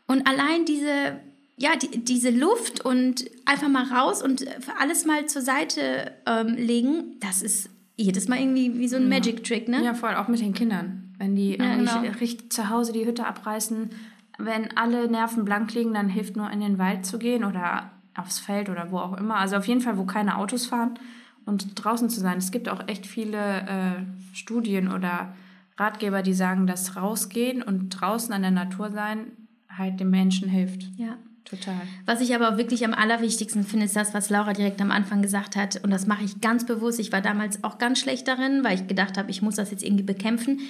und 0.07 0.27
allein 0.27 0.65
diese, 0.65 1.21
ja, 1.57 1.71
die, 1.77 2.05
diese 2.05 2.31
Luft 2.31 2.85
und 2.85 3.25
einfach 3.47 3.69
mal 3.69 3.85
raus 3.85 4.23
und 4.23 4.45
alles 4.79 5.07
mal 5.07 5.27
zur 5.27 5.43
Seite 5.43 6.13
ähm, 6.27 6.55
legen, 6.55 7.17
das 7.21 7.43
ist 7.43 7.71
jedes 7.97 8.29
Mal 8.29 8.39
irgendwie 8.39 8.79
wie 8.79 8.89
so 8.89 8.97
ein 8.97 9.05
ja. 9.05 9.09
Magic-Trick, 9.09 9.69
ne? 9.69 9.83
Ja, 9.83 9.95
vor 9.95 10.11
allem 10.11 10.19
auch 10.19 10.29
mit 10.29 10.41
den 10.41 10.53
Kindern. 10.53 11.15
Wenn 11.19 11.35
die 11.35 11.57
ja, 11.57 11.77
genau. 11.77 12.01
richtig 12.21 12.53
zu 12.53 12.69
Hause 12.69 12.93
die 12.93 13.07
Hütte 13.07 13.27
abreißen, 13.27 13.91
wenn 14.39 14.77
alle 14.77 15.09
Nerven 15.11 15.47
blank 15.47 15.73
liegen, 15.73 15.95
dann 15.95 16.11
hilft 16.11 16.37
nur 16.37 16.51
in 16.51 16.61
den 16.61 16.79
Wald 16.79 17.07
zu 17.07 17.19
gehen 17.19 17.43
oder 17.43 17.91
aufs 18.15 18.39
Feld 18.39 18.69
oder 18.69 18.91
wo 18.91 18.99
auch 18.99 19.17
immer. 19.17 19.37
Also 19.37 19.57
auf 19.57 19.67
jeden 19.67 19.81
Fall, 19.81 19.97
wo 19.97 20.05
keine 20.05 20.37
Autos 20.37 20.67
fahren 20.67 20.99
und 21.47 21.83
draußen 21.83 22.11
zu 22.11 22.21
sein. 22.21 22.37
Es 22.37 22.51
gibt 22.51 22.69
auch 22.69 22.87
echt 22.87 23.07
viele 23.07 23.61
äh, 23.63 24.35
Studien 24.35 24.93
oder 24.93 25.35
Ratgeber, 25.79 26.23
die 26.23 26.35
sagen, 26.35 26.67
dass 26.67 26.97
rausgehen 26.97 27.63
und 27.63 27.89
draußen 27.89 28.35
an 28.35 28.43
der 28.43 28.51
Natur 28.51 28.91
sein 28.91 29.33
halt 29.71 30.01
dem 30.01 30.11
Menschen 30.11 30.49
hilft. 30.49 30.91
Ja. 30.97 31.17
Total. 31.49 31.81
Was 32.05 32.21
ich 32.21 32.35
aber 32.35 32.59
wirklich 32.59 32.85
am 32.85 32.93
allerwichtigsten 32.93 33.65
finde, 33.65 33.87
ist 33.87 33.97
das, 33.97 34.13
was 34.13 34.31
Laura 34.31 34.53
direkt 34.53 34.81
am 34.81 34.91
Anfang 34.91 35.23
gesagt 35.23 35.55
hat. 35.57 35.83
Und 35.83 35.91
das 35.91 36.07
mache 36.07 36.25
ich 36.25 36.41
ganz 36.41 36.67
bewusst. 36.67 36.99
Ich 36.99 37.13
war 37.13 37.23
damals 37.23 37.63
auch 37.63 37.79
ganz 37.79 38.01
schlecht 38.01 38.27
darin, 38.27 38.65
weil 38.65 38.81
ich 38.81 38.89
gedacht 38.89 39.17
habe, 39.17 39.31
ich 39.31 39.43
muss 39.43 39.55
das 39.55 39.71
jetzt 39.71 39.85
irgendwie 39.85 40.05
bekämpfen 40.05 40.61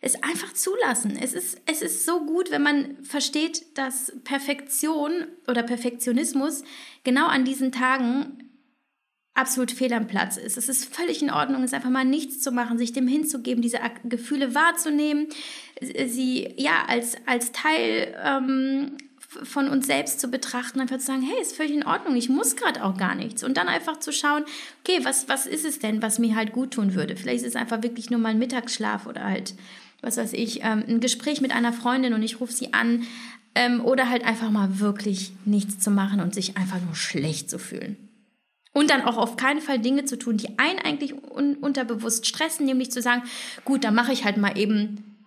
es 0.00 0.22
einfach 0.22 0.54
zulassen. 0.54 1.18
Es 1.20 1.34
ist, 1.34 1.60
es 1.66 1.82
ist 1.82 2.06
so 2.06 2.24
gut, 2.24 2.50
wenn 2.50 2.62
man 2.62 2.96
versteht, 3.02 3.76
dass 3.76 4.12
Perfektion 4.24 5.26
oder 5.46 5.62
Perfektionismus 5.62 6.64
genau 7.04 7.26
an 7.26 7.44
diesen 7.44 7.70
Tagen 7.70 8.50
absolut 9.34 9.70
fehl 9.70 9.92
am 9.92 10.06
Platz 10.06 10.36
ist. 10.36 10.56
Es 10.56 10.68
ist 10.68 10.94
völlig 10.94 11.22
in 11.22 11.30
Ordnung, 11.30 11.62
es 11.62 11.74
einfach 11.74 11.90
mal 11.90 12.04
nichts 12.04 12.40
zu 12.40 12.50
machen, 12.50 12.78
sich 12.78 12.92
dem 12.92 13.06
hinzugeben, 13.06 13.62
diese 13.62 13.78
Gefühle 14.04 14.54
wahrzunehmen, 14.54 15.28
sie 15.80 16.52
ja 16.56 16.84
als, 16.88 17.16
als 17.26 17.52
Teil 17.52 18.14
ähm, 18.22 18.96
von 19.44 19.68
uns 19.68 19.86
selbst 19.86 20.20
zu 20.20 20.28
betrachten, 20.28 20.80
einfach 20.80 20.98
zu 20.98 21.06
sagen, 21.06 21.22
hey, 21.22 21.40
ist 21.40 21.56
völlig 21.56 21.72
in 21.72 21.86
Ordnung, 21.86 22.16
ich 22.16 22.28
muss 22.28 22.56
gerade 22.56 22.84
auch 22.84 22.96
gar 22.96 23.14
nichts. 23.14 23.44
Und 23.44 23.56
dann 23.56 23.68
einfach 23.68 23.98
zu 24.00 24.12
schauen, 24.12 24.44
okay, 24.82 25.00
was, 25.04 25.28
was 25.28 25.46
ist 25.46 25.64
es 25.64 25.78
denn, 25.78 26.02
was 26.02 26.18
mir 26.18 26.34
halt 26.34 26.52
gut 26.52 26.72
tun 26.72 26.94
würde? 26.94 27.16
Vielleicht 27.16 27.44
ist 27.44 27.50
es 27.50 27.56
einfach 27.56 27.82
wirklich 27.82 28.10
nur 28.10 28.18
mal 28.18 28.30
ein 28.30 28.38
Mittagsschlaf 28.38 29.06
oder 29.06 29.24
halt 29.24 29.54
was 30.02 30.16
weiß 30.16 30.32
ich, 30.32 30.62
ähm, 30.62 30.84
ein 30.88 31.00
Gespräch 31.00 31.40
mit 31.40 31.52
einer 31.52 31.72
Freundin 31.72 32.14
und 32.14 32.22
ich 32.22 32.40
rufe 32.40 32.52
sie 32.52 32.72
an. 32.72 33.06
Ähm, 33.54 33.84
oder 33.84 34.08
halt 34.08 34.24
einfach 34.24 34.48
mal 34.50 34.78
wirklich 34.78 35.32
nichts 35.44 35.80
zu 35.80 35.90
machen 35.90 36.20
und 36.20 36.34
sich 36.34 36.56
einfach 36.56 36.80
nur 36.80 36.94
schlecht 36.94 37.50
zu 37.50 37.58
fühlen. 37.58 37.96
Und 38.72 38.90
dann 38.90 39.02
auch 39.02 39.16
auf 39.16 39.36
keinen 39.36 39.60
Fall 39.60 39.80
Dinge 39.80 40.04
zu 40.04 40.16
tun, 40.16 40.36
die 40.36 40.56
einen 40.60 40.78
eigentlich 40.78 41.14
un 41.14 41.56
unterbewusst 41.56 42.28
stressen, 42.28 42.64
nämlich 42.64 42.92
zu 42.92 43.02
sagen, 43.02 43.24
gut, 43.64 43.82
dann 43.82 43.96
mache 43.96 44.12
ich 44.12 44.24
halt 44.24 44.36
mal 44.36 44.56
eben 44.56 45.26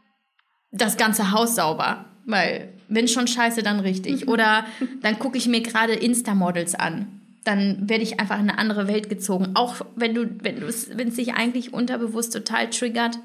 das 0.71 0.95
ganze 0.95 1.31
Haus 1.31 1.55
sauber, 1.55 2.05
weil 2.25 2.72
wenn 2.87 3.07
schon 3.07 3.27
scheiße, 3.27 3.63
dann 3.63 3.79
richtig. 3.79 4.27
Oder 4.27 4.65
dann 5.01 5.19
gucke 5.19 5.37
ich 5.37 5.47
mir 5.47 5.61
gerade 5.61 5.93
Insta-Models 5.93 6.75
an. 6.75 7.07
Dann 7.43 7.89
werde 7.89 8.03
ich 8.03 8.19
einfach 8.19 8.39
in 8.39 8.49
eine 8.49 8.57
andere 8.57 8.87
Welt 8.87 9.09
gezogen. 9.09 9.51
Auch 9.55 9.81
wenn 9.95 10.13
du, 10.13 10.29
wenn 10.41 10.59
du 10.59 10.67
wenn 10.67 11.09
es 11.09 11.15
sich 11.15 11.33
eigentlich 11.33 11.73
unterbewusst 11.73 12.33
total 12.33 12.69
triggert, 12.69 13.19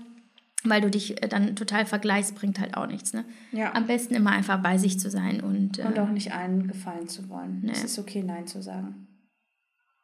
weil 0.65 0.81
du 0.81 0.91
dich 0.91 1.23
äh, 1.23 1.29
dann 1.29 1.57
total 1.57 1.87
vergleichst, 1.87 2.35
bringt 2.35 2.59
halt 2.59 2.77
auch 2.77 2.87
nichts. 2.87 3.13
Ne? 3.13 3.25
Ja. 3.53 3.75
Am 3.75 3.87
besten 3.87 4.15
immer 4.15 4.31
einfach 4.31 4.61
bei 4.61 4.79
sich 4.79 4.99
zu 4.99 5.11
sein 5.11 5.41
und, 5.41 5.79
äh, 5.79 5.85
und 5.85 5.99
auch 5.99 6.11
nicht 6.11 6.33
allen 6.33 6.67
gefallen 6.67 7.09
zu 7.09 7.29
wollen. 7.29 7.61
Nee. 7.63 7.73
Es 7.73 7.85
ist 7.85 7.99
okay, 7.99 8.23
Nein 8.23 8.47
zu 8.47 8.61
sagen. 8.61 9.07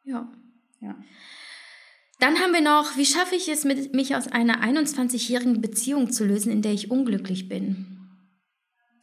Ja. 0.05 0.29
ja. 0.81 0.95
Dann 2.21 2.39
haben 2.39 2.53
wir 2.53 2.61
noch, 2.61 2.97
wie 2.97 3.07
schaffe 3.07 3.35
ich 3.35 3.49
es, 3.49 3.65
mit, 3.65 3.95
mich 3.95 4.15
aus 4.15 4.29
einer 4.29 4.63
21-jährigen 4.63 5.61
Beziehung 5.61 6.13
zu 6.13 6.25
lösen, 6.25 6.53
in 6.53 6.63
der 6.63 6.73
ich 6.73 6.91
unglücklich 6.91 7.49
bin? 7.49 7.93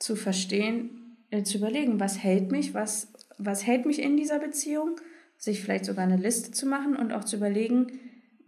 Zu 0.02 0.16
verstehen, 0.16 0.89
äh, 1.30 1.43
zu 1.43 1.60
überlegen, 1.60 1.99
was 1.99 2.24
hält 2.24 2.52
mich, 2.52 2.74
was, 2.74 3.14
was 3.38 3.68
hält 3.68 3.86
mich 3.86 4.02
in 4.02 4.18
dieser 4.18 4.39
Beziehung, 4.39 4.95
sich 5.38 5.62
vielleicht 5.62 5.86
sogar 5.86 6.04
eine 6.04 6.18
Liste 6.18 6.52
zu 6.52 6.66
machen 6.66 6.95
und 6.95 7.14
auch 7.14 7.24
zu 7.24 7.36
überlegen, 7.36 7.88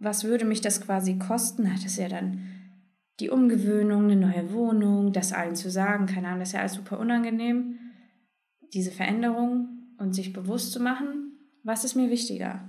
was 0.00 0.24
würde 0.24 0.44
mich 0.44 0.60
das 0.60 0.80
quasi 0.80 1.16
kosten? 1.18 1.70
Das 1.72 1.84
ist 1.84 1.96
ja 1.96 2.08
dann 2.08 2.40
die 3.20 3.30
Umgewöhnung, 3.30 4.04
eine 4.04 4.16
neue 4.16 4.52
Wohnung, 4.52 5.12
das 5.12 5.32
allen 5.32 5.54
zu 5.54 5.70
sagen, 5.70 6.06
keine 6.06 6.26
Ahnung, 6.26 6.40
das 6.40 6.48
ist 6.48 6.54
ja 6.54 6.60
alles 6.60 6.74
super 6.74 6.98
unangenehm. 6.98 7.78
Diese 8.72 8.90
Veränderung 8.90 9.68
und 9.98 10.14
sich 10.14 10.32
bewusst 10.32 10.72
zu 10.72 10.80
machen, 10.80 11.38
was 11.62 11.84
ist 11.84 11.94
mir 11.94 12.10
wichtiger? 12.10 12.68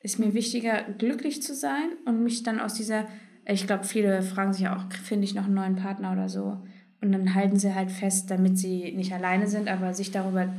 Ist 0.00 0.18
mir 0.18 0.34
wichtiger, 0.34 0.82
glücklich 0.98 1.42
zu 1.42 1.54
sein 1.54 1.90
und 2.04 2.22
mich 2.22 2.42
dann 2.42 2.60
aus 2.60 2.74
dieser, 2.74 3.06
ich 3.46 3.66
glaube, 3.66 3.84
viele 3.84 4.22
fragen 4.22 4.52
sich 4.52 4.62
ja 4.62 4.76
auch, 4.76 4.92
finde 4.92 5.24
ich 5.24 5.34
noch 5.34 5.44
einen 5.44 5.54
neuen 5.54 5.76
Partner 5.76 6.12
oder 6.12 6.28
so. 6.28 6.64
Und 7.00 7.12
dann 7.12 7.34
halten 7.34 7.56
sie 7.56 7.74
halt 7.74 7.90
fest, 7.90 8.30
damit 8.30 8.58
sie 8.58 8.92
nicht 8.92 9.12
alleine 9.12 9.46
sind, 9.46 9.68
aber 9.68 9.94
sich 9.94 10.10
darüber 10.10 10.52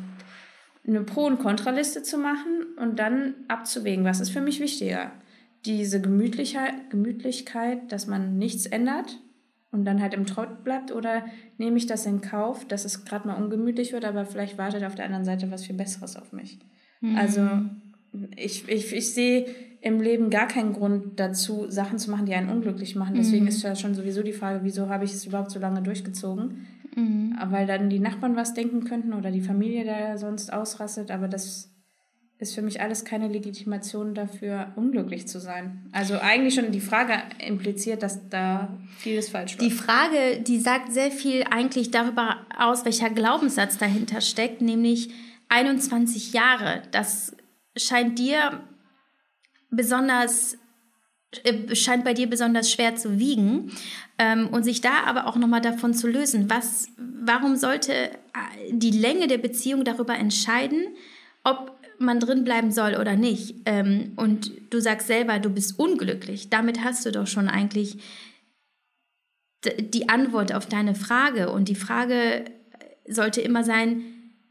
eine 0.88 1.02
Pro- 1.02 1.26
und 1.26 1.40
Kontraliste 1.40 2.02
zu 2.02 2.18
machen 2.18 2.66
und 2.78 2.98
dann 2.98 3.34
abzuwägen, 3.48 4.06
was 4.06 4.20
ist 4.20 4.30
für 4.30 4.42
mich 4.42 4.60
wichtiger 4.60 5.12
diese 5.66 6.02
Gemütlichkeit, 6.02 6.90
Gemütlichkeit, 6.90 7.92
dass 7.92 8.08
man 8.08 8.38
nichts 8.38 8.66
ändert 8.66 9.20
und 9.72 9.86
dann 9.86 10.02
halt 10.02 10.14
im 10.14 10.26
Trott 10.26 10.64
bleibt? 10.64 10.92
Oder 10.92 11.26
nehme 11.58 11.78
ich 11.78 11.86
das 11.86 12.06
in 12.06 12.22
Kauf, 12.22 12.66
dass 12.66 12.86
es 12.86 13.06
gerade 13.06 13.28
mal 13.28 13.42
ungemütlich 13.42 13.92
wird, 13.92 14.06
aber 14.06 14.26
vielleicht 14.26 14.58
wartet 14.58 14.84
auf 14.84 14.96
der 14.96 15.06
anderen 15.06 15.26
Seite 15.26 15.52
was 15.52 15.66
viel 15.66 15.76
Besseres 15.76 16.16
auf 16.16 16.32
mich? 16.32 16.60
Mhm. 17.02 17.18
Also 17.18 17.50
ich, 18.36 18.68
ich, 18.70 18.94
ich 18.94 19.14
sehe 19.14 19.54
im 19.82 20.02
Leben 20.02 20.30
gar 20.30 20.48
keinen 20.48 20.74
Grund 20.74 21.20
dazu, 21.20 21.66
Sachen 21.70 22.00
zu 22.00 22.12
machen, 22.12 22.26
die 22.26 22.34
einen 22.34 22.50
unglücklich 22.50 22.96
machen. 22.96 23.16
Deswegen 23.16 23.44
mhm. 23.44 23.50
ist 23.50 23.64
ja 23.64 23.76
schon 23.76 23.96
sowieso 23.96 24.24
die 24.24 24.34
Frage, 24.34 24.60
wieso 24.64 24.90
habe 24.90 25.06
ich 25.06 25.14
es 25.14 25.26
überhaupt 25.26 25.52
so 25.52 25.60
lange 25.60 25.82
durchgezogen? 25.82 26.68
Mhm. 26.96 27.36
Weil 27.50 27.66
dann 27.66 27.90
die 27.90 28.00
Nachbarn 28.00 28.36
was 28.36 28.54
denken 28.54 28.84
könnten 28.84 29.14
oder 29.14 29.32
die 29.32 29.42
Familie 29.42 29.86
da 29.86 30.18
sonst 30.18 30.52
ausrastet, 30.52 31.12
aber 31.12 31.28
das 31.28 31.72
ist 32.40 32.56
für 32.56 32.62
mich 32.62 32.80
alles 32.82 33.04
keine 33.04 33.28
Legitimation 33.28 34.14
dafür, 34.14 34.72
unglücklich 34.78 35.28
zu 35.28 35.40
sein. 35.40 35.90
Also 35.92 36.20
eigentlich 36.20 36.56
schon 36.56 36.72
die 36.72 36.80
Frage 36.80 37.14
impliziert, 37.46 38.02
dass 38.02 38.30
da 38.30 38.78
vieles 38.98 39.30
falsch 39.30 39.58
war. 39.58 39.66
Die 39.66 39.72
Frage, 39.72 40.42
die 40.42 40.58
sagt 40.58 40.94
sehr 40.94 41.12
viel 41.12 41.44
eigentlich 41.52 41.92
darüber 41.92 42.38
aus, 42.58 42.86
welcher 42.86 43.10
Glaubenssatz 43.10 43.78
dahinter 43.78 44.22
steckt, 44.22 44.62
nämlich 44.62 45.10
21 45.50 46.32
Jahre. 46.32 46.82
Das 46.92 47.36
scheint 47.76 48.18
dir 48.18 48.62
besonders 49.70 50.58
äh, 51.44 51.76
scheint 51.76 52.04
bei 52.04 52.14
dir 52.14 52.28
besonders 52.28 52.72
schwer 52.72 52.96
zu 52.96 53.20
wiegen 53.20 53.72
ähm, 54.18 54.48
und 54.48 54.64
sich 54.64 54.82
da 54.82 55.04
aber 55.06 55.28
auch 55.28 55.36
nochmal 55.36 55.62
davon 55.62 55.94
zu 55.94 56.08
lösen. 56.08 56.50
Was, 56.50 56.88
warum 56.98 57.56
sollte 57.56 57.94
äh, 57.94 58.10
die 58.72 58.92
Länge 58.92 59.28
der 59.28 59.38
Beziehung 59.38 59.84
darüber 59.84 60.16
entscheiden, 60.16 60.88
ob 61.44 61.78
man 62.00 62.20
drin 62.20 62.44
bleiben 62.46 62.72
soll 62.72 62.96
oder 62.96 63.16
nicht. 63.16 63.56
Ähm, 63.66 64.14
und 64.16 64.52
du 64.72 64.80
sagst 64.80 65.08
selber, 65.08 65.40
du 65.40 65.50
bist 65.50 65.78
unglücklich. 65.78 66.50
Damit 66.50 66.84
hast 66.84 67.06
du 67.06 67.12
doch 67.12 67.28
schon 67.28 67.50
eigentlich 67.50 67.98
die 69.64 70.08
Antwort 70.08 70.54
auf 70.54 70.66
deine 70.66 70.96
Frage. 70.96 71.52
Und 71.52 71.68
die 71.68 71.76
Frage 71.76 72.46
sollte 73.06 73.42
immer 73.42 73.64
sein, 73.64 74.02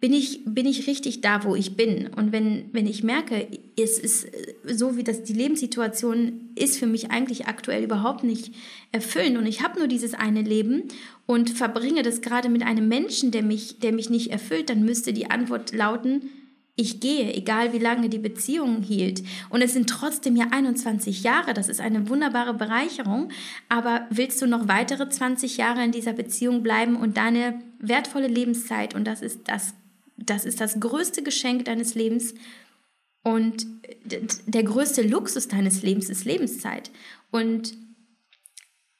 bin 0.01 0.13
ich, 0.13 0.45
bin 0.45 0.67
ich 0.67 0.87
richtig 0.87 1.23
da, 1.23 1.43
wo 1.43 1.57
ich 1.57 1.77
bin? 1.77 2.09
Und 2.09 2.31
wenn, 2.31 2.67
wenn 2.73 2.87
ich 2.87 3.03
merke, 3.03 3.49
es 3.77 3.99
ist 3.99 4.29
so, 4.65 4.97
wie 4.97 5.03
das 5.03 5.25
die 5.25 5.33
Lebenssituation 5.33 6.51
ist 6.55 6.79
für 6.79 6.87
mich 6.87 7.11
eigentlich 7.11 7.47
aktuell 7.47 7.83
überhaupt 7.83 8.23
nicht 8.23 8.55
erfüllend 8.93 9.37
und 9.39 9.47
ich 9.47 9.63
habe 9.63 9.81
nur 9.81 9.89
dieses 9.89 10.15
eine 10.15 10.43
Leben 10.43 10.85
und 11.27 11.51
verbringe 11.51 12.03
das 12.03 12.21
gerade 12.21 12.49
mit 12.49 12.63
einem 12.63 12.87
Menschen, 12.87 13.33
der 13.33 13.43
mich, 13.43 13.81
der 13.81 13.93
mich 13.93 14.09
nicht 14.09 14.31
erfüllt, 14.31 14.71
dann 14.71 14.85
müsste 14.85 15.13
die 15.13 15.31
Antwort 15.31 15.75
lauten, 15.75 16.31
ich 16.81 17.01
gehe, 17.01 17.35
egal 17.35 17.73
wie 17.73 17.81
lange 17.81 18.09
die 18.09 18.21
Beziehung 18.21 18.83
hielt. 18.83 19.25
Und 19.51 19.63
es 19.63 19.73
sind 19.73 19.91
trotzdem 19.91 20.37
ja 20.37 20.47
21 20.53 21.25
Jahre, 21.25 21.53
das 21.53 21.69
ist 21.69 21.81
eine 21.81 22.09
wunderbare 22.09 22.55
Bereicherung. 22.55 23.31
Aber 23.69 24.07
willst 24.11 24.41
du 24.41 24.47
noch 24.47 24.69
weitere 24.69 25.09
20 25.09 25.57
Jahre 25.57 25.83
in 25.83 25.91
dieser 25.91 26.13
Beziehung 26.13 26.63
bleiben 26.63 26.95
und 26.95 27.17
deine 27.17 27.61
wertvolle 27.81 28.29
Lebenszeit, 28.29 28.95
und 28.95 29.09
das 29.09 29.23
ist 29.23 29.41
das, 29.49 29.75
das 30.19 30.45
ist 30.45 30.61
das 30.61 30.79
größte 30.79 31.23
Geschenk 31.23 31.65
deines 31.65 31.95
Lebens 31.95 32.35
und 33.23 33.67
der 34.47 34.63
größte 34.63 35.03
Luxus 35.03 35.49
deines 35.49 35.83
Lebens 35.83 36.09
ist 36.09 36.25
Lebenszeit. 36.25 36.91
Und 37.31 37.75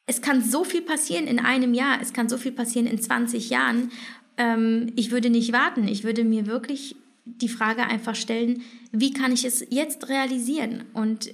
es 0.07 0.23
kann 0.23 0.43
so 0.43 0.65
viel 0.65 0.83
passieren 0.83 1.27
in 1.27 1.39
einem 1.39 1.75
Jahr, 1.75 2.01
es 2.01 2.13
kann 2.13 2.29
so 2.29 2.39
viel 2.39 2.53
passieren 2.53 2.87
in 2.87 3.01
20 3.01 3.51
Jahren. 3.51 3.91
Ähm, 4.37 4.93
ich 4.97 5.11
würde 5.11 5.31
nicht 5.31 5.53
warten, 5.53 5.87
ich 5.87 6.05
würde 6.05 6.25
mir 6.25 6.47
wirklich 6.47 6.97
die 7.25 7.49
Frage 7.49 7.85
einfach 7.85 8.15
stellen, 8.15 8.63
wie 8.91 9.13
kann 9.13 9.33
ich 9.33 9.45
es 9.45 9.65
jetzt 9.69 10.09
realisieren? 10.09 10.85
Und 10.95 11.31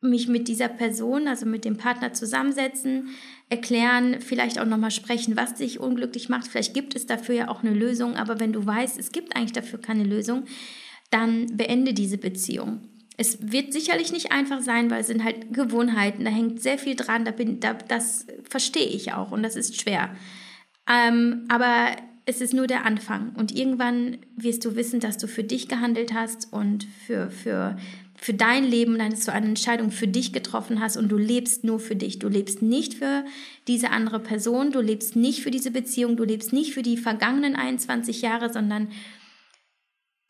mich 0.00 0.28
mit 0.28 0.48
dieser 0.48 0.68
Person, 0.68 1.26
also 1.26 1.46
mit 1.46 1.64
dem 1.64 1.76
Partner 1.76 2.12
zusammensetzen, 2.12 3.08
erklären, 3.48 4.20
vielleicht 4.20 4.58
auch 4.58 4.66
nochmal 4.66 4.90
sprechen, 4.90 5.36
was 5.36 5.54
dich 5.54 5.80
unglücklich 5.80 6.28
macht. 6.28 6.48
Vielleicht 6.48 6.74
gibt 6.74 6.94
es 6.94 7.06
dafür 7.06 7.34
ja 7.34 7.48
auch 7.48 7.62
eine 7.62 7.72
Lösung, 7.72 8.16
aber 8.16 8.40
wenn 8.40 8.52
du 8.52 8.64
weißt, 8.64 8.98
es 8.98 9.12
gibt 9.12 9.36
eigentlich 9.36 9.52
dafür 9.52 9.80
keine 9.80 10.04
Lösung, 10.04 10.44
dann 11.10 11.56
beende 11.56 11.94
diese 11.94 12.18
Beziehung. 12.18 12.88
Es 13.16 13.50
wird 13.50 13.72
sicherlich 13.72 14.12
nicht 14.12 14.32
einfach 14.32 14.60
sein, 14.60 14.90
weil 14.90 15.00
es 15.00 15.06
sind 15.06 15.24
halt 15.24 15.54
Gewohnheiten, 15.54 16.24
da 16.24 16.30
hängt 16.30 16.60
sehr 16.60 16.78
viel 16.78 16.96
dran, 16.96 17.24
da 17.24 17.30
bin, 17.30 17.60
da, 17.60 17.72
das 17.72 18.26
verstehe 18.48 18.88
ich 18.88 19.14
auch 19.14 19.32
und 19.32 19.42
das 19.42 19.56
ist 19.56 19.80
schwer. 19.80 20.14
Ähm, 20.88 21.46
aber 21.48 21.96
es 22.26 22.40
ist 22.40 22.52
nur 22.52 22.66
der 22.66 22.84
Anfang 22.84 23.32
und 23.36 23.56
irgendwann 23.56 24.18
wirst 24.36 24.64
du 24.64 24.76
wissen, 24.76 25.00
dass 25.00 25.16
du 25.16 25.28
für 25.28 25.44
dich 25.44 25.68
gehandelt 25.68 26.12
hast 26.12 26.52
und 26.52 26.84
für, 27.06 27.30
für, 27.30 27.76
für 28.18 28.34
dein 28.34 28.64
Leben, 28.64 28.98
dass 28.98 29.24
du 29.24 29.32
eine 29.32 29.46
Entscheidung 29.46 29.90
für 29.90 30.08
dich 30.08 30.32
getroffen 30.32 30.80
hast 30.80 30.96
und 30.96 31.08
du 31.08 31.16
lebst 31.16 31.64
nur 31.64 31.78
für 31.78 31.96
dich. 31.96 32.18
Du 32.18 32.28
lebst 32.28 32.62
nicht 32.62 32.94
für 32.94 33.24
diese 33.68 33.90
andere 33.90 34.20
Person, 34.20 34.72
du 34.72 34.80
lebst 34.80 35.16
nicht 35.16 35.42
für 35.42 35.50
diese 35.50 35.70
Beziehung, 35.70 36.16
du 36.16 36.24
lebst 36.24 36.52
nicht 36.52 36.72
für 36.72 36.82
die 36.82 36.96
vergangenen 36.96 37.56
21 37.56 38.22
Jahre, 38.22 38.52
sondern 38.52 38.88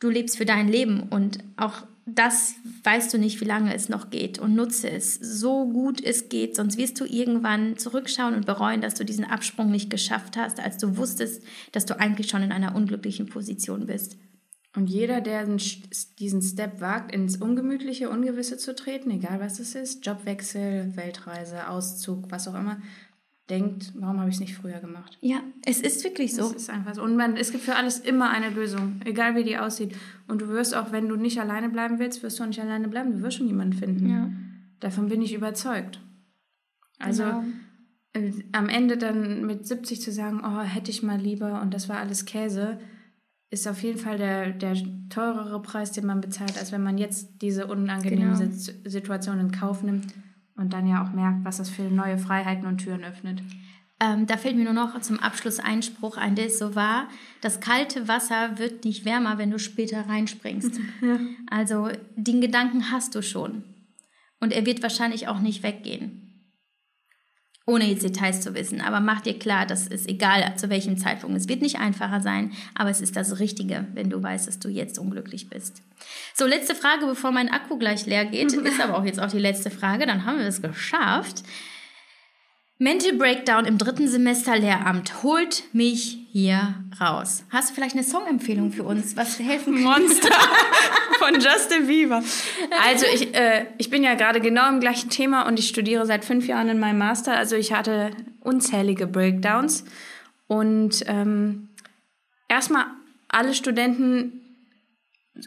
du 0.00 0.10
lebst 0.10 0.36
für 0.36 0.46
dein 0.46 0.68
Leben 0.68 1.04
und 1.10 1.38
auch 1.56 1.84
das 2.08 2.54
weißt 2.84 3.12
du 3.12 3.18
nicht, 3.18 3.40
wie 3.40 3.46
lange 3.46 3.74
es 3.74 3.88
noch 3.88 4.10
geht 4.10 4.38
und 4.38 4.54
nutze 4.54 4.88
es 4.88 5.16
so 5.16 5.66
gut 5.66 6.00
es 6.00 6.28
geht, 6.28 6.54
sonst 6.54 6.78
wirst 6.78 7.00
du 7.00 7.04
irgendwann 7.04 7.76
zurückschauen 7.76 8.34
und 8.34 8.46
bereuen, 8.46 8.80
dass 8.80 8.94
du 8.94 9.04
diesen 9.04 9.24
Absprung 9.24 9.72
nicht 9.72 9.90
geschafft 9.90 10.36
hast, 10.36 10.60
als 10.60 10.78
du 10.78 10.96
wusstest, 10.96 11.42
dass 11.72 11.84
du 11.84 11.98
eigentlich 11.98 12.28
schon 12.28 12.44
in 12.44 12.52
einer 12.52 12.76
unglücklichen 12.76 13.26
Position 13.26 13.86
bist. 13.86 14.16
Und 14.76 14.90
jeder, 14.90 15.22
der 15.22 15.46
diesen 16.18 16.42
Step 16.42 16.82
wagt, 16.82 17.10
ins 17.10 17.38
Ungemütliche, 17.38 18.10
Ungewisse 18.10 18.58
zu 18.58 18.74
treten, 18.74 19.10
egal 19.10 19.40
was 19.40 19.58
es 19.58 19.74
ist, 19.74 20.04
Jobwechsel, 20.04 20.94
Weltreise, 20.96 21.68
Auszug, 21.68 22.30
was 22.30 22.46
auch 22.46 22.54
immer, 22.54 22.76
denkt, 23.48 23.92
warum 23.94 24.20
habe 24.20 24.28
ich 24.28 24.36
es 24.36 24.40
nicht 24.40 24.54
früher 24.54 24.78
gemacht? 24.80 25.16
Ja, 25.22 25.40
es 25.64 25.80
ist 25.80 26.04
wirklich 26.04 26.34
so. 26.34 26.46
Es 26.50 26.56
ist 26.56 26.70
einfach 26.70 26.94
so. 26.94 27.02
Und 27.02 27.16
man, 27.16 27.38
es 27.38 27.52
gibt 27.52 27.64
für 27.64 27.74
alles 27.74 28.00
immer 28.00 28.28
eine 28.28 28.50
Lösung, 28.50 29.00
egal 29.06 29.34
wie 29.34 29.44
die 29.44 29.56
aussieht. 29.56 29.96
Und 30.28 30.42
du 30.42 30.48
wirst 30.48 30.76
auch, 30.76 30.92
wenn 30.92 31.08
du 31.08 31.16
nicht 31.16 31.40
alleine 31.40 31.70
bleiben 31.70 31.98
willst, 31.98 32.22
wirst 32.22 32.38
du 32.38 32.42
auch 32.42 32.48
nicht 32.48 32.60
alleine 32.60 32.88
bleiben. 32.88 33.12
Du 33.12 33.22
wirst 33.22 33.38
schon 33.38 33.46
jemanden 33.46 33.78
finden. 33.78 34.10
Ja. 34.10 34.30
Davon 34.80 35.08
bin 35.08 35.22
ich 35.22 35.32
überzeugt. 35.32 36.00
Also 36.98 37.22
genau. 37.22 37.44
äh, 38.12 38.32
am 38.52 38.68
Ende 38.68 38.98
dann 38.98 39.46
mit 39.46 39.66
70 39.66 40.02
zu 40.02 40.12
sagen, 40.12 40.42
oh, 40.44 40.60
hätte 40.60 40.90
ich 40.90 41.02
mal 41.02 41.18
lieber 41.18 41.62
und 41.62 41.72
das 41.72 41.88
war 41.88 41.96
alles 41.96 42.26
Käse, 42.26 42.78
ist 43.56 43.66
auf 43.66 43.82
jeden 43.82 43.98
Fall 43.98 44.18
der, 44.18 44.50
der 44.50 44.76
teurere 45.08 45.62
Preis, 45.62 45.90
den 45.90 46.04
man 46.04 46.20
bezahlt, 46.20 46.58
als 46.58 46.72
wenn 46.72 46.82
man 46.82 46.98
jetzt 46.98 47.40
diese 47.40 47.66
unangenehme 47.66 48.36
genau. 48.36 48.50
Situation 48.84 49.40
in 49.40 49.50
Kauf 49.50 49.82
nimmt 49.82 50.12
und 50.56 50.74
dann 50.74 50.86
ja 50.86 51.02
auch 51.02 51.12
merkt, 51.12 51.44
was 51.44 51.56
das 51.56 51.70
für 51.70 51.84
neue 51.84 52.18
Freiheiten 52.18 52.66
und 52.66 52.78
Türen 52.78 53.02
öffnet. 53.02 53.40
Ähm, 53.98 54.26
da 54.26 54.36
fällt 54.36 54.56
mir 54.56 54.64
nur 54.64 54.74
noch 54.74 55.00
zum 55.00 55.18
Abschluss 55.20 55.58
ein 55.58 55.82
Spruch 55.82 56.18
ein, 56.18 56.34
der 56.34 56.48
ist 56.48 56.58
so 56.58 56.74
wahr. 56.74 57.08
Das 57.40 57.60
kalte 57.60 58.08
Wasser 58.08 58.58
wird 58.58 58.84
nicht 58.84 59.06
wärmer, 59.06 59.38
wenn 59.38 59.50
du 59.50 59.58
später 59.58 60.06
reinspringst. 60.06 60.78
Ja. 61.00 61.18
Also 61.50 61.88
den 62.14 62.42
Gedanken 62.42 62.90
hast 62.90 63.14
du 63.14 63.22
schon. 63.22 63.64
Und 64.38 64.52
er 64.52 64.66
wird 64.66 64.82
wahrscheinlich 64.82 65.28
auch 65.28 65.40
nicht 65.40 65.62
weggehen 65.62 66.25
ohne 67.66 67.84
jetzt 67.86 68.04
Details 68.04 68.40
zu 68.40 68.54
wissen. 68.54 68.80
Aber 68.80 69.00
mach 69.00 69.20
dir 69.20 69.38
klar, 69.38 69.66
das 69.66 69.88
ist 69.88 70.08
egal 70.08 70.56
zu 70.56 70.70
welchem 70.70 70.96
Zeitpunkt. 70.96 71.36
Es 71.36 71.48
wird 71.48 71.62
nicht 71.62 71.78
einfacher 71.80 72.20
sein, 72.20 72.52
aber 72.74 72.90
es 72.90 73.00
ist 73.00 73.16
das 73.16 73.40
Richtige, 73.40 73.86
wenn 73.92 74.08
du 74.08 74.22
weißt, 74.22 74.46
dass 74.46 74.60
du 74.60 74.68
jetzt 74.68 74.98
unglücklich 74.98 75.50
bist. 75.50 75.82
So, 76.34 76.46
letzte 76.46 76.76
Frage, 76.76 77.06
bevor 77.06 77.32
mein 77.32 77.50
Akku 77.50 77.76
gleich 77.76 78.06
leer 78.06 78.24
geht, 78.24 78.52
ist 78.52 78.80
aber 78.80 78.96
auch 78.96 79.04
jetzt 79.04 79.20
auch 79.20 79.30
die 79.30 79.40
letzte 79.40 79.70
Frage. 79.70 80.06
Dann 80.06 80.24
haben 80.24 80.38
wir 80.38 80.46
es 80.46 80.62
geschafft. 80.62 81.42
Mental 82.78 83.14
Breakdown 83.14 83.64
im 83.64 83.78
dritten 83.78 84.06
Semester 84.06 84.58
Lehramt 84.58 85.22
holt 85.22 85.64
mich 85.72 86.18
hier 86.30 86.74
raus. 87.00 87.42
Hast 87.48 87.70
du 87.70 87.74
vielleicht 87.74 87.94
eine 87.94 88.04
Songempfehlung 88.04 88.70
für 88.70 88.82
uns, 88.82 89.16
was 89.16 89.38
helfen? 89.38 89.82
Monster 89.82 90.28
von 91.18 91.34
Justin 91.40 91.86
Bieber. 91.86 92.22
Also 92.86 93.06
ich, 93.14 93.34
äh, 93.34 93.64
ich 93.78 93.88
bin 93.88 94.04
ja 94.04 94.14
gerade 94.14 94.42
genau 94.42 94.68
im 94.68 94.80
gleichen 94.80 95.08
Thema 95.08 95.46
und 95.46 95.58
ich 95.58 95.68
studiere 95.68 96.04
seit 96.04 96.26
fünf 96.26 96.46
Jahren 96.46 96.68
in 96.68 96.78
meinem 96.78 96.98
Master. 96.98 97.34
Also 97.34 97.56
ich 97.56 97.72
hatte 97.72 98.10
unzählige 98.40 99.06
Breakdowns 99.06 99.84
und 100.46 101.02
ähm, 101.06 101.68
erstmal 102.46 102.84
alle 103.28 103.54
Studenten 103.54 104.45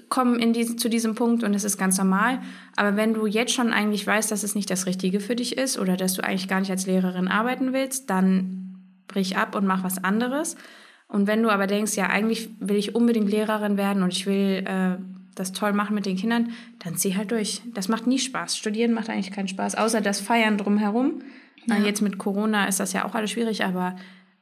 kommen 0.09 0.39
in 0.39 0.53
diesen, 0.53 0.77
zu 0.77 0.89
diesem 0.89 1.15
Punkt 1.15 1.43
und 1.43 1.53
es 1.53 1.63
ist 1.63 1.77
ganz 1.77 1.97
normal. 1.97 2.39
Aber 2.75 2.95
wenn 2.95 3.13
du 3.13 3.25
jetzt 3.25 3.53
schon 3.53 3.73
eigentlich 3.73 4.05
weißt, 4.05 4.31
dass 4.31 4.43
es 4.43 4.55
nicht 4.55 4.69
das 4.69 4.85
Richtige 4.85 5.19
für 5.19 5.35
dich 5.35 5.57
ist 5.57 5.77
oder 5.79 5.97
dass 5.97 6.13
du 6.13 6.23
eigentlich 6.23 6.47
gar 6.47 6.59
nicht 6.59 6.71
als 6.71 6.85
Lehrerin 6.85 7.27
arbeiten 7.27 7.73
willst, 7.73 8.09
dann 8.09 8.77
brich 9.07 9.37
ab 9.37 9.55
und 9.55 9.65
mach 9.65 9.83
was 9.83 10.03
anderes. 10.03 10.55
Und 11.07 11.25
wenn 11.25 11.41
du 11.41 11.49
aber 11.49 11.65
denkst, 11.65 11.95
ja, 11.95 12.07
eigentlich 12.07 12.49
will 12.59 12.77
ich 12.77 12.93
unbedingt 12.95 13.31
Lehrerin 13.31 13.77
werden 13.77 14.03
und 14.03 14.13
ich 14.13 14.27
will 14.27 14.63
äh, 14.65 14.97
das 15.35 15.53
toll 15.53 15.73
machen 15.73 15.95
mit 15.95 16.05
den 16.05 16.17
Kindern, 16.17 16.51
dann 16.79 16.95
zieh 16.95 17.15
halt 17.15 17.31
durch. 17.31 17.61
Das 17.73 17.87
macht 17.87 18.05
nie 18.05 18.19
Spaß. 18.19 18.57
Studieren 18.57 18.93
macht 18.93 19.09
eigentlich 19.09 19.31
keinen 19.31 19.47
Spaß, 19.47 19.75
außer 19.75 20.01
das 20.01 20.19
Feiern 20.19 20.57
drumherum. 20.57 21.23
Ja. 21.65 21.77
Jetzt 21.77 22.01
mit 22.01 22.17
Corona 22.17 22.65
ist 22.65 22.79
das 22.79 22.93
ja 22.93 23.05
auch 23.05 23.15
alles 23.15 23.31
schwierig, 23.31 23.63
aber 23.63 23.95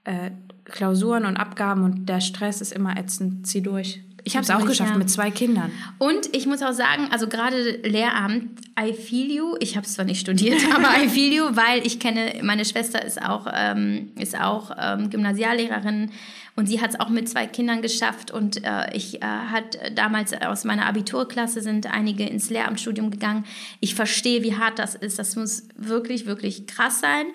äh, 0.03 0.31
Klausuren 0.65 1.25
und 1.25 1.37
Abgaben 1.37 1.83
und 1.83 2.07
der 2.07 2.19
Stress 2.19 2.61
ist 2.61 2.73
immer 2.73 2.97
ätzend. 2.97 3.47
Zieh 3.47 3.61
durch. 3.61 4.01
Ich 4.27 4.35
habe 4.35 4.43
es 4.43 4.49
auch 4.49 4.65
geschafft 4.65 4.91
ja. 4.91 4.97
mit 4.97 5.09
zwei 5.09 5.31
Kindern. 5.31 5.71
Und 5.99 6.35
ich 6.35 6.47
muss 6.47 6.61
auch 6.61 6.73
sagen, 6.73 7.07
also 7.11 7.29
gerade 7.29 7.79
Lehramt, 7.83 8.59
I 8.77 8.91
feel 8.91 9.31
you. 9.31 9.55
Ich 9.61 9.77
habe 9.77 9.85
es 9.85 9.93
zwar 9.93 10.03
nicht 10.03 10.19
studiert, 10.19 10.59
aber 10.75 11.01
I 11.01 11.07
feel 11.07 11.31
you, 11.31 11.45
weil 11.51 11.87
ich 11.87 11.97
kenne, 11.97 12.33
meine 12.43 12.65
Schwester 12.65 13.03
ist 13.03 13.21
auch, 13.21 13.47
ähm, 13.53 14.11
ist 14.19 14.37
auch 14.37 14.71
ähm, 14.77 15.09
Gymnasiallehrerin 15.09 16.11
und 16.57 16.65
sie 16.67 16.81
hat 16.81 16.89
es 16.89 16.99
auch 16.99 17.07
mit 17.07 17.29
zwei 17.29 17.47
Kindern 17.47 17.81
geschafft. 17.81 18.29
Und 18.29 18.65
äh, 18.65 18.93
ich 18.93 19.21
äh, 19.21 19.25
hat 19.25 19.77
damals 19.95 20.33
aus 20.33 20.65
meiner 20.65 20.87
Abiturklasse 20.87 21.61
sind 21.61 21.85
einige 21.85 22.25
ins 22.25 22.49
Lehramtsstudium 22.49 23.09
gegangen. 23.11 23.45
Ich 23.79 23.95
verstehe, 23.95 24.43
wie 24.43 24.57
hart 24.57 24.77
das 24.77 24.95
ist. 24.95 25.19
Das 25.19 25.37
muss 25.37 25.69
wirklich, 25.77 26.25
wirklich 26.25 26.67
krass 26.67 26.99
sein. 26.99 27.27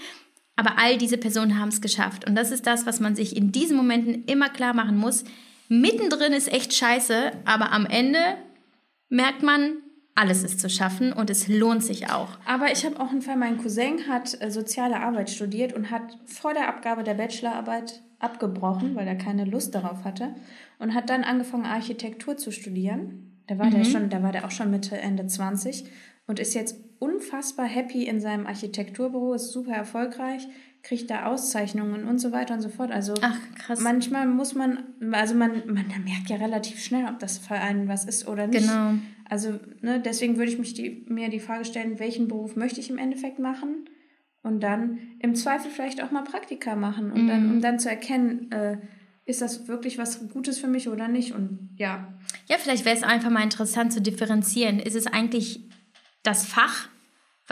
Aber 0.56 0.78
all 0.78 0.98
diese 0.98 1.16
Personen 1.16 1.58
haben 1.58 1.70
es 1.70 1.80
geschafft. 1.80 2.26
Und 2.28 2.34
das 2.34 2.50
ist 2.50 2.66
das, 2.66 2.84
was 2.84 3.00
man 3.00 3.16
sich 3.16 3.34
in 3.34 3.50
diesen 3.50 3.78
Momenten 3.78 4.24
immer 4.26 4.50
klar 4.50 4.74
machen 4.74 4.98
muss 4.98 5.24
mittendrin 5.68 6.32
ist 6.32 6.52
echt 6.52 6.74
scheiße, 6.74 7.32
aber 7.44 7.72
am 7.72 7.86
Ende 7.86 8.18
merkt 9.08 9.42
man, 9.42 9.76
alles 10.14 10.42
ist 10.42 10.60
zu 10.60 10.68
schaffen 10.68 11.12
und 11.12 11.30
es 11.30 11.48
lohnt 11.48 11.82
sich 11.82 12.10
auch. 12.10 12.38
Aber 12.46 12.70
ich 12.70 12.84
habe 12.84 13.00
auch 13.00 13.10
einen 13.10 13.22
Fall, 13.22 13.36
mein 13.36 13.58
Cousin 13.58 14.08
hat 14.08 14.40
äh, 14.40 14.50
soziale 14.50 15.00
Arbeit 15.00 15.30
studiert 15.30 15.72
und 15.72 15.90
hat 15.90 16.18
vor 16.26 16.52
der 16.52 16.68
Abgabe 16.68 17.02
der 17.02 17.14
Bachelorarbeit 17.14 18.02
abgebrochen, 18.18 18.94
weil 18.94 19.08
er 19.08 19.16
keine 19.16 19.44
Lust 19.44 19.74
darauf 19.74 20.04
hatte 20.04 20.34
und 20.78 20.94
hat 20.94 21.10
dann 21.10 21.24
angefangen 21.24 21.64
Architektur 21.64 22.36
zu 22.36 22.52
studieren. 22.52 23.42
Da 23.46 23.58
war 23.58 23.66
mhm. 23.66 23.70
der 23.70 23.84
schon, 23.84 24.10
da 24.10 24.22
war 24.22 24.32
der 24.32 24.44
auch 24.44 24.50
schon 24.50 24.70
Mitte 24.70 24.96
Ende 24.98 25.26
20 25.26 25.84
und 26.26 26.38
ist 26.38 26.54
jetzt 26.54 26.76
unfassbar 26.98 27.66
happy 27.66 28.06
in 28.06 28.20
seinem 28.20 28.46
Architekturbüro, 28.46 29.34
ist 29.34 29.50
super 29.50 29.72
erfolgreich, 29.72 30.46
kriegt 30.82 31.10
da 31.10 31.26
Auszeichnungen 31.26 32.06
und 32.06 32.18
so 32.18 32.32
weiter 32.32 32.54
und 32.54 32.60
so 32.60 32.68
fort. 32.68 32.90
Also 32.90 33.14
Ach, 33.20 33.38
krass. 33.56 33.80
manchmal 33.80 34.26
muss 34.26 34.54
man, 34.54 34.84
also 35.12 35.34
man, 35.34 35.62
man 35.66 35.86
merkt 36.04 36.28
ja 36.28 36.36
relativ 36.36 36.82
schnell, 36.82 37.06
ob 37.06 37.18
das 37.18 37.38
für 37.38 37.54
einen 37.54 37.88
was 37.88 38.04
ist 38.04 38.26
oder 38.26 38.46
nicht. 38.46 38.62
Genau. 38.62 38.94
Also 39.28 39.60
ne, 39.80 40.00
deswegen 40.00 40.36
würde 40.36 40.50
ich 40.50 40.58
mich 40.58 40.74
die, 40.74 41.06
mir 41.08 41.28
die 41.28 41.40
Frage 41.40 41.64
stellen, 41.64 41.98
welchen 41.98 42.28
Beruf 42.28 42.56
möchte 42.56 42.80
ich 42.80 42.90
im 42.90 42.98
Endeffekt 42.98 43.38
machen? 43.38 43.88
Und 44.42 44.60
dann 44.60 44.98
im 45.20 45.36
Zweifel 45.36 45.70
vielleicht 45.70 46.02
auch 46.02 46.10
mal 46.10 46.24
Praktika 46.24 46.74
machen 46.74 47.12
und 47.12 47.24
mhm. 47.24 47.28
dann, 47.28 47.50
um 47.52 47.60
dann 47.60 47.78
zu 47.78 47.88
erkennen, 47.88 48.50
äh, 48.50 48.78
ist 49.24 49.40
das 49.40 49.68
wirklich 49.68 49.98
was 49.98 50.28
Gutes 50.30 50.58
für 50.58 50.66
mich 50.66 50.88
oder 50.88 51.06
nicht? 51.06 51.32
Und 51.32 51.70
ja. 51.76 52.12
Ja, 52.48 52.56
vielleicht 52.58 52.84
wäre 52.84 52.96
es 52.96 53.04
einfach 53.04 53.30
mal 53.30 53.44
interessant 53.44 53.92
zu 53.92 54.02
differenzieren. 54.02 54.80
Ist 54.80 54.96
es 54.96 55.06
eigentlich 55.06 55.60
das 56.24 56.44
Fach, 56.44 56.88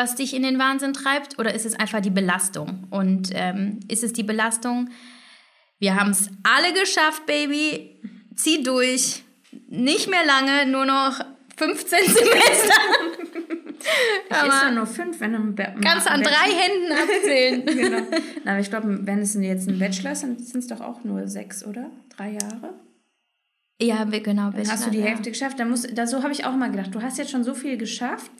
was 0.01 0.15
dich 0.15 0.35
in 0.35 0.43
den 0.43 0.59
Wahnsinn 0.59 0.95
treibt, 0.95 1.39
oder 1.39 1.55
ist 1.55 1.67
es 1.67 1.75
einfach 1.75 2.01
die 2.01 2.11
Belastung? 2.11 2.87
Und 2.89 3.31
ähm, 3.35 3.81
ist 3.89 4.03
es 4.03 4.15
die 4.15 4.23
Belastung? 4.23 4.89
Wir 5.79 5.95
haben 5.95 6.11
es 6.11 6.31
alle 6.43 6.73
geschafft, 6.73 7.27
Baby. 7.27 8.01
Zieh 8.35 8.63
durch. 8.63 9.23
Nicht 9.69 10.09
mehr 10.09 10.25
lange, 10.25 10.67
nur 10.71 10.87
noch 10.87 11.21
15 11.57 11.99
Semester. 12.07 12.75
Ich 13.83 14.37
ist 14.37 14.63
ja 14.63 14.71
nur 14.71 14.87
fünf, 14.87 15.21
wenn 15.21 15.33
du 15.33 15.65
Kannst 15.83 16.07
an 16.07 16.23
drei 16.23 16.51
Händen 16.53 16.93
abzählen. 16.93 17.65
genau. 17.67 18.03
Aber 18.45 18.59
ich 18.59 18.69
glaube, 18.69 19.07
wenn 19.07 19.21
es 19.21 19.35
jetzt 19.35 19.69
ein 19.69 19.79
Bachelor 19.79 20.13
ist, 20.13 20.23
dann 20.23 20.39
sind 20.39 20.61
es 20.61 20.67
doch 20.67 20.83
auch 20.83 21.03
nur 21.03 21.27
sechs, 21.29 21.65
oder? 21.65 21.91
Drei 22.15 22.33
Jahre? 22.33 22.75
Ja, 23.81 24.05
genau. 24.05 24.51
Dann 24.51 24.71
hast 24.71 24.87
du 24.87 24.91
die 24.91 25.03
Hälfte 25.03 25.31
geschafft. 25.31 25.59
Dann 25.59 25.71
musst, 25.71 25.97
da, 25.97 26.07
so 26.07 26.23
habe 26.23 26.33
ich 26.33 26.45
auch 26.45 26.55
mal 26.55 26.71
gedacht. 26.71 26.95
Du 26.95 27.01
hast 27.01 27.17
jetzt 27.17 27.31
schon 27.31 27.43
so 27.43 27.55
viel 27.55 27.79
geschafft 27.79 28.31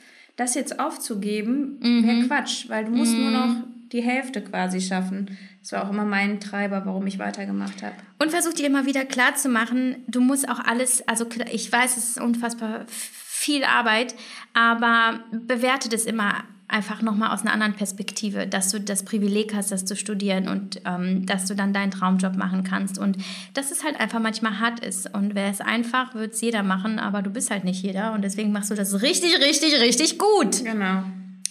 das 0.41 0.55
jetzt 0.55 0.81
aufzugeben, 0.81 1.79
mhm. 1.81 2.07
wäre 2.07 2.27
Quatsch, 2.27 2.69
weil 2.69 2.87
du 2.87 2.93
musst 2.93 3.13
mhm. 3.13 3.21
nur 3.21 3.31
noch 3.31 3.57
die 3.93 4.01
Hälfte 4.01 4.41
quasi 4.41 4.81
schaffen. 4.81 5.37
Das 5.61 5.73
war 5.73 5.85
auch 5.85 5.91
immer 5.91 6.07
mein 6.07 6.41
Treiber, 6.41 6.83
warum 6.87 7.07
ich 7.07 7.19
weitergemacht 7.19 7.83
habe. 7.83 7.95
Und 8.19 8.31
versuch 8.31 8.55
dir 8.55 8.67
immer 8.67 8.87
wieder 8.87 9.05
klar 9.05 9.35
zu 9.35 9.51
machen, 9.51 9.97
du 10.07 10.21
musst 10.21 10.49
auch 10.49 10.59
alles, 10.59 11.07
also 11.07 11.27
ich 11.53 11.71
weiß, 11.71 11.97
es 11.97 12.11
ist 12.11 12.21
unfassbar 12.21 12.87
viel 12.89 13.65
Arbeit, 13.65 14.15
aber 14.55 15.21
bewerte 15.31 15.89
das 15.91 16.07
immer 16.07 16.45
einfach 16.71 17.03
nochmal 17.03 17.33
aus 17.33 17.43
einer 17.43 17.53
anderen 17.53 17.75
Perspektive, 17.75 18.47
dass 18.47 18.71
du 18.71 18.81
das 18.81 19.05
Privileg 19.05 19.55
hast, 19.55 19.73
das 19.73 19.85
zu 19.85 19.97
studieren 19.97 20.49
und 20.49 20.81
ähm, 20.85 21.27
dass 21.27 21.47
du 21.47 21.55
dann 21.55 21.73
deinen 21.73 21.91
Traumjob 21.91 22.37
machen 22.37 22.65
kannst 22.65 22.99
und 22.99 23.17
dass 23.55 23.71
es 23.71 23.85
halt 23.85 23.99
einfach 23.99 24.21
manchmal 24.21 24.61
hart 24.61 24.81
ist 24.81 25.13
und 25.15 25.35
wäre 25.35 25.51
es 25.51 25.61
einfach, 25.61 26.15
würde 26.15 26.33
es 26.33 26.41
jeder 26.41 26.63
machen, 26.63 26.99
aber 26.99 27.23
du 27.23 27.31
bist 27.31 27.51
halt 27.51 27.65
nicht 27.65 27.83
jeder 27.83 28.13
und 28.13 28.23
deswegen 28.23 28.53
machst 28.53 28.71
du 28.71 28.75
das 28.75 29.03
richtig, 29.03 29.39
richtig, 29.41 29.81
richtig 29.81 30.19
gut. 30.19 30.65
Genau. 30.65 31.03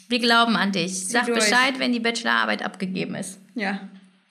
Wir 0.07 0.19
glauben 0.19 0.55
an 0.55 0.71
dich. 0.71 1.07
Sag. 1.07 1.27
Bescheid, 1.27 1.75
wenn 1.77 1.91
die 1.91 1.99
Bachelorarbeit 1.99 2.63
abgegeben 2.63 3.15
ist. 3.15 3.39
Ja. 3.53 3.79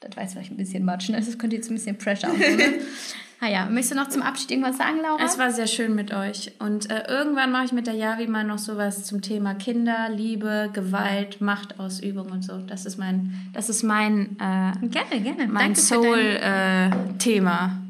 Das 0.01 0.17
weiß 0.17 0.33
vielleicht 0.33 0.51
ein 0.51 0.57
bisschen 0.57 0.85
matschen, 0.85 1.15
das 1.15 1.39
könnte 1.39 1.57
jetzt 1.57 1.71
ein 1.71 1.75
bisschen 1.75 1.99
Pressure 1.99 2.31
und 2.31 2.41
ne? 3.41 3.47
Naja, 3.47 3.67
möchtest 3.67 3.93
du 3.93 3.97
noch 3.97 4.09
zum 4.09 4.23
Abschied 4.23 4.51
irgendwas 4.51 4.79
sagen, 4.79 4.99
Laura? 5.03 5.25
Es 5.25 5.39
war 5.39 5.51
sehr 5.51 5.67
schön 5.67 5.95
mit 5.95 6.13
euch. 6.13 6.53
Und 6.59 6.91
äh, 6.91 7.05
irgendwann 7.09 7.53
mache 7.53 7.67
ich 7.67 7.73
mit 7.73 7.87
der 7.87 7.95
Javi 7.95 8.27
mal 8.27 8.45
noch 8.45 8.59
sowas 8.59 9.05
zum 9.05 9.23
Thema 9.23 9.55
Kinder, 9.55 10.09
Liebe, 10.09 10.71
Gewalt, 10.73 11.41
Machtausübung 11.41 12.31
und 12.31 12.43
so. 12.43 12.59
Das 12.59 12.87
ist 12.87 12.99
mein, 12.99 13.51
das 13.53 13.69
ist 13.69 13.83
mein, 13.83 14.37
äh, 14.39 14.73
gerne, 14.89 15.21
gerne. 15.23 15.49
mein 15.49 15.75
Soul-Thema. 15.75 17.83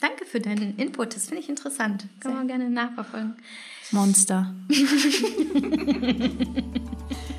danke 0.00 0.24
für 0.24 0.40
deinen 0.40 0.76
Input, 0.76 1.16
das 1.16 1.26
finde 1.26 1.42
ich 1.42 1.48
interessant. 1.48 2.06
Kann 2.20 2.34
man 2.34 2.48
gerne 2.48 2.68
nachverfolgen. 2.68 3.36
Monster. 3.92 4.54